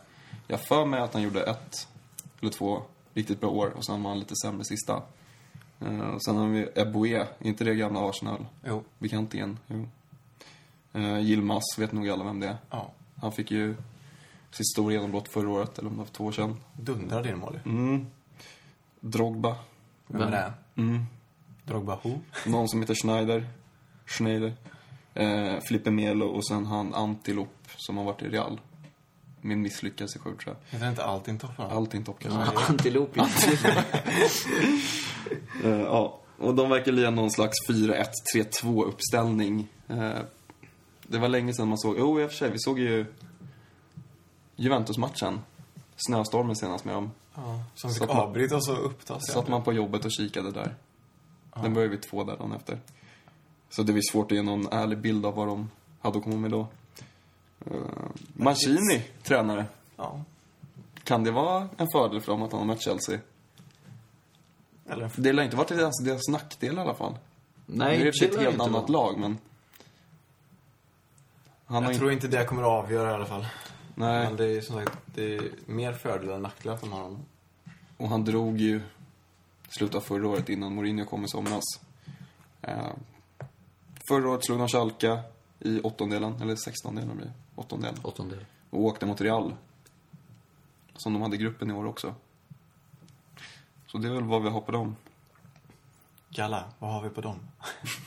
jag 0.47 0.59
för 0.59 0.85
mig 0.85 0.99
att 0.99 1.13
han 1.13 1.23
gjorde 1.23 1.43
ett 1.43 1.87
eller 2.41 2.51
två 2.51 2.81
riktigt 3.13 3.41
bra 3.41 3.49
år 3.49 3.73
och 3.75 3.85
sen 3.85 4.03
var 4.03 4.09
han 4.09 4.19
lite 4.19 4.35
sämre 4.35 4.65
sista. 4.65 5.01
Eh, 5.79 5.99
och 5.99 6.23
sen 6.23 6.35
har 6.35 6.47
vi 6.47 6.67
Eboué, 6.75 7.25
inte 7.39 7.63
det 7.63 7.75
gamla 7.75 8.09
Arsenal? 8.09 8.45
Jo. 8.65 8.83
Bekantingen, 8.99 9.59
jo. 9.67 9.87
Eh, 10.93 11.19
Yilmaz, 11.19 11.63
vet 11.77 11.91
nog 11.91 12.09
alla 12.09 12.23
vem 12.23 12.39
det 12.39 12.47
är. 12.47 12.57
Ja. 12.69 12.91
Han 13.21 13.31
fick 13.31 13.51
ju 13.51 13.75
sitt 14.57 14.67
stora 14.67 14.93
genombrott 14.93 15.27
förra 15.27 15.49
året, 15.49 15.79
eller 15.79 15.89
om 15.89 15.93
det 15.93 15.97
var 15.97 16.05
för 16.05 16.13
två 16.13 16.25
år 16.25 16.31
sedan. 16.31 16.57
Dundrar 16.73 17.23
din 17.23 17.37
mål. 17.37 17.59
Mm. 17.65 18.05
Drogba. 18.99 19.55
Vem 20.07 20.21
är 20.21 20.31
det? 20.31 20.53
Mm. 20.81 21.05
Drogba 21.63 21.99
who? 22.03 22.19
Någon 22.45 22.69
som 22.69 22.81
heter 22.81 22.95
Schneider. 22.95 23.47
Schneider. 24.05 24.53
Eh, 25.13 25.59
Filipe 25.59 25.91
Melo 25.91 26.25
och 26.25 26.47
sen 26.47 26.65
han 26.65 26.93
Antilop 26.93 27.67
som 27.77 27.97
har 27.97 28.03
varit 28.03 28.21
i 28.21 28.29
Real. 28.29 28.61
Min 29.41 29.61
misslyckades 29.61 30.15
i 30.15 30.19
sju, 30.19 30.29
tror 30.29 30.55
jag. 30.55 30.55
Heter 30.71 30.85
det 30.85 30.89
inte 30.89 31.03
allting? 31.03 31.39
Allting 31.57 32.03
topp 32.03 32.19
kanske. 32.19 32.39
Ja, 32.39 32.63
antilop. 32.69 33.17
Eh, 35.63 35.81
ja, 35.81 36.19
och 36.37 36.55
de 36.55 36.69
verkar 36.69 36.91
lira 36.91 37.09
någon 37.09 37.31
slags 37.31 37.53
4-1-3-2 37.69 38.83
uppställning. 38.83 39.67
Eh, 39.87 40.17
det 41.03 41.17
var 41.17 41.27
länge 41.27 41.53
sedan 41.53 41.67
man 41.67 41.77
såg, 41.77 41.95
jo 41.99 42.21
i 42.21 42.25
och 42.25 42.29
för 42.29 42.37
sig, 42.37 42.51
vi 42.51 42.59
såg 42.59 42.79
ju 42.79 43.05
Juventus-matchen. 44.55 45.39
Snöstormen 45.95 46.55
senast 46.55 46.85
med 46.85 46.95
dem. 46.95 47.11
Ja. 47.35 47.63
Som 47.75 47.89
Så 47.89 47.93
fick 47.93 48.03
att 48.03 48.15
man- 48.15 48.17
avbrytas 48.27 48.69
och 48.69 48.85
upptas. 48.85 49.27
Satt 49.27 49.47
man 49.47 49.63
på 49.63 49.73
jobbet 49.73 50.05
och 50.05 50.11
kikade 50.11 50.51
där. 50.51 50.75
Den 51.61 51.73
började 51.73 51.91
vid 51.91 52.01
två 52.01 52.23
där 52.23 52.37
dagen 52.37 52.51
efter. 52.51 52.79
Så 53.69 53.83
det 53.83 53.93
blir 53.93 54.03
svårt 54.11 54.31
att 54.31 54.35
ge 54.35 54.41
någon 54.43 54.67
ärlig 54.71 54.97
bild 54.97 55.25
av 55.25 55.35
vad 55.35 55.47
de 55.47 55.69
hade 56.01 56.17
att 56.17 56.23
komma 56.23 56.35
med 56.35 56.51
då. 56.51 56.67
Uh, 57.71 57.77
Mancini, 58.33 59.03
tränare. 59.23 59.65
Ja. 59.97 60.21
Kan 61.03 61.23
det 61.23 61.31
vara 61.31 61.69
en 61.77 61.87
fördel 61.91 62.21
för 62.21 62.31
dem 62.31 62.41
att 62.41 62.51
han 62.51 62.59
har 62.59 62.67
mött 62.67 62.81
Chelsea? 62.83 63.19
Eller 64.89 65.11
Det 65.15 65.33
lär 65.33 65.43
inte 65.43 65.55
varit 65.55 65.67
deras, 65.67 65.99
deras 66.03 66.27
nackdel 66.29 66.77
i 66.77 66.79
alla 66.79 66.93
fall. 66.93 67.17
Nej, 67.65 67.97
nu 67.97 68.01
är 68.01 68.11
det 68.11 68.19
det 68.19 68.25
ett 68.25 68.39
helt 68.39 68.51
inte 68.53 68.63
annat 68.65 68.89
lag, 68.89 69.17
men... 69.19 69.37
Han 71.65 71.83
Jag 71.83 71.91
inte... 71.91 71.99
tror 71.99 72.11
inte 72.11 72.27
det 72.27 72.45
kommer 72.45 72.61
att 72.61 72.83
avgöra 72.83 73.11
i 73.11 73.13
alla 73.13 73.25
fall. 73.25 73.45
Nej, 73.95 74.27
Men 74.27 74.35
det 74.35 74.45
är 74.57 74.61
som 74.61 74.75
sagt, 74.75 74.97
det 75.05 75.35
är 75.35 75.51
mer 75.65 75.93
fördel 75.93 76.29
än 76.29 76.41
nackdel 76.41 76.73
att 76.73 76.81
de 76.81 76.91
har 76.91 77.01
honom. 77.01 77.25
och 77.97 78.09
han 78.09 78.25
drog 78.25 78.57
ju 78.57 78.81
slutet 79.69 79.95
av 79.95 80.01
förra 80.01 80.27
året 80.27 80.49
innan 80.49 80.75
Mourinho 80.75 81.05
kom 81.05 81.23
i 81.25 81.27
somras. 81.27 81.63
Eh, 82.61 82.91
förra 84.09 84.29
året 84.29 84.45
slog 84.45 84.59
de 84.59 84.67
Schalke 84.67 85.19
i 85.59 85.81
åttondelen, 85.81 86.41
eller 86.41 86.55
sextondelen 86.55 87.17
blir 87.17 87.25
det. 87.25 87.33
Åttondelen. 87.55 87.99
Åttondel. 88.03 88.45
Och 88.69 88.79
åkte 88.79 89.05
mot 89.05 89.21
Real. 89.21 89.55
Som 90.95 91.13
de 91.13 91.21
hade 91.21 91.35
i 91.35 91.39
gruppen 91.39 91.71
i 91.71 91.73
år 91.73 91.85
också. 91.85 92.15
Så 93.87 93.97
det 93.97 94.07
är 94.07 94.13
väl 94.13 94.23
vad 94.23 94.43
vi 94.43 94.49
har 94.49 94.61
på 94.61 94.71
dem. 94.71 94.95
Galla, 96.29 96.63
vad 96.79 96.93
har 96.93 97.01
vi 97.01 97.09
på 97.09 97.21
dem? 97.21 97.39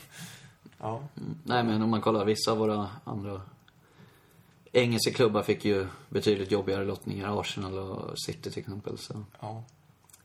ja. 0.79 1.01
Nej, 1.43 1.63
men 1.63 1.81
om 1.81 1.89
man 1.89 2.01
kollar 2.01 2.25
vissa 2.25 2.51
av 2.51 2.57
våra 2.57 2.89
andra 3.03 3.41
engelska 4.71 5.11
klubbar 5.11 5.43
fick 5.43 5.65
ju 5.65 5.87
betydligt 6.09 6.51
jobbigare 6.51 6.85
lottningar. 6.85 7.39
Arsenal 7.41 7.77
och 7.77 8.19
City 8.19 8.51
till 8.51 8.59
exempel. 8.59 8.97
Så 8.97 9.23
ja, 9.39 9.63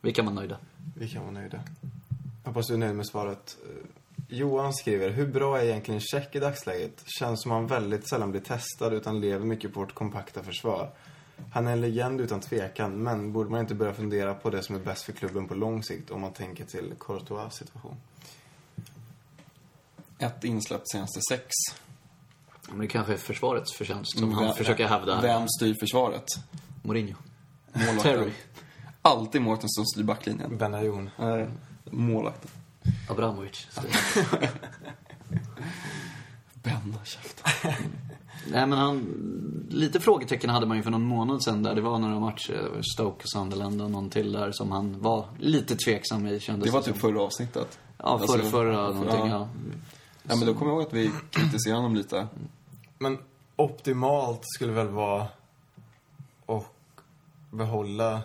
vi 0.00 0.12
kan 0.12 0.24
vara 0.24 0.34
nöjda. 0.34 0.58
vi 0.96 1.08
kan 1.08 1.22
vara 1.22 1.32
nöjda. 1.32 1.60
Hoppas 2.44 2.66
du 2.66 2.74
är 2.74 2.78
nöjd 2.78 2.96
med 2.96 3.06
svaret. 3.06 3.56
Eh, 3.62 3.86
Johan 4.28 4.74
skriver, 4.74 5.10
hur 5.10 5.26
bra 5.26 5.58
är 5.60 5.64
egentligen 5.64 6.00
Check 6.00 6.34
i 6.36 6.38
dagsläget? 6.38 7.04
Känns 7.18 7.42
som 7.42 7.50
han 7.50 7.66
väldigt 7.66 8.08
sällan 8.08 8.30
blir 8.30 8.40
testad 8.40 8.94
utan 8.94 9.20
lever 9.20 9.46
mycket 9.46 9.74
på 9.74 9.80
vårt 9.80 9.94
kompakta 9.94 10.42
försvar. 10.42 10.90
Han 11.52 11.66
är 11.66 11.72
en 11.72 11.80
legend 11.80 12.20
utan 12.20 12.40
tvekan, 12.40 13.02
men 13.02 13.32
borde 13.32 13.50
man 13.50 13.60
inte 13.60 13.74
börja 13.74 13.94
fundera 13.94 14.34
på 14.34 14.50
det 14.50 14.62
som 14.62 14.74
är 14.74 14.80
bäst 14.80 15.02
för 15.02 15.12
klubben 15.12 15.48
på 15.48 15.54
lång 15.54 15.82
sikt 15.82 16.10
om 16.10 16.20
man 16.20 16.32
tänker 16.32 16.64
till 16.64 16.94
Courtois 17.00 17.54
situation? 17.54 17.96
Ett 20.18 20.44
insläppt 20.44 20.90
senaste 20.90 21.20
sex. 21.30 21.46
Men 22.68 22.78
det 22.78 22.86
kanske 22.86 23.12
är 23.12 23.16
försvarets 23.16 23.72
förtjänst 23.74 24.18
som 24.18 24.28
Vem- 24.30 24.38
han 24.38 24.54
försöker 24.54 24.86
hävda. 24.88 25.20
Vem 25.20 25.48
styr 25.48 25.74
försvaret? 25.80 26.24
Mourinho. 26.82 27.14
Målvakten. 27.72 28.00
Terry. 28.02 28.30
Alltid 29.02 29.42
målvakten 29.42 29.68
som 29.70 29.84
styr 29.86 30.02
backlinjen. 30.02 30.56
Benayoun. 30.58 31.10
Nej, 31.18 31.48
målvakten. 31.90 32.50
Abramovic. 33.10 33.66
Benna 36.54 36.98
käften. 37.04 37.44
Nej, 38.50 38.66
men 38.66 38.72
han... 38.78 39.06
Lite 39.70 40.00
frågetecken 40.00 40.50
hade 40.50 40.66
man 40.66 40.76
ju 40.76 40.82
för 40.82 40.90
någon 40.90 41.04
månad 41.06 41.42
sedan 41.42 41.62
där. 41.62 41.74
Det 41.74 41.80
var 41.80 41.98
några 41.98 42.20
matcher, 42.20 42.80
Stoke 42.94 43.22
och 43.22 43.28
Sunderland 43.30 43.82
och 43.82 43.90
någon 43.90 44.10
till 44.10 44.32
där 44.32 44.52
som 44.52 44.70
han 44.72 45.00
var 45.00 45.26
lite 45.38 45.76
tveksam 45.76 46.26
i 46.26 46.40
kändes 46.40 46.64
Det 46.66 46.70
var 46.72 46.82
som. 46.82 46.92
typ 46.92 47.02
förra 47.02 47.22
avsnittet. 47.22 47.78
Ja, 47.98 48.18
förra, 48.18 48.32
Alltså, 48.34 48.50
förra 48.50 48.88
någonting, 48.90 49.26
ja. 49.26 49.26
ja. 49.28 49.48
Ja, 50.28 50.36
men 50.36 50.46
då 50.46 50.54
kommer 50.54 50.72
jag 50.72 50.80
ihåg 50.80 50.88
att 50.88 50.92
vi 50.92 51.10
kritiserade 51.30 51.78
honom 51.78 51.94
lite. 51.94 52.26
Men 52.98 53.18
optimalt 53.56 54.40
skulle 54.42 54.72
väl 54.72 54.88
vara 54.88 55.26
att 56.46 56.66
behålla, 57.50 58.22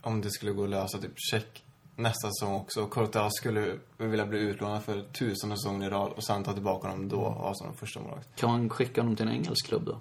om 0.00 0.20
det 0.20 0.30
skulle 0.30 0.52
gå 0.52 0.64
att 0.64 0.70
lösa, 0.70 0.98
typ 0.98 1.12
check 1.16 1.64
nästa 1.96 2.28
säsong 2.28 2.54
också. 2.54 2.82
Och 2.82 2.90
Courtois 2.90 3.34
skulle 3.34 3.78
vilja 3.96 4.26
bli 4.26 4.38
utlånad 4.38 4.82
för 4.82 5.02
tusen 5.02 5.50
säsonger 5.50 5.86
i 5.86 5.90
rad 5.90 6.12
och 6.12 6.24
sen 6.24 6.44
ta 6.44 6.52
tillbaka 6.52 6.88
honom 6.88 7.08
då 7.08 7.20
och 7.20 7.32
ha 7.32 7.54
som 7.54 7.74
första 7.74 8.00
målvakt. 8.00 8.36
Kan 8.36 8.50
man 8.50 8.70
skicka 8.70 9.00
honom 9.00 9.16
till 9.16 9.26
en 9.28 9.32
engelsk 9.32 9.66
klubb 9.66 9.84
då? 9.84 10.00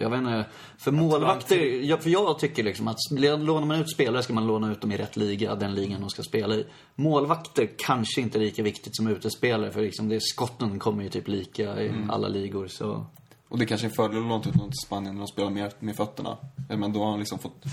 Jag 0.00 0.10
vet 0.10 0.18
inte. 0.18 0.44
För 0.78 0.92
målvakter, 0.92 1.56
jag, 1.84 2.02
för 2.02 2.10
jag 2.10 2.38
tycker 2.38 2.62
liksom 2.62 2.88
att 2.88 2.96
lånar 3.10 3.66
man 3.66 3.80
ut 3.80 3.90
spelare 3.90 4.22
ska 4.22 4.32
man 4.32 4.46
låna 4.46 4.72
ut 4.72 4.80
dem 4.80 4.92
i 4.92 4.96
rätt 4.96 5.16
liga, 5.16 5.54
den 5.54 5.74
ligan 5.74 6.00
de 6.00 6.10
ska 6.10 6.22
spela 6.22 6.54
i. 6.54 6.66
Målvakter 6.94 7.70
kanske 7.78 8.20
inte 8.20 8.38
är 8.38 8.40
lika 8.40 8.62
viktigt 8.62 8.96
som 8.96 9.06
utespelare 9.06 9.70
för 9.70 9.80
liksom 9.80 10.08
det, 10.08 10.20
skotten 10.20 10.78
kommer 10.78 11.02
ju 11.02 11.08
typ 11.08 11.28
lika 11.28 11.82
i 11.82 11.92
alla 12.10 12.28
ligor 12.28 12.68
så. 12.68 13.06
Och 13.48 13.58
det 13.58 13.66
kanske 13.66 13.86
är 13.86 13.88
en 13.88 13.94
fördel 13.94 14.18
att 14.18 14.22
låna 14.22 14.40
ut 14.40 14.44
honom 14.44 14.70
till 14.70 14.86
Spanien 14.86 15.14
när 15.14 15.20
de 15.20 15.26
spelar 15.26 15.50
mer 15.50 15.72
med 15.78 15.96
fötterna. 15.96 16.36
Ja, 16.68 16.76
Men 16.76 16.92
då 16.92 17.02
har 17.02 17.10
han 17.10 17.18
liksom 17.18 17.38
fått 17.38 17.64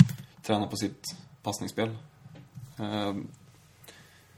träna 0.43 0.67
på 0.67 0.75
sitt 0.75 1.15
passningsspel. 1.43 1.89
Ehm, 2.77 3.27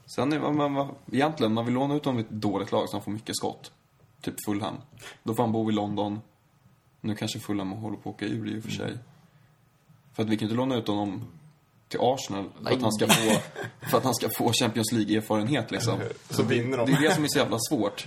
sen 0.06 0.32
är 0.32 0.52
man, 0.52 0.72
man, 0.72 0.94
egentligen, 1.12 1.54
man 1.54 1.64
vill 1.64 1.74
låna 1.74 1.94
ut 1.94 2.04
honom 2.04 2.18
i 2.18 2.22
ett 2.22 2.30
dåligt 2.30 2.72
lag 2.72 2.88
så 2.88 2.96
han 2.96 3.02
får 3.02 3.10
mycket 3.10 3.36
skott. 3.36 3.72
Typ 4.20 4.34
Fulham. 4.44 4.74
Då 5.22 5.34
får 5.34 5.42
han 5.42 5.52
bo 5.52 5.70
i 5.70 5.72
London. 5.72 6.20
Nu 7.00 7.14
kanske 7.14 7.38
Fulham 7.38 7.72
håller 7.72 7.96
på 7.96 8.10
att 8.10 8.14
åka 8.14 8.26
ur 8.26 8.56
i 8.56 8.58
och 8.58 8.62
för 8.64 8.70
sig. 8.70 8.98
För 10.12 10.22
att 10.22 10.28
vi 10.28 10.36
kan 10.36 10.46
inte 10.46 10.56
låna 10.56 10.76
ut 10.76 10.88
honom 10.88 11.24
till 11.88 12.00
Arsenal 12.02 12.44
för 12.64 12.74
att 12.74 12.82
han 12.82 12.92
ska 12.92 13.06
få, 13.08 13.40
för 13.90 13.98
att 13.98 14.04
han 14.04 14.14
ska 14.14 14.28
få 14.28 14.52
Champions 14.52 14.92
League-erfarenhet 14.92 15.70
liksom. 15.70 15.98
Så 16.30 16.42
vinner 16.42 16.78
de. 16.78 16.86
Det 16.86 16.92
är 16.92 17.00
det 17.02 17.14
som 17.14 17.24
är 17.24 17.28
så 17.28 17.38
jävla 17.38 17.58
svårt. 17.70 18.06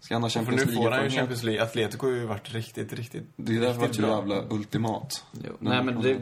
Ska 0.00 0.14
han 0.14 0.22
ha 0.22 0.30
För 0.30 0.38
Champions 0.40 0.66
nu 0.66 0.72
får 0.72 0.82
han 0.82 0.84
ju 0.84 0.90
League-erfarenhet? 0.90 1.18
Champions 1.18 1.42
League. 1.42 1.62
Atletico 1.62 2.06
har 2.06 2.12
ju 2.14 2.24
varit 2.26 2.54
riktigt, 2.54 2.92
riktigt, 2.92 3.22
Det 3.36 3.56
är 3.56 3.60
därför 3.60 3.74
varit 3.74 3.82
riktigt 3.82 3.96
så 3.96 4.02
bra. 4.02 4.16
jävla 4.16 4.42
ultimat. 4.50 5.24
Jo. 5.44 5.52
Nej 5.58 5.84
men 5.84 6.02
det 6.02 6.18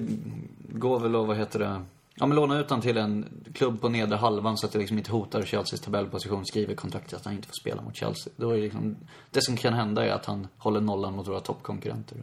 går 0.79 1.01
väl 1.01 1.17
att, 1.17 1.27
vad 1.27 1.37
heter 1.37 1.59
det? 1.59 1.85
Ja 2.21 2.27
men 2.27 2.37
låna 2.37 2.59
ut 2.59 2.71
han 2.71 2.81
till 2.81 2.97
en 2.97 3.45
klubb 3.55 3.81
på 3.81 3.89
nedre 3.89 4.17
halvan 4.17 4.59
så 4.59 4.67
att 4.67 4.73
det 4.73 4.79
liksom 4.79 4.99
inte 4.99 5.13
hotar 5.13 5.43
Chelseas 5.43 5.81
tabellposition. 5.81 6.47
Skriver 6.47 6.75
kontraktet 6.75 7.15
att 7.15 7.25
han 7.25 7.35
inte 7.35 7.49
får 7.49 7.55
spela 7.61 7.83
mot 7.83 7.97
Chelsea. 7.97 8.33
Då 8.37 8.51
är 8.51 8.57
det 8.57 8.63
liksom, 8.63 8.97
det 9.31 9.43
som 9.43 9.57
kan 9.57 9.75
hända 9.75 10.07
är 10.07 10.11
att 10.11 10.27
han 10.27 10.49
håller 10.59 10.81
nollan 10.81 11.17
mot 11.17 11.29
våra 11.29 11.41
toppkonkurrenter. 11.41 12.19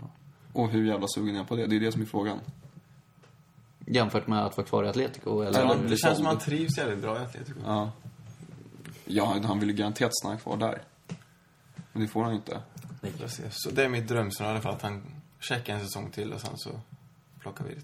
Och 0.54 0.70
hur 0.70 0.86
jävla 0.86 1.08
sugen 1.08 1.36
är 1.36 1.40
jag 1.40 1.48
på 1.48 1.56
det? 1.56 1.66
Det 1.66 1.76
är 1.76 1.80
det 1.80 1.92
som 1.92 2.02
är 2.02 2.06
frågan. 2.06 2.40
Jämfört 3.86 4.28
med 4.28 4.46
att 4.46 4.58
vara 4.58 4.68
kvar 4.68 4.84
i 4.84 4.88
Atletico 4.88 5.42
eller... 5.42 5.60
Ja, 5.60 5.76
Det 5.90 5.98
känns 5.98 6.18
som 6.18 6.26
att 6.26 6.34
han 6.34 6.42
trivs 6.42 6.78
jävligt 6.78 7.00
bra 7.00 7.20
i 7.20 7.24
Atletico. 7.24 7.60
Ja. 7.66 7.92
Ja, 9.06 9.40
han 9.44 9.60
vill 9.60 9.70
ju 9.70 9.76
garanterat 9.76 10.12
stanna 10.16 10.38
kvar 10.38 10.58
där. 10.58 10.82
Men 11.92 12.02
det 12.02 12.08
får 12.08 12.24
han 12.24 12.32
ju 12.32 12.38
inte. 12.38 12.62
Ser. 13.28 13.50
Så 13.52 13.70
det 13.70 13.84
är 13.84 13.90
mitt 13.90 14.08
drömscenario 14.08 14.62
fall, 14.62 14.74
att 14.74 14.82
han 14.82 15.04
checkar 15.40 15.74
en 15.74 15.82
säsong 15.82 16.12
till 16.12 16.34
och 16.34 16.42
sen 16.42 16.58
så 16.58 16.70
plockar 17.40 17.66
vi 17.66 17.76
det. 17.76 17.82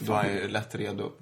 Då 0.00 0.12
är 0.12 0.16
han 0.16 0.32
ju 0.32 0.48
lätt 0.48 0.74
redo. 0.74 1.12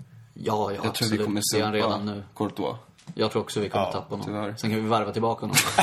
Ja, 0.45 0.55
ja 0.55 0.73
Jag 0.73 0.81
tror 0.83 0.91
absolut. 0.91 1.21
vi 1.21 1.25
kommer 1.25 1.43
är 1.57 1.63
han 1.65 1.73
redan 1.73 2.07
nu. 2.07 2.23
Courtois. 2.37 2.77
Jag 3.15 3.31
tror 3.33 3.43
också 3.43 3.61
vi 3.61 3.69
kommer 3.69 3.85
Ja, 3.85 3.93
tappa 3.93 4.11
honom. 4.15 4.27
tyvärr. 4.27 4.55
Sen 4.59 4.71
kan 4.71 4.83
vi 4.83 4.89
värva 4.89 5.13
tillbaka 5.13 5.41
honom. 5.41 5.57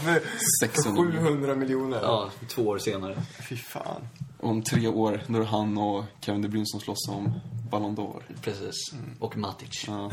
För 0.00 0.22
600 0.66 1.02
700 1.12 1.54
miljoner. 1.54 1.98
ja, 2.02 2.30
två 2.48 2.62
år 2.62 2.78
senare. 2.78 3.22
Fy 3.48 3.56
fan. 3.56 4.08
Om 4.40 4.62
tre 4.62 4.88
år, 4.88 5.22
då 5.26 5.36
är 5.36 5.40
det 5.40 5.46
han 5.46 5.78
och 5.78 6.04
Kevin 6.20 6.42
De 6.42 6.48
Bruyne 6.48 6.66
som 6.66 6.80
slåss 6.80 7.08
om 7.08 7.32
Ballon 7.70 7.96
d'Or. 7.96 8.22
Precis. 8.42 8.74
Och 9.20 9.36
Matic. 9.36 9.84
Ja. 9.88 10.10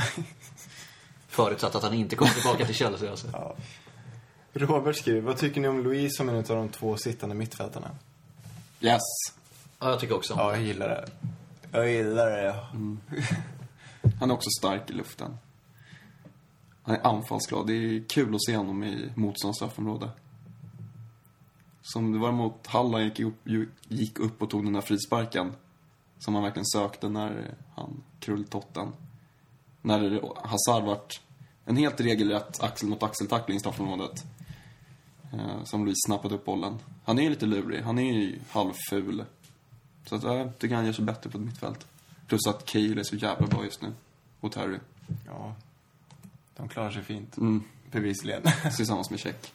Förutsatt 1.27 1.75
att 1.75 1.83
han 1.83 1.93
inte 1.93 2.15
kommer 2.15 2.31
tillbaka 2.31 2.65
till 2.65 2.75
Chelsea 2.75 3.11
alltså. 3.11 3.27
Robert 4.53 4.95
skriver, 4.95 5.21
vad 5.21 5.37
tycker 5.37 5.61
ni 5.61 5.67
om 5.67 5.83
Louise 5.83 6.15
som 6.17 6.29
en 6.29 6.35
av 6.35 6.43
de 6.43 6.69
två 6.69 6.97
sittande 6.97 7.35
mittfältarna? 7.35 7.89
Yes! 8.81 9.01
Ja, 9.79 9.89
jag 9.89 9.99
tycker 9.99 10.15
också. 10.15 10.33
Ja, 10.37 10.51
jag 10.51 10.61
gillar 10.63 10.89
det. 10.89 11.05
Jag 11.71 11.91
gillar 11.91 12.29
det. 12.31 12.55
Han 14.19 14.29
är 14.29 14.33
också 14.33 14.49
stark 14.59 14.89
i 14.89 14.93
luften. 14.93 15.37
Han 16.83 16.95
är 16.95 17.07
anfallsglad. 17.07 17.67
Det 17.67 17.73
är 17.73 18.03
kul 18.09 18.35
att 18.35 18.45
se 18.45 18.57
honom 18.57 18.83
i 18.83 19.11
motstånds 19.15 19.57
straffområde. 19.57 20.09
Som 21.81 22.11
det 22.11 22.19
var 22.19 22.31
mot 22.31 22.67
Hall 22.67 23.01
gick 23.01 23.19
upp, 23.19 23.47
gick 23.87 24.19
upp 24.19 24.41
och 24.41 24.49
tog 24.49 24.63
den 24.63 24.73
där 24.73 24.81
frisparken. 24.81 25.53
Som 26.19 26.33
han 26.33 26.43
verkligen 26.43 26.65
sökte 26.65 27.09
när 27.09 27.55
han 27.75 28.03
krulltotten. 28.19 28.93
När 29.81 30.21
Hazard 30.47 30.83
vart 30.83 31.21
en 31.65 31.77
helt 31.77 32.01
regelrätt 32.01 32.63
axel 32.63 32.89
mot 32.89 33.03
axel-tackling 33.03 33.57
i 33.57 33.59
straffområdet. 33.59 34.25
Eh, 35.33 35.63
som 35.63 35.85
Luis 35.85 35.97
snappade 36.05 36.35
upp 36.35 36.45
bollen. 36.45 36.79
Han 37.05 37.19
är 37.19 37.23
ju 37.23 37.29
lite 37.29 37.45
lurig. 37.45 37.81
Han 37.81 37.99
är 37.99 38.13
ju 38.13 38.39
halvful. 38.49 39.23
Så 40.05 40.15
att, 40.15 40.23
eh, 40.23 40.33
jag 40.33 40.59
tycker 40.59 40.75
han 40.75 40.85
gör 40.85 40.93
sig 40.93 41.05
bättre 41.05 41.29
på 41.29 41.37
ett 41.37 41.43
mittfält. 41.43 41.87
Plus 42.33 42.47
att 42.47 42.65
Cale 42.65 42.99
är 42.99 43.03
så 43.03 43.15
jävla 43.15 43.47
bra 43.47 43.63
just 43.63 43.81
nu. 43.81 43.93
Och 44.39 44.51
Terry. 44.51 44.79
Ja. 45.25 45.55
De 46.55 46.69
klarar 46.69 46.91
sig 46.91 47.03
fint. 47.03 47.37
Mm. 47.37 47.63
Bevisligen. 47.91 48.41
Tillsammans 48.75 49.09
med 49.09 49.19
Check. 49.19 49.53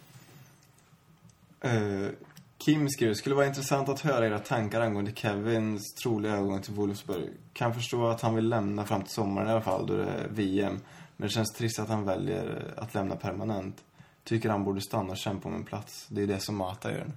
Eh, 1.61 2.09
Kim 2.59 2.89
skriver, 2.89 3.15
skulle 3.15 3.35
vara 3.35 3.47
intressant 3.47 3.89
att 3.89 4.01
höra 4.01 4.27
era 4.27 4.39
tankar 4.39 4.81
angående 4.81 5.13
Kevins 5.15 5.95
troliga 5.95 6.33
övergång 6.33 6.63
till 6.63 6.75
Wolfsburg. 6.75 7.31
Kan 7.53 7.75
förstå 7.75 8.07
att 8.09 8.21
han 8.21 8.35
vill 8.35 8.49
lämna 8.49 8.85
fram 8.85 9.03
till 9.03 9.13
sommaren 9.13 9.49
i 9.49 9.51
alla 9.51 9.61
fall, 9.61 9.87
då 9.87 9.97
det 9.97 10.11
är 10.11 10.29
VM. 10.29 10.81
Men 11.17 11.29
det 11.29 11.33
känns 11.33 11.53
trist 11.53 11.79
att 11.79 11.89
han 11.89 12.05
väljer 12.05 12.75
att 12.77 12.95
lämna 12.95 13.17
permanent. 13.17 13.85
Tycker 14.25 14.49
han 14.49 14.65
borde 14.65 14.81
stanna 14.81 15.11
och 15.11 15.19
kämpa 15.19 15.49
om 15.49 15.55
en 15.55 15.65
plats. 15.65 16.07
Det 16.09 16.23
är 16.23 16.27
det 16.27 16.41
som 16.41 16.57
Mata 16.57 16.93
gör. 16.93 17.13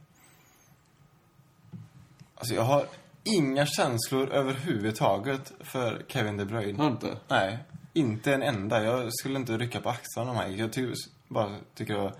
Alltså, 2.35 2.55
jag 2.55 2.63
har 2.63 2.85
inga 3.23 3.65
känslor 3.65 4.29
överhuvudtaget 4.29 5.53
för 5.59 6.05
Kevin 6.07 6.37
De 6.37 6.45
Bruyne. 6.45 6.83
Har 6.83 6.87
inte? 6.87 7.17
Nej, 7.27 7.57
inte 7.93 8.33
en 8.33 8.43
enda. 8.43 8.83
Jag 8.83 9.13
skulle 9.13 9.39
inte 9.39 9.57
rycka 9.57 9.81
på 9.81 9.89
axlarna 9.89 10.31
om 10.31 10.51
gick. 10.51 10.59
Jag 10.59 10.73
ty 10.73 10.93
bara 11.27 11.55
tycker 11.75 11.93
det 11.93 11.99
var 11.99 12.13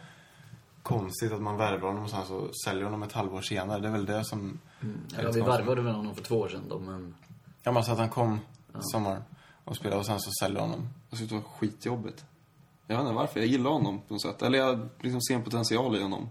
konstigt 0.84 1.32
att 1.32 1.42
man 1.42 1.58
värvar 1.58 1.88
honom 1.88 2.04
och 2.04 2.10
sen 2.10 2.26
så 2.26 2.50
säljer 2.66 2.84
honom 2.84 3.04
ett 3.04 3.12
halvår 3.12 3.42
senare. 3.42 3.80
Det 3.80 3.88
är 3.88 3.92
väl 3.92 4.06
det 4.06 4.26
som... 4.26 4.60
är 5.18 5.24
Ja, 5.24 5.32
vi 5.32 5.42
värvade 5.42 5.82
väl 5.82 5.96
honom 5.96 6.16
för 6.16 6.24
två 6.24 6.36
år 6.40 6.50
sedan 6.50 6.64
då, 6.70 6.80
men... 6.80 7.16
Ja, 7.64 7.72
men 7.72 7.78
alltså 7.78 7.92
att 7.92 7.98
han 7.98 8.10
kom 8.10 8.40
sommaren 8.80 9.24
och 9.64 9.76
spelade 9.76 10.00
och 10.00 10.06
sen 10.06 10.20
så 10.20 10.32
säljer 10.42 10.62
honom. 10.62 10.90
Jag 11.10 11.20
tyckte 11.20 11.36
det 11.36 11.42
var 11.42 11.50
skitjobbigt. 11.50 12.26
Jag 12.88 12.96
vet 12.96 13.04
inte 13.04 13.16
varför. 13.16 13.40
Jag 13.40 13.48
gillar 13.48 13.72
honom 13.72 14.02
på 14.08 14.14
något 14.14 14.22
sätt. 14.22 14.42
Eller 14.42 14.58
jag 14.58 14.90
liksom 15.00 15.22
ser 15.22 15.36
en 15.36 15.44
potential 15.44 15.96
i 15.96 16.02
honom. 16.02 16.30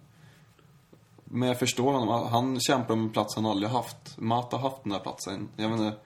Men 1.33 1.49
jag 1.49 1.59
förstår 1.59 1.93
honom. 1.93 2.29
Han 2.31 2.61
kämpar 2.61 2.95
om 2.95 3.01
en 3.01 3.11
plats 3.11 3.37
han 3.37 3.47
aldrig 3.47 3.71
haft. 3.71 4.19
Mata 4.19 4.57
har 4.57 4.71
haft 4.71 4.83
den 4.85 4.93
här 4.93 5.01
platsen. 5.01 5.49
Jag 5.57 5.69
vet 5.69 5.81
inte 5.81 5.97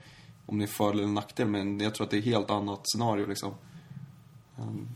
om 0.47 0.59
det 0.59 0.65
är 0.65 0.67
för 0.67 0.93
eller 0.93 1.07
nackdel, 1.07 1.47
men 1.49 1.81
jag 1.81 1.95
tror 1.95 2.05
att 2.05 2.11
det 2.11 2.17
är 2.17 2.19
ett 2.19 2.25
helt 2.25 2.51
annat 2.51 2.81
scenario 2.85 3.27
liksom. 3.27 3.55
Um, 4.59 4.89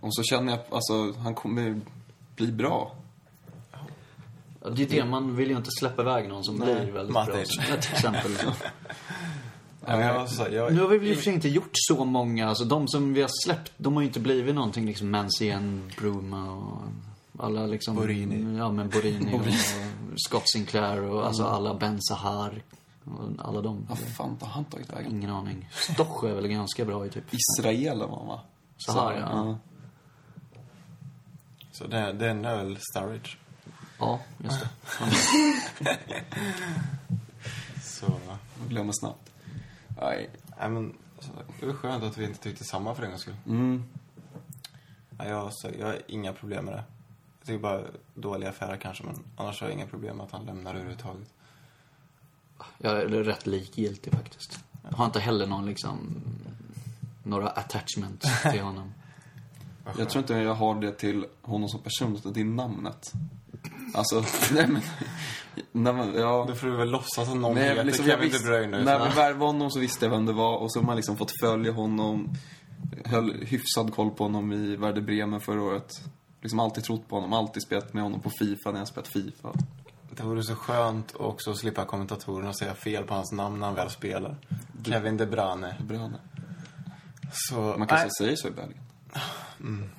och 0.00 0.14
så 0.14 0.22
känner 0.22 0.52
jag, 0.52 0.60
alltså, 0.70 1.12
han 1.20 1.34
kommer 1.34 1.80
bli 2.36 2.52
bra. 2.52 2.94
Ja, 4.62 4.70
Det 4.70 4.82
är 4.82 4.86
det, 4.88 5.04
man 5.04 5.36
vill 5.36 5.50
ju 5.50 5.56
inte 5.56 5.70
släppa 5.70 6.02
iväg 6.02 6.28
någon 6.28 6.44
som 6.44 6.56
blir 6.56 6.92
väldigt 6.92 7.14
Matic. 7.14 7.56
bra. 7.56 7.66
Ja, 7.70 7.82
Till 7.82 7.92
exempel. 7.92 8.32
Ja, 9.86 9.96
men 9.96 10.06
jag, 10.06 10.28
så, 10.28 10.46
jag, 10.50 10.74
Nu 10.74 10.80
har 10.80 10.88
vi 10.88 10.98
väl 10.98 11.08
i 11.08 11.12
och 11.12 11.16
för 11.16 11.24
sig 11.24 11.34
inte 11.34 11.48
gjort 11.48 11.70
så 11.72 12.04
många, 12.04 12.48
alltså 12.48 12.64
de 12.64 12.88
som 12.88 13.14
vi 13.14 13.20
har 13.20 13.30
släppt, 13.44 13.72
de 13.76 13.94
har 13.94 14.00
ju 14.00 14.06
inte 14.06 14.20
blivit 14.20 14.54
någonting 14.54 14.86
liksom 14.86 15.10
Mancien, 15.10 15.92
Bruma 15.98 16.50
och 16.52 16.82
alla 17.38 17.66
liksom... 17.66 17.96
Borini. 17.96 18.58
Ja 18.58 18.72
men 18.72 18.88
Borini 18.88 19.34
och 19.38 19.46
Scott 20.16 20.50
Sinclair 20.50 21.02
och 21.02 21.26
alltså 21.26 21.44
alla 21.44 21.74
Ben 21.74 22.02
Sahar. 22.02 22.62
Och 23.04 23.46
alla 23.48 23.60
de. 23.60 23.86
Vad 23.88 23.98
fan 23.98 24.36
har 24.40 24.48
han 24.48 24.64
tagit 24.64 24.92
vägen? 24.92 25.12
Ingen 25.12 25.30
aning. 25.30 25.68
Stoch 25.72 26.24
är 26.24 26.34
väl 26.34 26.48
ganska 26.48 26.84
bra 26.84 27.06
i 27.06 27.10
typ. 27.10 27.24
Israel 27.34 27.98
var 27.98 28.18
han 28.18 28.26
va? 28.26 28.40
Sahar, 28.76 29.14
ja. 29.14 29.58
så 31.72 31.86
det, 31.86 32.12
den 32.12 32.44
är 32.44 32.56
väl 32.56 32.78
Sturridge. 32.80 33.36
Ja, 33.98 34.20
just 34.38 34.60
det. 34.60 34.68
Så... 37.82 38.06
Jag 38.60 38.68
glömmer 38.68 38.92
snabbt. 38.92 39.30
Nej. 40.00 40.30
Nej, 40.58 40.70
men 40.70 40.94
alltså, 41.16 41.32
det 41.60 41.66
var 41.66 41.72
skönt 41.72 42.04
att 42.04 42.18
vi 42.18 42.24
inte 42.24 42.38
tyckte 42.40 42.64
samma 42.64 42.94
för 42.94 43.02
en 43.02 43.08
gångs 43.08 43.22
skull. 43.22 43.36
Mm. 43.46 43.84
Ja, 45.18 45.28
jag, 45.28 45.48
så, 45.52 45.70
jag 45.78 45.86
har 45.86 45.98
inga 46.06 46.32
problem 46.32 46.64
med 46.64 46.74
det. 46.74 46.84
Jag 47.44 47.46
tycker 47.46 47.62
bara 47.62 47.80
dåliga 48.14 48.48
affärer 48.50 48.76
kanske, 48.76 49.04
men 49.04 49.14
annars 49.36 49.60
har 49.60 49.68
jag 49.68 49.76
inga 49.76 49.86
problem 49.86 50.16
med 50.16 50.24
att 50.26 50.32
han 50.32 50.44
lämnar 50.46 50.70
överhuvudtaget. 50.74 51.28
Jag 52.78 52.92
är 53.00 53.06
rätt 53.08 53.46
likgiltig 53.46 54.12
faktiskt. 54.12 54.58
Jag 54.90 54.96
har 54.96 55.04
inte 55.06 55.20
heller 55.20 55.46
någon 55.46 55.66
liksom, 55.66 56.22
några 57.22 57.48
attachments 57.48 58.42
till 58.50 58.60
honom. 58.62 58.92
Jag 59.98 60.08
tror 60.10 60.22
inte 60.22 60.34
jag 60.34 60.54
har 60.54 60.80
det 60.80 60.92
till 60.92 61.26
honom 61.42 61.68
som 61.68 61.80
person, 61.80 62.16
utan 62.16 62.32
det 62.32 62.40
är 62.40 62.44
namnet. 62.44 63.12
Alltså, 63.94 64.24
nej 64.54 64.66
men... 64.68 64.82
Nej, 65.72 65.92
men 65.92 66.14
ja. 66.14 66.44
Då 66.48 66.54
får 66.54 66.66
du 66.66 66.76
väl 66.76 66.90
låtsas 66.90 67.28
att 67.28 67.36
någon 67.36 67.54
Nej, 67.54 67.68
heter 67.68 67.84
liksom, 67.84 68.04
Kevin 68.06 68.32
De 68.32 68.38
Bruyne. 68.38 68.84
när 68.84 68.98
så- 68.98 69.04
vi 69.04 69.14
värvade 69.14 69.44
honom 69.44 69.70
så 69.70 69.80
visste 69.80 70.04
jag 70.04 70.10
vem 70.10 70.26
det 70.26 70.32
var 70.32 70.56
och 70.56 70.72
så 70.72 70.78
har 70.80 70.86
man 70.86 70.96
liksom 70.96 71.16
fått 71.16 71.32
följa 71.40 71.72
honom. 71.72 72.34
Höll 73.04 73.44
hyfsad 73.44 73.94
koll 73.94 74.10
på 74.10 74.24
honom 74.24 74.52
i 74.52 74.76
Werder 74.76 75.00
Bremen 75.02 75.40
förra 75.40 75.62
året. 75.62 75.90
Liksom 76.44 76.60
alltid 76.60 76.84
trott 76.84 77.08
på 77.08 77.16
honom, 77.16 77.32
alltid 77.32 77.62
spelat 77.62 77.94
med 77.94 78.02
honom 78.02 78.20
på 78.20 78.30
Fifa 78.30 78.70
när 78.70 78.78
jag 78.78 78.88
spelat 78.88 79.08
Fifa. 79.08 79.52
Det 80.10 80.22
vore 80.22 80.42
så 80.42 80.54
skönt 80.54 81.14
också 81.16 81.50
att 81.50 81.58
slippa 81.58 81.84
kommentatorerna 81.84 82.52
säga 82.52 82.74
fel 82.74 83.04
på 83.04 83.14
hans 83.14 83.32
namn 83.32 83.60
när 83.60 83.66
han 83.66 83.76
väl 83.76 83.90
spelar. 83.90 84.36
Kevin 84.84 85.16
De 85.16 85.26
Bruyne. 85.26 85.76
Bra. 85.80 86.10
Så, 87.32 87.74
Man 87.78 87.88
kanske 87.88 88.10
säger 88.18 88.36
så 88.36 88.48
i 88.48 88.50
Belgien. 88.50 88.82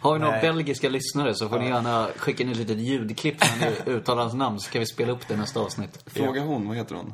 Har 0.00 0.12
vi 0.12 0.18
några 0.18 0.32
Nej. 0.32 0.42
belgiska 0.42 0.88
lyssnare 0.88 1.34
så 1.34 1.48
får 1.48 1.58
ni 1.58 1.68
gärna 1.68 2.08
skicka 2.16 2.42
in 2.42 2.50
ett 2.50 2.56
litet 2.56 2.78
ljudklipp 2.78 3.40
när 3.40 3.70
ni 3.70 3.76
uttalar 3.92 4.22
hans 4.22 4.34
namn 4.34 4.60
så 4.60 4.70
kan 4.70 4.80
vi 4.80 4.86
spela 4.86 5.12
upp 5.12 5.28
det 5.28 5.34
i 5.34 5.36
nästa 5.36 5.60
avsnitt. 5.60 6.04
Fråga 6.06 6.40
hon, 6.40 6.68
vad 6.68 6.76
heter 6.76 6.94
hon? 6.94 7.12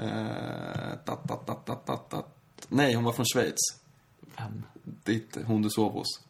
Eh, 0.00 0.98
tat, 1.04 1.28
tat, 1.28 1.46
tat, 1.46 1.86
tat, 1.86 2.10
tat. 2.10 2.26
Nej, 2.68 2.94
hon 2.94 3.04
var 3.04 3.12
från 3.12 3.26
Schweiz. 3.26 3.83
Vem? 4.36 4.62
Dit, 4.84 5.38
hon 5.46 5.62
du 5.62 5.70
sov 5.70 5.92
hos. 5.92 6.20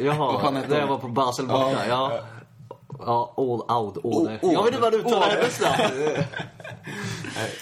Jaha, 0.00 0.50
där 0.68 0.80
jag 0.80 0.86
var 0.86 0.98
på 0.98 1.08
Basel 1.08 1.46
borta. 1.46 1.86
Ja. 1.88 2.20
Ja, 2.98 3.34
All 3.36 3.76
Out. 3.78 3.98
Åh, 4.02 4.32
Jag 4.42 4.62
vet 4.64 4.66
inte 4.72 4.80
vad 4.82 4.92
du 4.92 4.98
uttalar 4.98 5.28
hennes 5.28 5.60
namn. 5.60 6.24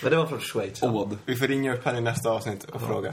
Men 0.02 0.10
det 0.10 0.16
var 0.16 0.26
från 0.26 0.40
Schweiz. 0.40 0.78
ja. 0.82 0.90
Åd. 0.90 1.18
vi 1.24 1.36
får 1.36 1.46
ringa 1.46 1.74
upp 1.74 1.84
henne 1.84 1.98
i 1.98 2.00
nästa 2.00 2.30
avsnitt 2.30 2.64
och 2.64 2.80
fråga. 2.80 3.12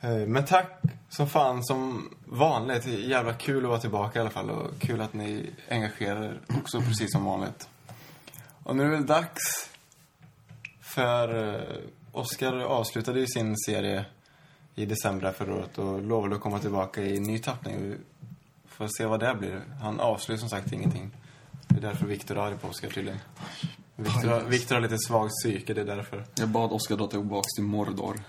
Eh, 0.00 0.10
Men 0.10 0.44
tack 0.44 0.80
som 1.08 1.28
fan 1.28 1.64
som 1.64 2.14
vanligt. 2.26 2.82
Det 2.84 2.90
är 2.94 2.98
jävla 2.98 3.32
kul 3.34 3.64
att 3.64 3.68
vara 3.68 3.80
tillbaka 3.80 4.18
i 4.18 4.20
alla 4.20 4.30
fall 4.30 4.50
och 4.50 4.78
kul 4.80 5.00
att 5.00 5.12
ni 5.14 5.50
engagerar 5.70 6.22
er 6.24 6.40
också 6.60 6.80
precis 6.88 7.12
som 7.12 7.24
vanligt. 7.24 7.68
Och 8.62 8.76
nu 8.76 8.82
är 8.82 8.86
det 8.86 8.96
väl 8.96 9.06
dags 9.06 9.70
För 10.80 11.54
eh, 11.54 11.76
Oscar 12.12 12.60
avslutade 12.60 13.20
ju 13.20 13.26
sin 13.26 13.56
serie 13.56 14.04
i 14.74 14.86
december 14.86 15.32
förra 15.32 15.54
året 15.54 15.78
och 15.78 16.02
lovade 16.02 16.34
att 16.34 16.40
komma 16.40 16.58
tillbaka 16.58 17.02
i 17.02 17.20
ny 17.20 17.38
tappning. 17.38 17.80
Vi 17.80 17.96
får 18.66 18.88
se 18.98 19.06
vad 19.06 19.20
det 19.20 19.34
blir. 19.34 19.62
Han 19.80 20.00
avslöjar 20.00 20.38
som 20.38 20.48
sagt 20.48 20.72
ingenting. 20.72 21.10
Det 21.68 21.76
är 21.76 21.80
därför 21.80 22.06
Viktor 22.06 22.36
är 22.36 22.40
arg 22.40 22.58
på 22.58 22.68
Oscar 22.68 22.88
tydligen. 22.88 23.20
Viktor 23.96 24.28
har, 24.28 24.74
har 24.74 24.80
lite 24.80 24.98
svagt 24.98 25.32
psyke, 25.42 25.74
det 25.74 25.80
är 25.80 25.84
därför. 25.84 26.24
Jag 26.34 26.48
bad 26.48 26.72
Oskar 26.72 26.96
dra 26.96 27.06
tillbaka 27.06 27.46
till 27.56 27.64
Mordor. 27.64 28.20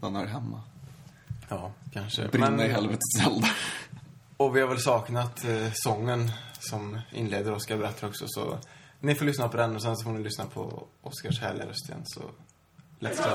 Den 0.00 0.16
är 0.16 0.26
hemma. 0.26 0.62
Ja, 1.48 1.72
kanske. 1.92 2.28
Brinna 2.28 2.66
i 2.66 2.68
helvetets 2.68 3.26
eldar. 3.26 3.50
Och 4.36 4.56
vi 4.56 4.60
har 4.60 4.68
väl 4.68 4.78
saknat 4.78 5.44
eh, 5.44 5.68
sången 5.72 6.30
som 6.60 6.98
inleder 7.12 7.52
Oscar 7.52 7.76
berättar 7.76 8.08
också, 8.08 8.24
så 8.28 8.58
ni 9.00 9.14
får 9.14 9.24
lyssna 9.24 9.48
på 9.48 9.56
den 9.56 9.74
och 9.74 9.82
sen 9.82 9.96
så 9.96 10.04
får 10.04 10.12
ni 10.12 10.22
lyssna 10.22 10.46
på 10.46 10.86
Oscars 11.02 11.40
härliga 11.40 11.66
röst 11.66 11.88
igen, 11.88 12.02
så 12.04 12.20
let's 13.02 13.18
go. 13.18 13.30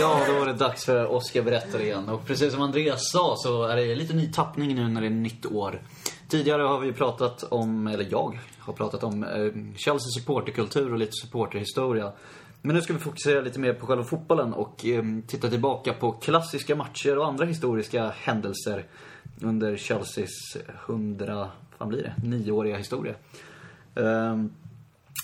Ja, 0.00 0.20
då 0.26 0.32
var 0.38 0.46
det 0.46 0.52
dags 0.52 0.84
för 0.84 1.12
Oscar 1.12 1.42
berättar 1.42 1.80
igen. 1.80 2.08
Och 2.08 2.26
precis 2.26 2.52
som 2.52 2.62
Andreas 2.62 3.10
sa 3.10 3.34
så 3.36 3.64
är 3.64 3.76
det 3.76 3.94
lite 3.94 4.14
ny 4.14 4.32
tappning 4.32 4.74
nu 4.74 4.88
när 4.88 5.00
det 5.00 5.06
är 5.06 5.10
nytt 5.10 5.46
år. 5.46 5.82
Tidigare 6.28 6.62
har 6.62 6.80
vi 6.80 6.92
pratat 6.92 7.42
om, 7.42 7.86
eller 7.86 8.06
jag 8.10 8.38
har 8.58 8.72
pratat 8.72 9.04
om 9.04 9.24
eh, 9.24 9.76
Chelsea 9.76 10.10
supporterkultur 10.20 10.92
och 10.92 10.98
lite 10.98 11.12
supporterhistoria. 11.12 12.12
Men 12.62 12.76
nu 12.76 12.82
ska 12.82 12.92
vi 12.92 12.98
fokusera 12.98 13.40
lite 13.40 13.60
mer 13.60 13.72
på 13.72 13.86
själva 13.86 14.04
fotbollen 14.04 14.52
och 14.52 14.86
eh, 14.86 15.04
titta 15.26 15.50
tillbaka 15.50 15.92
på 15.92 16.12
klassiska 16.12 16.76
matcher 16.76 17.18
och 17.18 17.26
andra 17.26 17.44
historiska 17.44 18.12
händelser 18.16 18.84
under 19.40 19.76
Chelseas 19.76 20.56
hundra, 20.86 21.48
vad 21.78 21.88
blir 21.88 22.02
det, 22.02 22.28
nioåriga 22.28 22.76
historia. 22.76 23.14
Eh, 23.94 24.36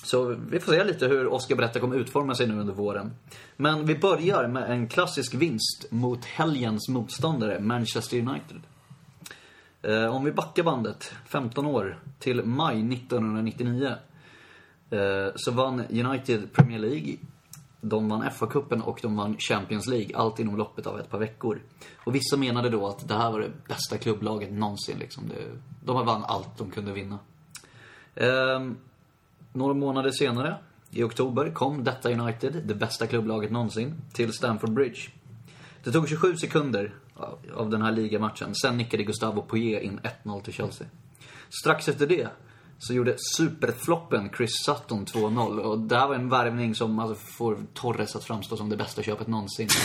så 0.04 0.36
vi 0.50 0.60
får 0.60 0.72
se 0.72 0.84
lite 0.84 1.06
hur 1.06 1.26
Oscar 1.26 1.56
Berätta 1.56 1.80
kommer 1.80 1.96
utforma 1.96 2.34
sig 2.34 2.46
nu 2.46 2.60
under 2.60 2.74
våren. 2.74 3.12
Men 3.56 3.86
vi 3.86 3.98
börjar 3.98 4.48
med 4.48 4.70
en 4.70 4.88
klassisk 4.88 5.34
vinst 5.34 5.86
mot 5.90 6.24
helgens 6.24 6.88
motståndare, 6.88 7.60
Manchester 7.60 8.18
United. 8.18 8.60
Eh, 9.82 10.16
om 10.16 10.24
vi 10.24 10.32
backar 10.32 10.62
bandet 10.62 11.12
15 11.26 11.66
år 11.66 11.98
till 12.18 12.44
maj 12.44 12.94
1999 12.94 13.94
Eh, 14.90 15.32
så 15.34 15.50
vann 15.50 15.80
United 15.90 16.52
Premier 16.52 16.78
League. 16.78 17.16
De 17.80 18.08
vann 18.08 18.22
FA-cupen 18.30 18.80
och 18.80 18.98
de 19.02 19.16
vann 19.16 19.36
Champions 19.38 19.86
League, 19.86 20.16
allt 20.16 20.38
inom 20.38 20.56
loppet 20.56 20.86
av 20.86 21.00
ett 21.00 21.10
par 21.10 21.18
veckor. 21.18 21.60
Och 21.96 22.14
vissa 22.14 22.36
menade 22.36 22.68
då 22.68 22.86
att 22.86 23.08
det 23.08 23.14
här 23.14 23.30
var 23.30 23.40
det 23.40 23.50
bästa 23.68 23.98
klubblaget 23.98 24.52
någonsin. 24.52 24.98
Liksom. 24.98 25.32
De 25.84 26.06
vann 26.06 26.24
allt 26.24 26.58
de 26.58 26.70
kunde 26.70 26.92
vinna. 26.92 27.18
Ehm, 28.14 28.76
några 29.52 29.74
månader 29.74 30.10
senare, 30.10 30.56
i 30.90 31.02
oktober, 31.02 31.50
kom 31.50 31.84
detta 31.84 32.12
United, 32.12 32.62
det 32.64 32.74
bästa 32.74 33.06
klubblaget 33.06 33.50
någonsin, 33.50 33.94
till 34.12 34.32
Stamford 34.32 34.72
Bridge. 34.72 35.00
Det 35.84 35.92
tog 35.92 36.08
27 36.08 36.36
sekunder 36.36 36.94
av 37.54 37.70
den 37.70 37.82
här 37.82 37.92
ligamatchen. 37.92 38.54
Sen 38.54 38.76
nickade 38.76 39.02
Gustavo 39.02 39.42
Poyet 39.42 39.82
in 39.82 40.00
1-0 40.24 40.42
till 40.42 40.52
Chelsea. 40.52 40.86
Strax 41.62 41.88
efter 41.88 42.06
det 42.06 42.28
så 42.78 42.94
gjorde 42.94 43.16
superfloppen 43.36 44.30
Chris 44.36 44.64
Sutton 44.64 45.06
2-0. 45.06 45.58
Och 45.58 45.78
det 45.78 45.96
här 45.96 46.08
var 46.08 46.14
en 46.14 46.28
värvning 46.28 46.74
som 46.74 46.98
alltså 46.98 47.14
får 47.14 47.58
Torres 47.74 48.16
att 48.16 48.24
framstå 48.24 48.56
som 48.56 48.68
det 48.68 48.76
bästa 48.76 49.02
köpet 49.02 49.26
någonsin. 49.26 49.68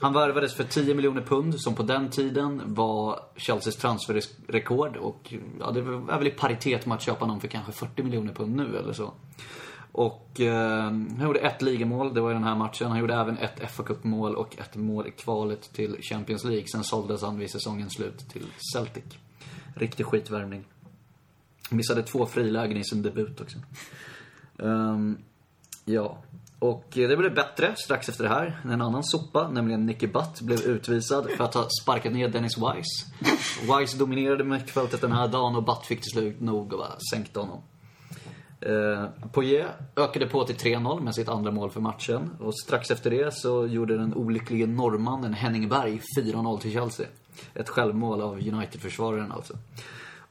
Han 0.00 0.12
värvades 0.12 0.54
för 0.54 0.64
10 0.64 0.94
miljoner 0.94 1.22
pund, 1.22 1.60
som 1.60 1.74
på 1.74 1.82
den 1.82 2.10
tiden 2.10 2.62
var 2.74 3.20
Chelseas 3.36 3.76
transferrekord. 3.76 4.96
Och 4.96 5.34
ja, 5.60 5.70
det 5.70 5.80
är 5.80 6.18
väl 6.18 6.26
i 6.26 6.30
paritet 6.30 6.86
med 6.86 6.94
att 6.94 7.02
köpa 7.02 7.26
någon 7.26 7.40
för 7.40 7.48
kanske 7.48 7.72
40 7.72 8.02
miljoner 8.02 8.32
pund 8.32 8.56
nu 8.56 8.78
eller 8.78 8.92
så. 8.92 9.12
Och 9.92 10.40
eh, 10.40 10.82
han 10.82 11.20
gjorde 11.22 11.38
ett 11.38 11.62
ligamål, 11.62 12.14
det 12.14 12.20
var 12.20 12.30
i 12.30 12.34
den 12.34 12.44
här 12.44 12.54
matchen. 12.54 12.88
Han 12.88 12.98
gjorde 12.98 13.14
även 13.14 13.38
ett 13.38 13.70
fa 13.70 13.82
Cup-mål 13.82 14.34
och 14.34 14.58
ett 14.58 14.76
mål 14.76 15.06
i 15.06 15.10
kvalet 15.10 15.72
till 15.72 15.96
Champions 16.02 16.44
League. 16.44 16.66
Sen 16.66 16.84
såldes 16.84 17.22
han 17.22 17.38
vid 17.38 17.50
säsongens 17.50 17.92
slut 17.92 18.18
till 18.28 18.46
Celtic. 18.72 19.04
Riktig 19.74 20.06
skitvärmning. 20.06 20.64
Missade 21.68 22.02
två 22.02 22.26
frilägen 22.26 22.76
i 22.76 22.84
sin 22.84 23.02
debut 23.02 23.40
också. 23.40 23.58
Um, 24.56 25.18
ja. 25.84 26.18
Och 26.58 26.84
det 26.92 27.16
blev 27.16 27.34
bättre 27.34 27.76
strax 27.76 28.08
efter 28.08 28.24
det 28.24 28.30
här. 28.30 28.60
En 28.64 28.82
annan 28.82 29.04
sopa, 29.04 29.48
nämligen 29.48 29.86
Nicky 29.86 30.06
Butt, 30.06 30.40
blev 30.40 30.60
utvisad 30.60 31.30
för 31.30 31.44
att 31.44 31.54
ha 31.54 31.68
sparkat 31.82 32.12
ner 32.12 32.28
Dennis 32.28 32.58
Wise. 32.58 33.06
Wise 33.60 33.98
dominerade 33.98 34.44
mittfältet 34.44 35.00
den 35.00 35.12
här 35.12 35.28
dagen 35.28 35.56
och 35.56 35.62
Butt 35.62 35.86
fick 35.86 36.00
till 36.00 36.10
slut 36.10 36.40
nog 36.40 36.72
och 36.72 36.78
bara 36.78 36.98
sänkte 37.12 37.40
honom. 37.40 37.62
Eh, 38.60 39.04
Poirier 39.32 39.72
ökade 39.96 40.26
på 40.26 40.44
till 40.44 40.56
3-0 40.56 41.00
med 41.00 41.14
sitt 41.14 41.28
andra 41.28 41.50
mål 41.50 41.70
för 41.70 41.80
matchen. 41.80 42.30
Och 42.40 42.58
strax 42.58 42.90
efter 42.90 43.10
det 43.10 43.34
så 43.34 43.66
gjorde 43.66 43.98
den 43.98 44.14
olycklige 44.14 44.66
norrmannen 44.66 45.34
Henning 45.34 45.68
Berg 45.68 46.00
4-0 46.18 46.60
till 46.60 46.72
Chelsea. 46.72 47.06
Ett 47.54 47.68
självmål 47.68 48.20
av 48.20 48.34
United-försvararen 48.34 49.32
alltså. 49.32 49.54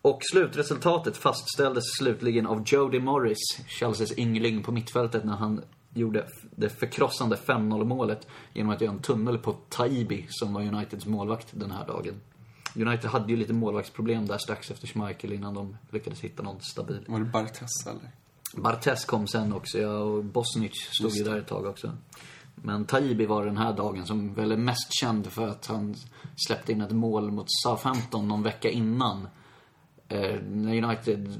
Och 0.08 0.20
slutresultatet 0.32 1.18
fastställdes 1.18 1.84
slutligen 1.98 2.48
av 2.48 2.64
Jody 2.66 3.00
Morris, 3.00 3.38
Chelseas 3.68 4.18
yngling 4.18 4.64
på 4.64 4.72
mittfältet, 4.72 5.24
när 5.24 5.36
han 5.36 5.62
gjorde 5.94 6.28
det 6.56 6.70
förkrossande 6.70 7.36
5-0 7.36 7.84
målet 7.84 8.28
genom 8.54 8.72
att 8.72 8.82
göra 8.82 8.92
en 8.92 9.02
tunnel 9.02 9.38
på 9.38 9.54
Taibi, 9.70 10.26
som 10.30 10.54
var 10.54 10.62
Uniteds 10.62 11.06
målvakt 11.06 11.48
den 11.52 11.72
här 11.72 11.88
dagen. 11.88 12.14
United 12.76 13.10
hade 13.10 13.32
ju 13.32 13.38
lite 13.38 13.54
målvaktsproblem 13.54 14.28
där 14.28 14.38
strax 14.38 14.72
efter 14.72 14.88
Schmeichel 14.88 15.34
innan 15.34 15.54
de 15.54 15.78
lyckades 15.90 16.20
hitta 16.20 16.44
någon 16.44 16.62
stabil. 16.62 17.06
Var 17.08 17.20
det 17.20 17.26
Bartes 17.26 17.88
eller? 17.88 18.12
Bartes 18.64 19.06
kom 19.06 19.28
sen 19.28 19.54
också, 19.54 19.80
ja, 19.80 19.98
och 19.98 20.24
Bosnic 20.24 20.90
stod 20.92 21.12
ju 21.12 21.24
där 21.24 21.40
ett 21.40 21.48
tag 21.48 21.66
också. 21.66 21.92
Men 22.56 22.86
Taibi 22.86 23.26
var 23.26 23.46
den 23.46 23.58
här 23.58 23.74
dagen 23.74 24.06
som 24.06 24.34
väl 24.34 24.52
är 24.52 24.58
mest 24.58 24.88
känd 25.02 25.28
för 25.28 25.48
att 25.48 25.66
han 25.66 25.96
släppte 26.36 26.72
in 26.72 26.82
ett 26.82 26.92
mål 26.92 27.32
mot 27.32 27.48
Southampton 27.50 28.28
någon 28.28 28.44
vecka 28.44 28.70
innan. 28.70 29.28
Eh, 30.10 30.36
när 30.52 30.84
United, 30.84 31.36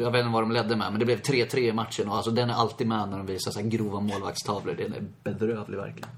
jag 0.00 0.10
vet 0.10 0.20
inte 0.20 0.32
vad 0.32 0.42
de 0.42 0.52
ledde 0.52 0.76
med, 0.76 0.90
men 0.90 0.98
det 0.98 1.04
blev 1.04 1.20
3-3 1.20 1.58
i 1.58 1.72
matchen. 1.72 2.08
Och 2.08 2.16
alltså 2.16 2.30
den 2.30 2.50
är 2.50 2.54
alltid 2.54 2.86
med 2.86 3.08
när 3.08 3.18
de 3.18 3.26
visar 3.26 3.50
så 3.50 3.60
här 3.60 3.66
grova 3.66 4.00
målvaktstavlor. 4.00 4.74
Den 4.74 4.94
är 4.94 5.04
bedrövlig 5.24 5.78
verkligen. 5.78 6.08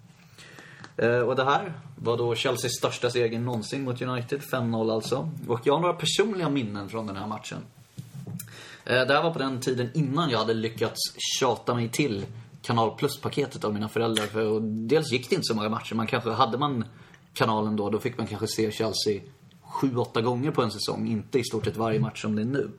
Eh, 0.96 1.18
och 1.18 1.36
det 1.36 1.44
här 1.44 1.72
var 1.96 2.16
då 2.16 2.34
Chelseas 2.34 2.72
största 2.72 3.10
seger 3.10 3.38
någonsin 3.38 3.84
mot 3.84 4.02
United. 4.02 4.40
5-0 4.40 4.92
alltså. 4.92 5.30
Och 5.48 5.60
jag 5.64 5.74
har 5.74 5.80
några 5.80 5.94
personliga 5.94 6.48
minnen 6.48 6.88
från 6.88 7.06
den 7.06 7.16
här 7.16 7.26
matchen. 7.26 7.58
Eh, 8.84 9.06
det 9.06 9.14
här 9.14 9.22
var 9.22 9.30
på 9.30 9.38
den 9.38 9.60
tiden 9.60 9.90
innan 9.94 10.30
jag 10.30 10.38
hade 10.38 10.54
lyckats 10.54 11.00
tjata 11.38 11.74
mig 11.74 11.88
till 11.88 12.26
Kanal 12.62 12.96
Plus-paketet 12.96 13.64
av 13.64 13.74
mina 13.74 13.88
föräldrar. 13.88 14.26
För 14.26 14.60
dels 14.60 15.12
gick 15.12 15.30
det 15.30 15.34
inte 15.34 15.44
så 15.44 15.54
många 15.54 15.68
matcher. 15.68 15.94
Man 15.94 16.06
kanske, 16.06 16.30
hade 16.30 16.58
man 16.58 16.84
kanalen 17.32 17.76
då, 17.76 17.90
då 17.90 17.98
fick 17.98 18.18
man 18.18 18.26
kanske 18.26 18.46
se 18.46 18.72
Chelsea 18.72 19.20
sju, 19.74 19.96
åtta 19.96 20.20
gånger 20.20 20.50
på 20.50 20.62
en 20.62 20.70
säsong. 20.70 21.08
Inte 21.08 21.38
i 21.38 21.44
stort 21.44 21.64
sett 21.64 21.76
varje 21.76 22.00
match 22.00 22.22
som 22.22 22.36
det 22.36 22.42
är 22.42 22.46
nu. 22.46 22.70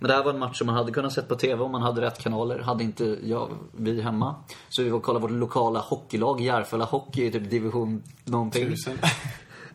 Men 0.00 0.08
det 0.08 0.14
här 0.14 0.24
var 0.24 0.32
en 0.32 0.38
match 0.38 0.58
som 0.58 0.66
man 0.66 0.76
hade 0.76 0.92
kunnat 0.92 1.12
sett 1.12 1.28
på 1.28 1.34
TV 1.34 1.62
om 1.62 1.72
man 1.72 1.82
hade 1.82 2.00
rätt 2.00 2.22
kanaler. 2.22 2.58
Hade 2.58 2.84
inte 2.84 3.18
jag, 3.22 3.50
vi 3.72 4.00
hemma. 4.00 4.34
Så 4.68 4.82
vi 4.82 4.88
var 4.90 4.98
och 4.98 5.04
kollade 5.04 5.22
vårt 5.22 5.30
lokala 5.30 5.80
hockeylag, 5.80 6.40
Järfälla 6.40 6.84
Hockey, 6.84 7.26
i 7.26 7.30
typ 7.30 7.50
division 7.50 8.02
någonting. 8.24 8.68
Tusen. 8.68 8.98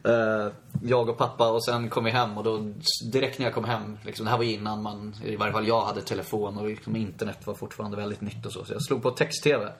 Eh, 0.06 0.52
jag 0.84 1.10
och 1.10 1.18
pappa 1.18 1.52
och 1.52 1.66
sen 1.66 1.90
kom 1.90 2.04
vi 2.04 2.12
hem 2.12 2.38
och 2.38 2.44
då 2.44 2.74
direkt 3.12 3.40
när 3.40 3.46
jag 3.46 3.54
kom 3.54 3.64
hem, 3.64 3.98
liksom, 4.04 4.26
det 4.26 4.32
här 4.32 4.38
var 4.38 4.46
innan 4.46 4.82
man, 4.82 5.16
i 5.24 5.36
varje 5.36 5.54
fall 5.54 5.68
jag 5.68 5.82
hade 5.82 6.02
telefon 6.02 6.58
och 6.58 6.68
liksom, 6.68 6.96
internet 6.96 7.48
var 7.48 7.54
fortfarande 7.54 7.98
väldigt 7.98 8.22
nytt 8.22 8.46
och 8.46 8.52
så. 8.52 8.66
Så 8.66 8.74
jag 8.74 8.82
slog 8.82 9.04
på 9.04 9.12
text-tv. 9.12 9.72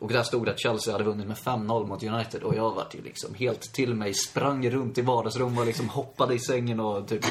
Och 0.00 0.08
där 0.08 0.22
stod 0.22 0.44
det 0.46 0.50
att 0.50 0.60
Chelsea 0.60 0.94
hade 0.94 1.04
vunnit 1.04 1.26
med 1.26 1.36
5-0 1.36 1.86
mot 1.86 2.02
United 2.02 2.42
och 2.42 2.54
jag 2.54 2.74
vart 2.74 2.94
ju 2.94 3.02
liksom 3.02 3.34
helt 3.34 3.60
till 3.60 3.94
mig. 3.94 4.14
Sprang 4.14 4.70
runt 4.70 4.98
i 4.98 5.02
vardagsrummet 5.02 5.60
och 5.60 5.66
liksom 5.66 5.88
hoppade 5.88 6.34
i 6.34 6.38
sängen 6.38 6.80
och 6.80 7.08
typ 7.08 7.24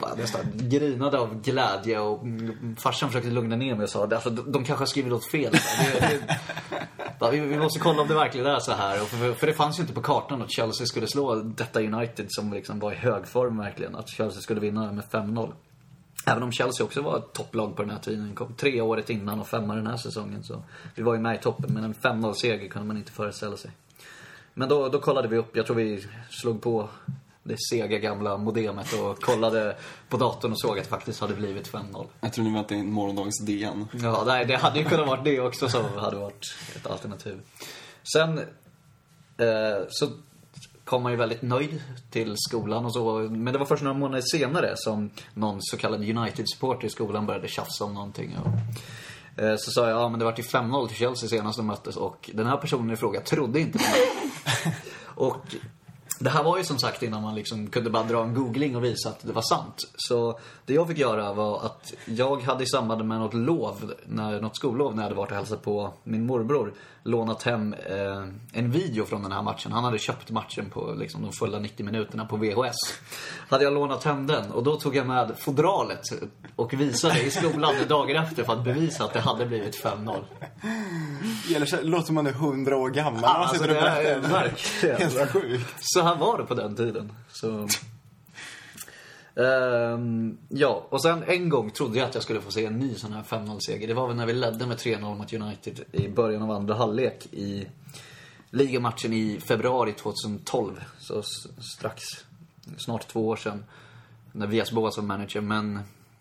bara 0.00 0.14
nästan 0.14 0.40
grinade 0.54 1.18
av 1.18 1.42
glädje. 1.42 2.00
Och 2.00 2.20
farsan 2.78 3.08
försökte 3.08 3.30
lugna 3.30 3.56
ner 3.56 3.74
mig 3.74 3.84
och 3.84 3.90
sa 3.90 4.02
alltså, 4.02 4.30
de, 4.30 4.64
kanske 4.64 4.82
har 4.82 4.86
skrivit 4.86 5.12
något 5.12 5.24
fel. 5.24 5.54
Vi, 7.30 7.40
vi 7.40 7.58
måste 7.58 7.80
kolla 7.80 8.02
om 8.02 8.08
det 8.08 8.14
verkligen 8.14 8.46
är 8.46 8.58
så 8.58 8.72
här. 8.72 9.02
Och 9.02 9.08
för, 9.08 9.32
för 9.32 9.46
det 9.46 9.52
fanns 9.52 9.78
ju 9.78 9.80
inte 9.80 9.94
på 9.94 10.02
kartan 10.02 10.42
att 10.42 10.52
Chelsea 10.52 10.86
skulle 10.86 11.06
slå 11.06 11.34
detta 11.34 11.80
United 11.80 12.26
som 12.28 12.52
liksom 12.52 12.78
var 12.78 12.92
i 12.92 12.96
hög 12.96 13.26
form 13.26 13.58
verkligen. 13.58 13.96
Att 13.96 14.08
Chelsea 14.08 14.40
skulle 14.40 14.60
vinna 14.60 14.92
med 14.92 15.04
5-0. 15.04 15.52
Även 16.30 16.42
om 16.42 16.52
Chelsea 16.52 16.86
också 16.86 17.02
var 17.02 17.18
ett 17.18 17.32
topplag 17.32 17.76
på 17.76 17.82
den 17.82 17.90
här 17.90 17.98
tiden. 17.98 18.34
Kom 18.34 18.54
tre 18.54 18.80
året 18.80 19.10
innan 19.10 19.40
och 19.40 19.48
femma 19.48 19.74
den 19.74 19.86
här 19.86 19.96
säsongen. 19.96 20.44
Så 20.44 20.62
vi 20.94 21.02
var 21.02 21.14
ju 21.14 21.20
med 21.20 21.34
i 21.34 21.38
toppen, 21.38 21.74
men 21.74 21.84
en 21.84 21.94
5-0-seger 21.94 22.68
kunde 22.68 22.88
man 22.88 22.96
inte 22.96 23.12
föreställa 23.12 23.56
sig. 23.56 23.70
Men 24.54 24.68
då, 24.68 24.88
då 24.88 25.00
kollade 25.00 25.28
vi 25.28 25.36
upp, 25.36 25.56
jag 25.56 25.66
tror 25.66 25.76
vi 25.76 26.04
slog 26.30 26.62
på 26.62 26.88
det 27.42 27.56
sega 27.70 27.98
gamla 27.98 28.36
modemet 28.36 28.92
och 28.92 29.22
kollade 29.22 29.76
på 30.08 30.16
datorn 30.16 30.52
och 30.52 30.60
såg 30.60 30.78
att 30.78 30.84
det 30.84 30.90
faktiskt 30.90 31.20
hade 31.20 31.34
blivit 31.34 31.72
5-0. 31.72 32.06
Jag 32.20 32.32
tror 32.32 32.44
ni 32.44 32.54
väntade 32.54 32.80
in 32.80 32.92
morgondagens 32.92 33.44
DN. 33.46 33.88
Ja, 34.02 34.24
nej, 34.26 34.44
det 34.44 34.56
hade 34.56 34.78
ju 34.78 34.84
kunnat 34.84 35.06
varit 35.06 35.24
det 35.24 35.40
också 35.40 35.68
som 35.68 35.84
hade 35.96 36.16
varit 36.16 36.54
ett 36.76 36.86
alternativ. 36.86 37.40
Sen 38.12 38.38
eh, 38.38 39.86
så 39.88 40.08
kom 40.88 41.02
man 41.02 41.12
ju 41.12 41.18
väldigt 41.18 41.42
nöjd 41.42 41.82
till 42.10 42.34
skolan 42.36 42.84
och 42.84 42.92
så. 42.92 43.18
Men 43.18 43.52
det 43.52 43.58
var 43.58 43.66
först 43.66 43.82
några 43.82 43.98
månader 43.98 44.22
senare 44.22 44.72
som 44.76 45.10
någon 45.34 45.58
så 45.60 45.76
kallad 45.76 46.00
United-supporter 46.00 46.86
i 46.86 46.90
skolan 46.90 47.26
började 47.26 47.48
tjafsa 47.48 47.84
om 47.84 47.94
någonting. 47.94 48.36
Och, 48.44 49.42
eh, 49.42 49.56
så 49.58 49.70
sa 49.70 49.88
jag, 49.88 50.00
ja 50.00 50.08
men 50.08 50.18
det 50.18 50.24
var 50.24 50.32
till 50.32 50.44
5-0 50.44 50.88
till 50.88 50.96
Chelsea 50.96 51.28
senast 51.28 51.58
de 51.58 51.66
möttes 51.66 51.96
och 51.96 52.30
den 52.34 52.46
här 52.46 52.56
personen 52.56 52.90
i 52.90 52.96
fråga 52.96 53.20
trodde 53.20 53.60
inte 53.60 53.78
på 53.78 53.84
mig. 53.84 54.32
och 55.04 55.56
det 56.20 56.30
här 56.30 56.42
var 56.42 56.58
ju 56.58 56.64
som 56.64 56.78
sagt 56.78 57.02
innan 57.02 57.22
man 57.22 57.34
liksom 57.34 57.66
kunde 57.66 57.90
bara 57.90 58.02
dra 58.02 58.22
en 58.22 58.34
googling 58.34 58.76
och 58.76 58.84
visa 58.84 59.08
att 59.08 59.20
det 59.26 59.32
var 59.32 59.42
sant. 59.42 59.92
Så 59.96 60.38
det 60.66 60.74
jag 60.74 60.88
fick 60.88 60.98
göra 60.98 61.32
var 61.32 61.64
att 61.64 61.94
jag 62.04 62.42
hade 62.42 62.64
i 62.64 62.66
samband 62.66 63.04
med 63.04 63.18
något 63.18 63.34
lov, 63.34 63.94
när, 64.06 64.40
något 64.40 64.56
skollov 64.56 64.94
när 64.94 65.02
jag 65.02 65.08
hade 65.08 65.14
varit 65.14 65.30
och 65.30 65.36
hälsat 65.36 65.62
på 65.62 65.92
min 66.04 66.26
morbror, 66.26 66.74
lånat 67.08 67.42
hem 67.42 67.74
eh, 67.74 68.24
en 68.52 68.70
video 68.70 69.04
från 69.04 69.22
den 69.22 69.32
här 69.32 69.42
matchen. 69.42 69.72
Han 69.72 69.84
hade 69.84 69.98
köpt 69.98 70.30
matchen 70.30 70.70
på 70.70 70.94
liksom, 70.98 71.22
de 71.22 71.32
fulla 71.32 71.58
90 71.58 71.86
minuterna 71.86 72.24
på 72.26 72.36
VHS. 72.36 72.76
Hade 73.48 73.64
jag 73.64 73.72
lånat 73.72 74.04
hem 74.04 74.26
den 74.26 74.50
och 74.50 74.62
då 74.64 74.76
tog 74.76 74.96
jag 74.96 75.06
med 75.06 75.32
fodralet 75.38 76.00
och 76.56 76.74
visade 76.74 77.20
i 77.22 77.30
skolan 77.30 77.74
dagen 77.88 78.16
efter 78.16 78.44
för 78.44 78.52
att 78.52 78.64
bevisa 78.64 79.04
att 79.04 79.12
det 79.12 79.20
hade 79.20 79.46
blivit 79.46 79.82
5-0. 79.84 80.24
Gäller 81.48 81.66
så- 81.66 81.82
låter 81.82 82.12
man 82.12 82.26
är 82.26 82.32
hundra 82.32 82.76
år 82.76 82.90
gammal 82.90 83.20
när 83.20 83.28
man 83.28 83.36
Alltså, 83.36 83.54
sitter 83.62 83.70
och 83.76 83.82
är 83.82 84.20
berättar. 84.20 84.98
Helt 84.98 85.30
sjukt. 85.30 85.74
Så 85.80 86.02
här 86.02 86.14
var 86.16 86.38
det 86.38 86.44
på 86.44 86.54
den 86.54 86.76
tiden. 86.76 87.12
Så... 87.32 87.68
Ehm, 89.38 90.38
ja, 90.48 90.86
och 90.88 91.02
sen 91.02 91.22
en 91.26 91.48
gång 91.48 91.70
trodde 91.70 91.98
jag 91.98 92.08
att 92.08 92.14
jag 92.14 92.22
skulle 92.22 92.40
få 92.40 92.50
se 92.50 92.66
en 92.66 92.78
ny 92.78 92.94
sån 92.94 93.12
här 93.12 93.22
5-0-seger. 93.22 93.88
Det 93.88 93.94
var 93.94 94.06
väl 94.06 94.16
när 94.16 94.26
vi 94.26 94.32
ledde 94.32 94.66
med 94.66 94.76
3-0 94.76 95.16
mot 95.16 95.32
United 95.32 95.80
i 95.92 96.08
början 96.08 96.42
av 96.42 96.50
andra 96.50 96.74
halvlek 96.74 97.26
i 97.32 97.66
ligamatchen 98.50 99.12
i 99.12 99.40
februari 99.40 99.92
2012. 99.92 100.84
Så 100.98 101.22
strax, 101.76 102.02
snart 102.76 103.08
två 103.08 103.28
år 103.28 103.36
sedan. 103.36 103.64
När 104.32 104.46
Vias 104.46 104.72
Boas 104.72 104.96
var 104.96 105.04
manager. 105.04 105.40
Men 105.40 105.80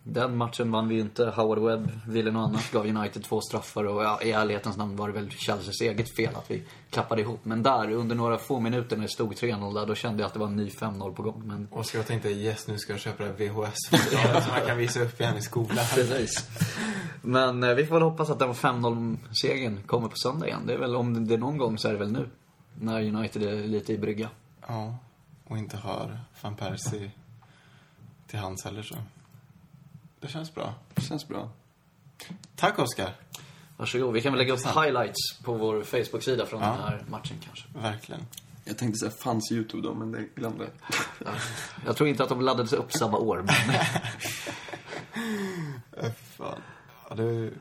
den 0.09 0.37
matchen 0.37 0.71
vann 0.71 0.87
vi 0.87 0.95
ju 0.95 1.01
inte. 1.01 1.25
Howard 1.25 1.59
Webb 1.59 1.91
ville 2.07 2.31
något 2.31 2.49
annat. 2.49 2.71
Gav 2.71 2.85
United 2.85 3.23
två 3.23 3.41
straffar 3.41 3.83
och 3.83 4.03
ja, 4.03 4.21
i 4.21 4.31
ärlighetens 4.31 4.77
namn 4.77 4.95
var 4.95 5.07
det 5.07 5.13
väl 5.13 5.29
Chelseas 5.29 5.81
eget 5.81 6.15
fel 6.15 6.35
att 6.35 6.51
vi 6.51 6.63
klappade 6.89 7.21
ihop. 7.21 7.39
Men 7.43 7.63
där, 7.63 7.91
under 7.91 8.15
några 8.15 8.37
få 8.37 8.59
minuter 8.59 8.95
när 8.95 9.03
det 9.03 9.09
stod 9.09 9.33
3-0 9.33 9.73
där, 9.73 9.85
då 9.85 9.95
kände 9.95 10.21
jag 10.21 10.27
att 10.27 10.33
det 10.33 10.39
var 10.39 10.47
en 10.47 10.55
ny 10.55 10.69
5-0 10.69 11.13
på 11.13 11.23
gång. 11.23 11.41
Men 11.45 11.67
Oskar 11.71 12.03
tänkte, 12.03 12.29
yes 12.29 12.67
nu 12.67 12.77
ska 12.77 12.93
jag 12.93 12.99
köpa 12.99 13.23
det 13.23 13.31
VHS-fodralet 13.31 14.43
som 14.43 14.53
man 14.53 14.65
kan 14.67 14.77
visa 14.77 15.01
upp 15.01 15.21
igen 15.21 15.37
i 15.37 15.41
skolan. 15.41 15.85
Precis. 15.95 16.49
Men 17.21 17.63
eh, 17.63 17.73
vi 17.73 17.85
får 17.85 17.95
väl 17.95 18.03
hoppas 18.03 18.29
att 18.29 18.39
den 18.39 18.53
5-0-segern 18.53 19.77
kommer 19.85 20.07
på 20.07 20.15
söndag 20.15 20.47
igen. 20.47 20.61
Det 20.65 20.73
är 20.73 20.77
väl, 20.77 20.95
om 20.95 21.27
det 21.27 21.33
är 21.33 21.37
någon 21.37 21.57
gång 21.57 21.77
så 21.77 21.87
är 21.87 21.91
det 21.91 21.99
väl 21.99 22.11
nu. 22.11 22.29
När 22.79 23.01
United 23.01 23.43
är 23.43 23.67
lite 23.67 23.93
i 23.93 23.97
brygga. 23.97 24.29
Ja, 24.67 24.95
och 25.47 25.57
inte 25.57 25.77
har 25.77 26.19
van 26.41 26.55
Persie 26.55 27.11
till 28.27 28.39
hands 28.39 28.65
heller 28.65 28.83
så. 28.83 28.95
Det 30.20 30.28
känns 30.28 30.53
bra. 30.55 30.74
Det 30.93 31.01
känns 31.01 31.28
bra. 31.28 31.49
Tack 32.55 32.80
Oskar. 32.80 33.15
Varsågod. 33.78 34.13
Vi 34.13 34.22
kan 34.22 34.32
väl 34.34 34.39
lägga 34.39 34.53
upp 34.53 34.65
highlights 34.65 35.38
på 35.43 35.53
vår 35.53 35.84
Facebook-sida 35.84 36.45
från 36.45 36.61
Ja. 36.61 36.68
den 36.68 36.78
här 36.80 37.05
matchen 37.09 37.38
kanske. 37.45 37.68
Verkligen. 37.74 38.22
Jag 38.63 38.78
tänkte 38.78 38.99
säga 38.99 39.11
fanns 39.11 39.51
YouTube 39.51 39.88
då, 39.88 39.93
men 39.93 40.11
det 40.11 40.28
glömde 40.36 40.63
jag. 40.63 40.74
Ja. 41.26 41.32
Jag 41.86 41.97
tror 41.97 42.09
inte 42.09 42.24
att 42.24 42.30
de 42.30 42.41
laddades 42.41 42.74
upp 42.74 42.91
samma 42.93 43.18
år. 43.18 43.45
Men... 43.45 43.76
Äh, 46.03 46.11
fan. 46.11 46.61
Ja, 47.09 47.15
det 47.15 47.24
är 47.24 47.51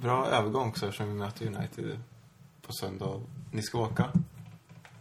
bra 0.00 0.26
övergång 0.26 0.68
också 0.68 0.86
eftersom 0.86 1.08
vi 1.08 1.14
möter 1.14 1.46
United 1.46 2.00
på 2.62 2.72
söndag. 2.72 3.20
Ni 3.50 3.62
ska 3.62 3.78
åka? 3.78 4.10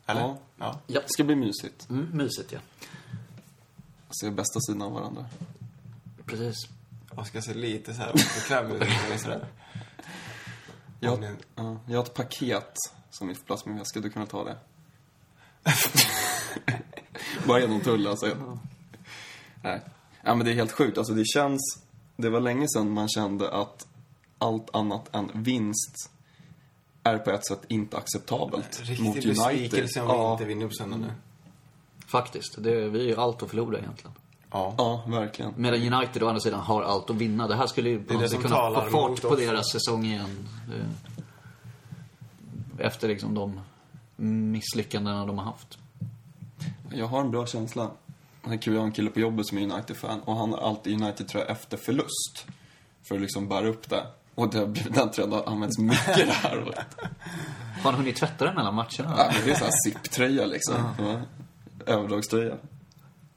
Eller? 0.05 0.22
Ja. 0.22 0.38
ja. 0.57 0.80
Ja. 0.88 0.99
Det 1.01 1.10
ska 1.10 1.24
bli 1.24 1.36
mysigt. 1.36 1.89
Mm, 1.89 2.10
mysigt 2.14 2.51
ja. 2.51 2.60
Se 4.22 4.30
bästa 4.32 4.60
sidan 4.60 4.82
av 4.82 4.91
varandra. 4.93 5.26
Precis. 6.26 6.55
Oskar 7.16 7.41
ser 7.41 7.53
lite 7.53 7.93
så 7.93 8.01
här 8.01 8.12
obekväm 8.12 8.72
ut. 8.72 8.82
är 8.82 9.18
sådär. 9.24 9.47
Jag, 10.99 11.20
ni- 11.20 11.36
ja, 11.55 11.78
jag 11.88 11.97
har 11.97 12.03
ett 12.03 12.14
paket 12.14 12.74
som 13.10 13.36
får 13.36 13.43
plats 13.43 13.66
med 13.66 13.74
min 13.74 13.80
väska. 13.80 13.99
Du 13.99 14.10
kan 14.10 14.22
väl 14.22 14.30
ta 14.30 14.43
det? 14.43 14.57
Bara 17.47 17.60
genom 17.60 17.82
tullen 17.82 18.18
sen. 18.18 18.60
Nej. 19.64 19.82
Ja, 20.24 20.36
men 20.36 20.45
det 20.45 20.51
är 20.51 20.55
helt 20.55 20.72
sjukt. 20.72 20.97
Alltså 20.97 21.14
det 21.14 21.26
känns... 21.26 21.80
Det 22.18 22.30
var 22.30 22.39
länge 22.39 22.68
sedan 22.70 22.91
man 22.91 23.10
kände 23.10 23.51
att 23.51 23.88
allt 24.38 24.76
annat 24.76 25.16
än 25.16 25.32
vinst 25.34 26.12
är 27.03 27.18
på 27.18 27.32
ett 27.32 27.47
sätt 27.47 27.62
inte 27.68 27.97
acceptabelt 27.97 28.80
mot 28.80 28.89
Riktig 28.89 29.05
United. 29.05 29.36
besvikelse 29.36 30.01
om 30.01 30.07
vi 30.07 30.14
ja, 30.14 30.32
inte 30.32 30.45
vinner 30.45 30.68
på 30.68 30.74
söndag 30.74 30.97
nu. 30.97 31.07
Faktiskt. 32.07 32.64
Det, 32.64 32.89
vi 32.89 32.99
har 32.99 33.05
ju 33.05 33.16
allt 33.16 33.43
att 33.43 33.49
förlora 33.49 33.78
egentligen. 33.80 34.12
Ja. 34.51 34.75
ja, 34.77 35.03
verkligen. 35.07 35.53
Medan 35.57 35.93
United 35.93 36.23
å 36.23 36.27
andra 36.27 36.39
sidan 36.39 36.59
har 36.59 36.83
allt 36.83 37.09
att 37.09 37.15
vinna. 37.15 37.47
Det 37.47 37.55
här 37.55 37.67
skulle 37.67 37.89
ju 37.89 38.03
på 38.03 38.13
är 38.13 38.17
det 38.17 38.29
som 38.29 38.41
kunna 38.41 38.55
få 38.55 38.81
fart 38.89 39.21
på 39.21 39.35
deras 39.35 39.71
säsong 39.71 40.05
igen. 40.05 40.47
Det- 40.67 40.85
Efter 42.83 43.07
liksom 43.07 43.33
de 43.35 43.59
misslyckandena 44.51 45.25
de 45.25 45.37
har 45.37 45.45
haft. 45.45 45.77
Jag 46.91 47.05
har 47.07 47.21
en 47.21 47.31
bra 47.31 47.45
känsla. 47.45 47.91
Det 48.45 48.53
är 48.53 48.57
kul, 48.57 48.73
jag 48.73 48.81
har 48.81 48.85
en 48.87 48.91
kille 48.91 49.09
på 49.09 49.19
jobbet 49.19 49.47
som 49.47 49.57
är 49.57 49.61
United-fan 49.61 50.19
och 50.21 50.35
han 50.35 50.51
har 50.51 50.59
alltid 50.59 51.01
United-tröja 51.01 51.45
efter 51.45 51.77
förlust. 51.77 52.45
För 53.07 53.15
att 53.15 53.21
liksom 53.21 53.47
bära 53.47 53.67
upp 53.67 53.89
det. 53.89 54.03
Och 54.35 54.49
det 54.49 54.57
har 54.59 54.65
blivit, 54.65 54.93
den 54.95 55.11
tröjan 55.11 55.31
har 55.31 55.43
använts 55.47 55.77
mycket 55.79 56.17
det 56.27 56.33
här 56.33 56.63
året. 56.63 56.85
Har 57.83 57.91
ni 57.91 57.97
hunnit 57.97 58.15
tvätta 58.15 58.45
den 58.45 58.55
mellan 58.55 58.75
matcherna? 58.75 59.13
Ja, 59.17 59.31
men 59.33 59.45
det 59.45 59.51
är 59.51 59.55
sån 59.55 59.65
här 59.67 59.73
zipp-tröja 59.85 60.45
liksom. 60.45 60.75
Ja. 60.97 61.21
Överdragströja. 61.93 62.55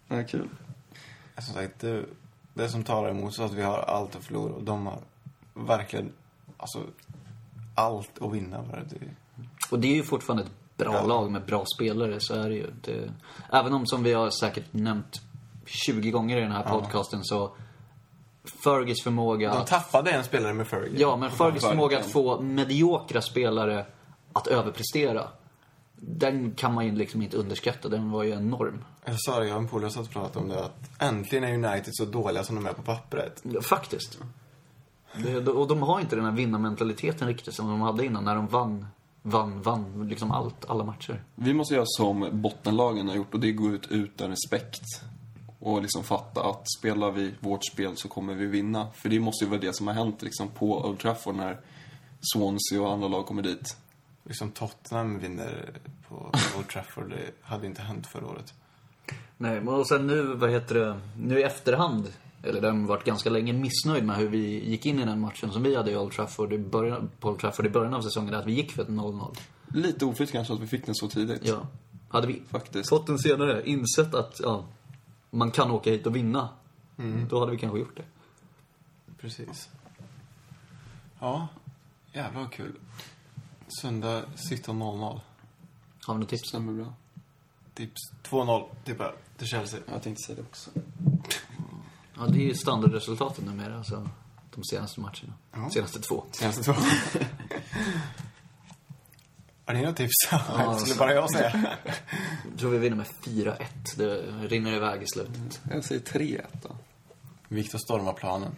Ja, 0.09 0.25
kul. 0.25 0.49
Som 1.39 1.55
sagt, 1.55 1.81
det, 1.81 2.05
det 2.55 2.69
som 2.69 2.85
talar 2.85 3.11
emot 3.11 3.35
så 3.35 3.43
att 3.43 3.53
vi 3.53 3.63
har 3.63 3.79
allt 3.79 4.17
att 4.17 4.25
förlora 4.25 4.53
och 4.53 4.63
de 4.63 4.87
har 4.87 4.99
verkligen, 5.55 6.13
alltså, 6.57 6.83
allt 7.75 8.23
att 8.23 8.33
vinna 8.33 8.63
var 8.63 8.85
det. 8.91 8.97
Och 9.71 9.79
det 9.79 9.89
är 9.89 9.95
ju 9.95 10.03
fortfarande 10.03 10.43
ett 10.43 10.51
bra 10.77 10.93
Ja. 10.95 11.07
lag 11.07 11.31
med 11.31 11.45
bra 11.45 11.65
spelare, 11.77 12.17
så 12.21 12.35
är 12.35 12.49
det 12.49 12.55
ju. 12.55 12.67
Det, 12.83 13.13
även 13.53 13.73
om, 13.73 13.87
som 13.87 14.03
vi 14.03 14.13
har 14.13 14.31
säkert 14.31 14.65
nämnt 14.73 15.21
20 15.67 16.11
gånger 16.11 16.37
i 16.37 16.41
den 16.41 16.53
här 16.53 16.63
podcasten, 16.71 17.25
så 17.25 17.53
Fergis 18.65 19.03
förmåga 19.03 19.53
De 19.53 19.57
att 19.61 19.67
tappade 19.67 20.11
en 20.11 20.25
spelare 20.25 20.55
med 20.55 20.67
Fergie. 20.69 21.01
Ja, 21.01 21.17
men 21.17 21.31
Verkligen. 21.31 21.61
förmåga 21.61 21.99
att 21.99 22.07
få 22.07 22.41
mediokra 22.41 23.23
spelare 23.23 23.87
att 24.33 24.47
överprestera. 24.47 25.29
Den 25.97 26.53
kan 26.55 26.75
man 26.75 26.87
ju 26.87 26.93
liksom 26.93 27.23
inte 27.23 27.37
underskatta. 27.37 27.89
Den 27.89 28.11
var 28.11 28.23
ju 28.23 28.31
enorm. 28.31 28.85
Jag 29.05 29.21
sa 29.21 29.41
det, 29.41 29.47
jag 29.47 29.57
och 29.57 29.63
en 29.63 29.69
polare 29.69 29.91
satt 29.91 30.07
och 30.07 30.13
pratade 30.13 30.39
om 30.39 30.49
det, 30.49 30.65
att 30.65 30.91
äntligen 30.99 31.45
är 31.45 31.55
United 31.55 31.95
så 31.95 32.05
dåliga 32.05 32.45
som 32.45 32.57
de 32.57 32.67
är 32.67 32.73
på 32.73 32.83
pappret. 32.83 33.41
Ja, 33.43 33.63
faktiskt. 33.63 34.19
Det, 35.17 35.37
och 35.37 35.69
de 35.69 35.83
har 35.83 36.01
inte 36.01 36.17
den 36.17 36.25
här 36.25 36.33
vinnarmentaliteten 36.33 37.29
riktigt 37.29 37.55
som 37.55 37.69
de 37.69 37.81
hade 37.81 38.05
innan 38.05 38.25
när 38.25 38.35
de 38.35 38.47
vann, 38.47 38.87
vann, 39.23 39.63
vann 39.63 40.09
liksom 40.09 40.31
allt, 40.31 40.65
alla 40.65 40.85
matcher. 40.85 41.25
Vi 41.35 41.55
måste 41.55 41.75
göra 41.75 41.85
som 41.87 42.29
bottenlagen 42.33 43.09
har 43.09 43.17
gjort 43.17 43.35
och 43.35 43.41
det 43.41 43.49
är 43.49 43.53
gå 43.53 43.71
ut 43.71 43.87
utan 43.91 44.31
respekt. 44.31 44.85
Och 45.59 45.83
liksom 45.83 46.05
fatta 46.05 46.51
att 46.51 46.71
spelar 46.79 47.11
vi 47.11 47.35
vårt 47.41 47.65
spel 47.73 47.97
så 47.97 48.09
kommer 48.09 48.35
vi 48.35 48.47
vinna. 48.47 48.87
För 48.95 49.09
det 49.09 49.21
måste 49.21 49.45
ju 49.45 49.51
vara 49.51 49.61
det 49.61 49.77
som 49.77 49.87
har 49.87 49.95
hänt 49.95 50.23
liksom 50.23 50.49
på 50.49 50.87
Old 50.87 50.99
Trafford 50.99 51.35
när 51.35 51.61
Swansea 52.35 52.83
och 52.83 52.93
andra 52.93 53.09
lag 53.09 53.27
kommer 53.27 53.43
dit. 53.43 53.77
Liksom 54.25 54.51
Tottenham 54.51 55.19
vinner 55.19 55.71
på 56.09 56.31
Old 56.59 56.69
Trafford, 56.69 57.11
det 57.11 57.31
hade 57.43 57.67
inte 57.67 57.83
hänt 57.83 58.07
förra 58.07 58.27
året. 58.27 58.55
Nej, 59.43 59.61
men 59.61 59.75
och 59.75 59.87
sen 59.87 60.07
nu, 60.07 60.35
vad 60.35 60.51
heter 60.51 60.75
det, 60.75 61.01
nu 61.19 61.39
i 61.39 61.43
efterhand, 61.43 62.13
eller 62.43 62.61
det 62.61 62.71
har 62.71 62.87
varit 62.87 63.05
ganska 63.05 63.31
länge 63.31 63.53
missnöjd 63.53 64.05
med 64.05 64.17
hur 64.17 64.29
vi 64.29 64.71
gick 64.71 64.87
in 64.87 65.01
i 65.01 65.05
den 65.05 65.21
matchen 65.21 65.53
som 65.53 65.63
vi 65.63 65.77
hade 65.77 65.91
i 65.91 65.97
Old 65.97 66.13
Trafford 66.13 66.53
i 66.53 66.59
början, 66.59 67.11
på 67.21 67.29
Old 67.29 67.39
Trafford 67.41 67.67
i 67.67 67.71
början 67.71 67.95
av 67.95 68.03
säsongen, 68.03 68.35
att 68.35 68.47
vi 68.47 68.53
gick 68.53 68.73
för 68.73 68.83
ett 68.83 68.89
0-0. 68.89 69.37
Lite 69.69 70.05
oflyt 70.05 70.33
kanske 70.33 70.55
att 70.55 70.61
vi 70.61 70.67
fick 70.67 70.87
den 70.87 70.95
så 70.95 71.09
tidigt. 71.09 71.41
Ja. 71.45 71.67
Hade 72.09 72.27
vi 72.27 72.43
Faktiskt. 72.49 72.89
fått 72.89 73.07
den 73.07 73.19
senare, 73.19 73.63
insett 73.69 74.15
att 74.15 74.41
ja, 74.43 74.65
man 75.31 75.51
kan 75.51 75.71
åka 75.71 75.91
hit 75.91 76.07
och 76.07 76.17
vinna, 76.17 76.49
då 77.31 77.41
hade 77.41 77.53
vi 77.53 77.59
kanske 77.59 77.79
gjort 77.79 77.97
det. 77.97 78.05
Precis. 79.21 79.69
Ja, 81.21 81.49
jävlar 82.13 82.41
vad 82.41 82.53
kul. 82.53 82.73
Söndag 83.81 84.23
17.00. 84.37 85.21
Har 86.07 86.15
vi 86.15 86.21
något 86.21 86.29
tips? 86.29 86.49
Stämmer 86.49 86.73
bra. 86.73 86.95
Tips 87.75 88.01
2-0 88.23 88.65
tippar 88.85 89.05
jag 89.05 89.15
till 89.37 89.47
Chelsea. 89.47 89.81
Jag 89.93 90.03
tänkte 90.03 90.23
säga 90.23 90.37
det 90.37 90.43
också. 90.43 90.71
Ja, 92.17 92.27
det 92.27 92.39
är 92.39 92.49
ju 92.49 92.55
standardresultatet 92.55 93.45
numera, 93.45 93.77
alltså 93.77 94.09
de 94.55 94.65
senaste 94.65 95.01
matcherna. 95.01 95.33
Ja. 95.53 95.71
Senaste 95.71 96.01
två. 96.01 96.25
Senaste 96.33 96.63
två. 96.63 96.73
Har 99.65 99.75
ni 99.75 99.81
några 99.81 99.95
tips? 99.95 100.13
Ja, 100.31 100.39
skulle 100.45 100.65
alltså. 100.65 100.99
bara 100.99 101.15
jag 101.15 101.31
säga. 101.31 101.77
Jag 102.51 102.59
tror 102.59 102.71
vi 102.71 102.79
vinner 102.79 102.97
med 102.97 103.07
4-1. 103.07 103.57
Det 103.97 104.23
rinner 104.49 104.73
iväg 104.73 105.03
i 105.03 105.07
slutet. 105.07 105.61
Jag 105.71 105.85
säger 105.85 106.01
3-1 106.01 106.47
då. 106.63 106.77
Viktor 107.49 107.79
stormar 107.79 108.13
planen. 108.13 108.57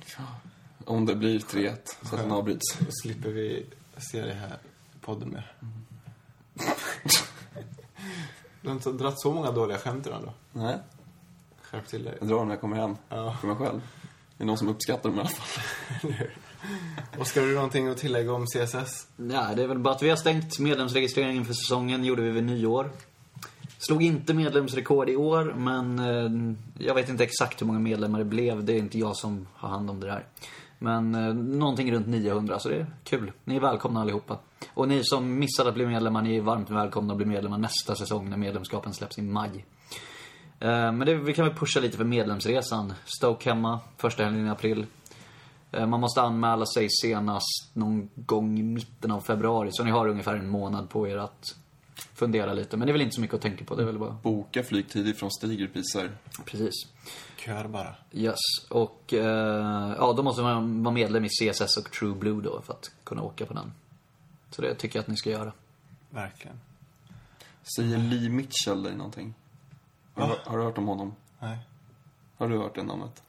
Om 0.84 1.06
det 1.06 1.14
blir 1.16 1.38
3-1 1.38 1.76
så 2.02 2.16
att 2.16 2.22
den 2.22 2.32
avbryts. 2.32 2.76
Då 2.78 2.86
slipper 3.02 3.28
vi 3.28 3.66
se 3.98 4.22
det 4.22 4.34
här 4.34 4.58
podden 5.00 5.28
mer. 5.30 5.52
Du 8.64 8.70
har 8.70 8.74
inte 8.76 8.92
dragit 8.92 9.18
så 9.20 9.32
många 9.32 9.50
dåliga 9.50 9.78
skämt 9.78 10.06
idag 10.06 10.18
då? 10.24 10.32
Nej, 10.60 10.78
Skärp 11.62 11.86
till 11.86 12.04
dig. 12.04 12.16
jag 12.18 12.28
drar 12.28 12.36
dem 12.36 12.46
när 12.48 12.54
jag 12.54 12.60
kommer 12.60 12.76
hem. 12.76 12.96
Ja. 13.08 13.36
För 13.40 13.46
mig 13.46 13.56
själv. 13.56 13.80
Det 14.36 14.44
är 14.44 14.46
någon 14.46 14.58
som 14.58 14.68
uppskattar 14.68 15.08
dem 15.08 15.18
i 15.18 15.20
alla 15.20 15.28
fall. 15.28 16.12
Oskar, 17.18 17.40
har 17.40 17.48
du 17.48 17.54
någonting 17.54 17.88
att 17.88 17.96
tillägga 17.98 18.32
om 18.32 18.46
CSS? 18.46 19.06
Ja, 19.16 19.48
det 19.56 19.62
är 19.62 19.66
väl 19.66 19.78
bara 19.78 19.94
att 19.94 20.02
vi 20.02 20.08
har 20.10 20.16
stängt 20.16 20.58
medlemsregistreringen 20.58 21.44
för 21.44 21.52
säsongen, 21.54 22.04
gjorde 22.04 22.22
vi 22.22 22.30
vid 22.30 22.44
nyår. 22.44 22.90
Slog 23.78 24.02
inte 24.02 24.34
medlemsrekord 24.34 25.08
i 25.08 25.16
år, 25.16 25.54
men 25.56 25.98
eh, 25.98 26.54
jag 26.86 26.94
vet 26.94 27.08
inte 27.08 27.24
exakt 27.24 27.62
hur 27.62 27.66
många 27.66 27.78
medlemmar 27.78 28.18
det 28.18 28.24
blev. 28.24 28.64
Det 28.64 28.72
är 28.72 28.78
inte 28.78 28.98
jag 28.98 29.16
som 29.16 29.46
har 29.54 29.68
hand 29.68 29.90
om 29.90 30.00
det 30.00 30.06
där. 30.06 30.24
Men 30.78 31.14
eh, 31.14 31.34
någonting 31.34 31.92
runt 31.92 32.06
900, 32.06 32.58
så 32.58 32.68
det 32.68 32.76
är 32.76 32.86
kul. 33.04 33.32
Ni 33.44 33.56
är 33.56 33.60
välkomna 33.60 34.00
allihopa. 34.00 34.38
Och 34.74 34.88
ni 34.88 35.04
som 35.04 35.38
missade 35.38 35.68
att 35.68 35.74
bli 35.74 35.86
medlemmar, 35.86 36.22
ni 36.22 36.36
är 36.36 36.40
varmt 36.40 36.70
välkomna 36.70 37.12
att 37.12 37.16
bli 37.16 37.26
medlemmar 37.26 37.58
nästa 37.58 37.94
säsong 37.94 38.30
när 38.30 38.36
medlemskapen 38.36 38.94
släpps 38.94 39.18
i 39.18 39.22
maj. 39.22 39.64
Eh, 40.60 40.68
Men 40.92 40.98
det, 41.00 41.14
vi 41.14 41.34
kan 41.34 41.44
väl 41.44 41.54
pusha 41.54 41.80
lite 41.80 41.96
för 41.96 42.04
medlemsresan. 42.04 42.92
Stoke 43.04 43.50
hemma, 43.50 43.80
första 43.96 44.24
helgen 44.24 44.46
i 44.46 44.50
april. 44.50 44.86
Eh, 45.72 45.86
Man 45.86 46.00
måste 46.00 46.22
anmäla 46.22 46.66
sig 46.66 46.88
senast 46.90 47.70
någon 47.72 48.10
gång 48.16 48.58
i 48.58 48.62
mitten 48.62 49.10
av 49.10 49.20
februari. 49.20 49.68
Så 49.72 49.84
ni 49.84 49.90
har 49.90 50.08
ungefär 50.08 50.34
en 50.36 50.48
månad 50.48 50.90
på 50.90 51.08
er 51.08 51.16
att 51.16 51.56
fundera 52.14 52.52
lite. 52.52 52.76
Men 52.76 52.86
det 52.86 52.90
är 52.90 52.92
väl 52.92 53.02
inte 53.02 53.14
så 53.14 53.20
mycket 53.20 53.34
att 53.34 53.42
tänka 53.42 53.64
på. 53.64 53.74
Det 53.74 53.82
är 53.82 53.86
väl 53.86 53.98
bara... 53.98 54.16
Boka 54.22 54.62
flygtider 54.62 55.12
från 55.12 55.30
Stigerpriser. 55.30 56.10
Precis. 56.44 56.72
Kör 57.36 57.68
bara. 57.68 57.94
Yes. 58.12 58.36
Och 58.70 59.14
eh, 59.14 59.94
ja, 59.98 60.12
då 60.16 60.22
måste 60.22 60.42
man 60.42 60.82
vara 60.82 60.94
medlem 60.94 61.24
i 61.24 61.28
CSS 61.28 61.76
och 61.76 61.90
True 61.92 62.14
Blue 62.14 62.42
då 62.42 62.60
för 62.62 62.72
att 62.72 62.90
kunna 63.04 63.22
åka 63.22 63.46
på 63.46 63.54
den. 63.54 63.72
Så 64.56 64.62
det 64.62 64.74
tycker 64.74 64.98
jag 64.98 65.02
att 65.02 65.08
ni 65.08 65.16
ska 65.16 65.30
göra. 65.30 65.52
Verkligen. 66.10 66.60
Säger 67.76 67.98
Lee 67.98 68.28
Mitchell 68.30 68.82
dig 68.82 68.96
någonting? 68.96 69.34
Har, 70.14 70.28
du- 70.28 70.50
har 70.50 70.58
du 70.58 70.64
hört 70.64 70.78
om 70.78 70.88
honom? 70.88 71.14
Nej. 71.38 71.58
Har 72.36 72.48
du 72.48 72.58
hört 72.58 72.74
det 72.74 72.82
namnet? 72.82 73.22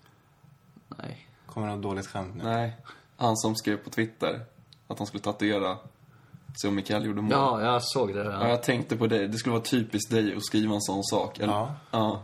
Nej. 0.88 1.28
Kommer 1.45 1.67
något 1.67 1.82
dåligt 1.82 2.07
skämt 2.07 2.36
nu? 2.36 2.43
Nej. 2.43 2.76
Han 3.17 3.38
som 3.38 3.55
skrev 3.55 3.78
på 3.78 3.89
Twitter 3.89 4.45
att 4.88 4.97
han 4.99 5.07
skulle 5.07 5.23
tatuera 5.23 5.78
sig 6.61 6.67
om 6.67 6.76
Mikael 6.76 7.05
gjorde 7.05 7.21
mål. 7.21 7.32
Ja, 7.32 7.61
jag 7.61 7.84
såg 7.84 8.13
det. 8.13 8.23
Ja, 8.23 8.32
Ja. 8.32 8.47
jag 8.49 8.63
tänkte 8.63 8.97
på 8.97 9.07
dig. 9.07 9.28
Det 9.28 9.38
skulle 9.38 9.53
vara 9.53 9.63
typiskt 9.63 10.11
dig 10.11 10.36
att 10.36 10.45
skriva 10.45 10.76
en 10.76 10.82
sån 10.82 11.03
sak. 11.03 11.39
Eller, 11.39 11.53
Ja. 11.53 11.76
ja. 11.91 12.23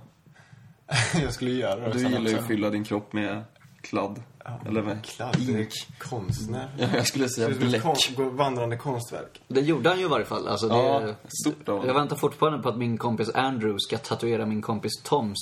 jag 1.21 1.33
skulle 1.33 1.51
göra 1.51 1.79
det 1.87 1.93
Du 1.93 1.99
gillar 2.09 2.31
ju 2.31 2.39
att 2.39 2.47
fylla 2.47 2.69
din 2.69 2.83
kropp 2.83 3.13
med 3.13 3.43
kladd. 3.81 4.21
Eller 4.65 4.81
med 4.81 5.03
Kladd, 5.05 5.49
ink. 5.49 5.69
konstnär. 5.97 6.69
Ja, 6.77 6.87
jag 6.95 7.07
skulle 7.07 7.29
säga 7.29 7.47
Det 7.47 7.53
är 7.53 7.57
ett 7.57 7.69
bläck. 7.69 7.81
kon- 8.15 8.35
vandrande 8.37 8.77
konstverk. 8.77 9.41
Det 9.47 9.61
gjorde 9.61 9.89
han 9.89 9.99
ju 9.99 10.05
i 10.05 10.07
varje 10.07 10.25
fall. 10.25 10.47
Alltså, 10.47 10.67
det, 10.67 10.75
Ja, 10.75 11.13
stort 11.27 11.69
av 11.69 11.85
Jag 11.85 11.93
väntar 11.93 12.15
fortfarande 12.15 12.59
på 12.63 12.69
att 12.69 12.77
min 12.77 12.97
kompis 12.97 13.29
Andrew 13.35 13.75
ska 13.79 13.97
tatuera 13.97 14.45
min 14.45 14.61
kompis 14.61 14.91
Toms 15.03 15.37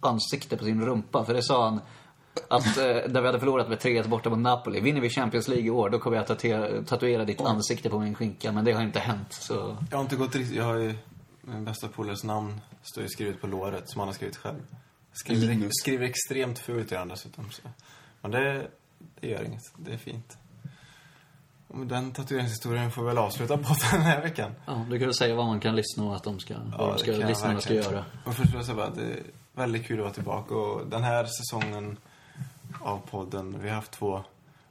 ansikte 0.00 0.56
på 0.56 0.64
sin 0.64 0.86
rumpa. 0.86 1.24
För 1.24 1.34
det 1.34 1.42
sa 1.42 1.64
han 1.64 1.80
att 2.48 2.76
eh, 2.78 2.84
där 2.84 3.20
vi 3.20 3.26
hade 3.26 3.38
förlorat 3.38 3.68
med 3.68 3.78
3-1 3.78 4.08
borta 4.08 4.30
mot 4.30 4.38
Napoli. 4.38 4.80
Vinner 4.80 5.00
vi 5.00 5.10
Champions 5.10 5.48
League 5.48 5.66
i 5.66 5.70
år, 5.70 5.90
då 5.90 5.98
kommer 5.98 6.16
jag 6.16 6.26
tatuera, 6.26 6.82
tatuera 6.82 7.24
ditt 7.24 7.40
ansikte 7.40 7.90
på 7.90 7.98
min 7.98 8.14
skinka. 8.14 8.52
Men 8.52 8.64
det 8.64 8.72
har 8.72 8.82
inte 8.82 8.98
hänt, 8.98 9.32
så... 9.32 9.76
Jag 9.90 9.96
har 9.98 10.02
inte 10.02 10.16
gått 10.16 10.34
riktigt... 10.36 10.56
Jag 10.56 10.64
har 10.64 10.74
ju... 10.76 10.94
Min 11.40 11.64
bästa 11.64 11.88
polares 11.88 12.24
namn 12.24 12.60
står 12.82 13.02
ju 13.02 13.08
skrivet 13.08 13.40
på 13.40 13.46
låret, 13.46 13.90
som 13.90 13.98
han 13.98 14.08
har 14.08 14.14
skrivit 14.14 14.36
själv. 14.36 14.58
Skriver, 15.14 15.68
skriver 15.70 16.06
extremt 16.06 16.58
fult 16.58 16.90
gör 16.90 16.98
han 16.98 17.08
dessutom. 17.08 17.50
Så. 17.50 17.62
Men 18.20 18.30
det, 18.30 18.66
det 19.20 19.28
gör 19.28 19.44
inget. 19.44 19.62
Det 19.76 19.92
är 19.92 19.98
fint. 19.98 20.36
Och 21.68 21.78
med 21.78 21.88
den 21.88 22.12
tatueringshistorien 22.12 22.90
får 22.90 23.02
vi 23.02 23.08
väl 23.08 23.18
avsluta 23.18 23.58
på 23.58 23.74
den 23.92 24.00
här 24.00 24.22
veckan. 24.22 24.52
Ja, 24.66 24.86
du 24.90 24.98
kan 24.98 25.06
väl 25.06 25.14
säga 25.14 25.34
vad 25.34 25.46
man 25.46 25.60
kan 25.60 25.76
lyssna 25.76 26.04
och 26.04 26.16
att 26.16 26.24
de 26.24 26.40
ska, 26.40 26.54
vad 26.78 26.92
de 26.92 26.98
ska, 26.98 27.12
lyssnarna 27.12 27.60
ska 27.60 27.74
göra. 27.74 28.04
Och 28.24 28.34
först 28.34 28.48
vill 28.48 28.56
jag 28.56 28.64
säga 28.64 28.76
bara 28.76 28.86
att 28.86 28.94
det 28.94 29.02
är 29.02 29.22
väldigt 29.52 29.86
kul 29.86 29.98
att 29.98 30.02
vara 30.02 30.14
tillbaka. 30.14 30.54
Och 30.54 30.86
den 30.86 31.02
här 31.02 31.24
säsongen 31.24 31.96
av 32.80 32.98
podden, 33.10 33.62
vi 33.62 33.68
har 33.68 33.76
haft 33.76 33.92
två 33.92 34.24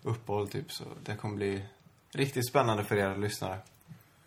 uppehåll 0.04 0.48
typ, 0.48 0.72
så 0.72 0.84
det 1.04 1.16
kommer 1.16 1.36
bli 1.36 1.66
riktigt 2.14 2.48
spännande 2.50 2.84
för 2.84 2.96
er 2.96 3.18
lyssnare. 3.18 3.58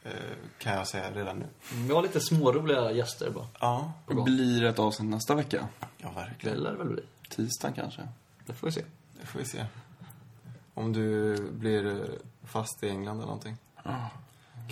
Eh, 0.07 0.13
kan 0.59 0.73
jag 0.75 0.89
säga 0.89 1.11
redan 1.13 1.39
nu. 1.39 1.47
Vi 1.73 1.95
har 1.95 2.03
lite 2.03 2.21
småroliga 2.21 2.93
gäster 2.93 3.31
bara. 3.31 3.47
Ja, 3.61 3.93
Blir 4.07 4.61
det 4.63 4.69
ett 4.69 4.79
avsnitt 4.79 5.11
nästa 5.11 5.35
vecka? 5.35 5.69
ja 5.99 6.09
Det 6.09 6.15
verkligen. 6.21 6.59
lär 6.59 6.71
det 6.73 6.79
väl 6.79 6.89
bli. 6.89 7.03
Tisdag 7.29 7.73
kanske? 7.73 8.09
Det 8.47 8.53
får 8.53 8.67
vi 8.67 8.73
se. 8.73 8.85
Det 9.21 9.27
får 9.27 9.39
vi 9.39 9.45
se. 9.45 9.65
Om 10.75 10.93
du 10.93 11.37
blir 11.53 12.05
fast 12.45 12.83
i 12.83 12.89
England 12.89 13.17
eller 13.17 13.27
någonting. 13.27 13.57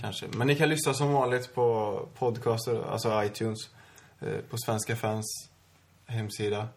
Kanske. 0.00 0.26
Men 0.36 0.46
ni 0.46 0.54
kan 0.56 0.68
lyssna 0.68 0.94
som 0.94 1.12
vanligt 1.12 1.54
på 1.54 2.08
podcaster, 2.18 2.90
alltså 2.92 3.24
iTunes, 3.24 3.58
eh, 4.20 4.38
på 4.50 4.56
Svenska 4.58 4.96
fans 4.96 5.48
hemsida, 6.06 6.68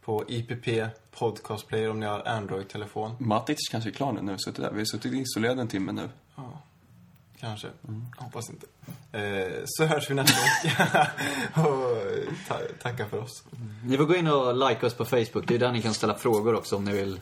på 0.00 0.24
IPP 0.28 0.88
Podcast 1.10 1.66
Player 1.68 1.90
om 1.90 2.00
ni 2.00 2.06
har 2.06 2.28
Android-telefon. 2.28 3.16
Matic 3.18 3.58
kanske 3.70 3.90
är 3.90 3.94
klar 3.94 4.12
nu, 4.12 4.22
nu 4.22 4.38
suttit 4.38 4.60
där. 4.62 4.70
Vi 4.72 4.78
har 4.78 4.84
suttit 4.84 5.12
isolerade 5.12 5.60
en 5.60 5.68
timme 5.68 5.92
nu. 5.92 6.08
Ja, 6.36 6.42
kanske. 7.40 7.68
Hoppas 8.16 8.50
inte. 8.50 8.66
Eh, 9.18 9.62
så 9.64 9.84
hörs 9.84 10.10
vi 10.10 10.14
nästa 10.14 10.36
vecka. 10.40 11.10
och 11.60 11.96
ta 12.48 12.58
tacka 12.82 13.08
för 13.08 13.18
oss. 13.22 13.44
Ni 13.84 13.96
får 13.96 14.04
gå 14.04 14.16
in 14.16 14.26
och 14.26 14.68
like 14.68 14.86
oss 14.86 14.94
på 14.94 15.04
Facebook. 15.04 15.48
Det 15.48 15.54
är 15.54 15.58
där 15.58 15.72
ni 15.72 15.82
kan 15.82 15.94
ställa 15.94 16.14
frågor 16.14 16.54
också 16.54 16.76
om 16.76 16.84
ni 16.84 16.92
vill 16.92 17.20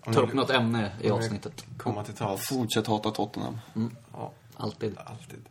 Om 0.00 0.14
ta 0.14 0.20
upp 0.20 0.28
vill 0.28 0.36
något 0.36 0.50
ämne 0.50 0.92
i 1.00 1.10
avsnittet. 1.10 1.64
Komma 1.76 2.04
till 2.04 2.14
tals. 2.14 2.48
Fortsätt 2.48 2.86
hata 2.86 3.10
Tottenham. 3.10 3.60
Ja, 4.12 4.32
Alltid. 4.56 4.98
alltid. 4.98 5.44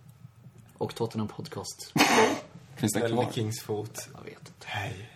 Och 0.77 0.95
Tottenham 0.95 1.27
Podcast. 1.27 1.93
Finns 2.75 2.93
den 2.93 3.11
kvar? 3.11 3.31
Kings 3.31 3.61
fot. 3.61 4.09
Jag 4.13 4.23
vet 4.23 4.39
inte. 4.39 4.65
Hej. 4.65 5.09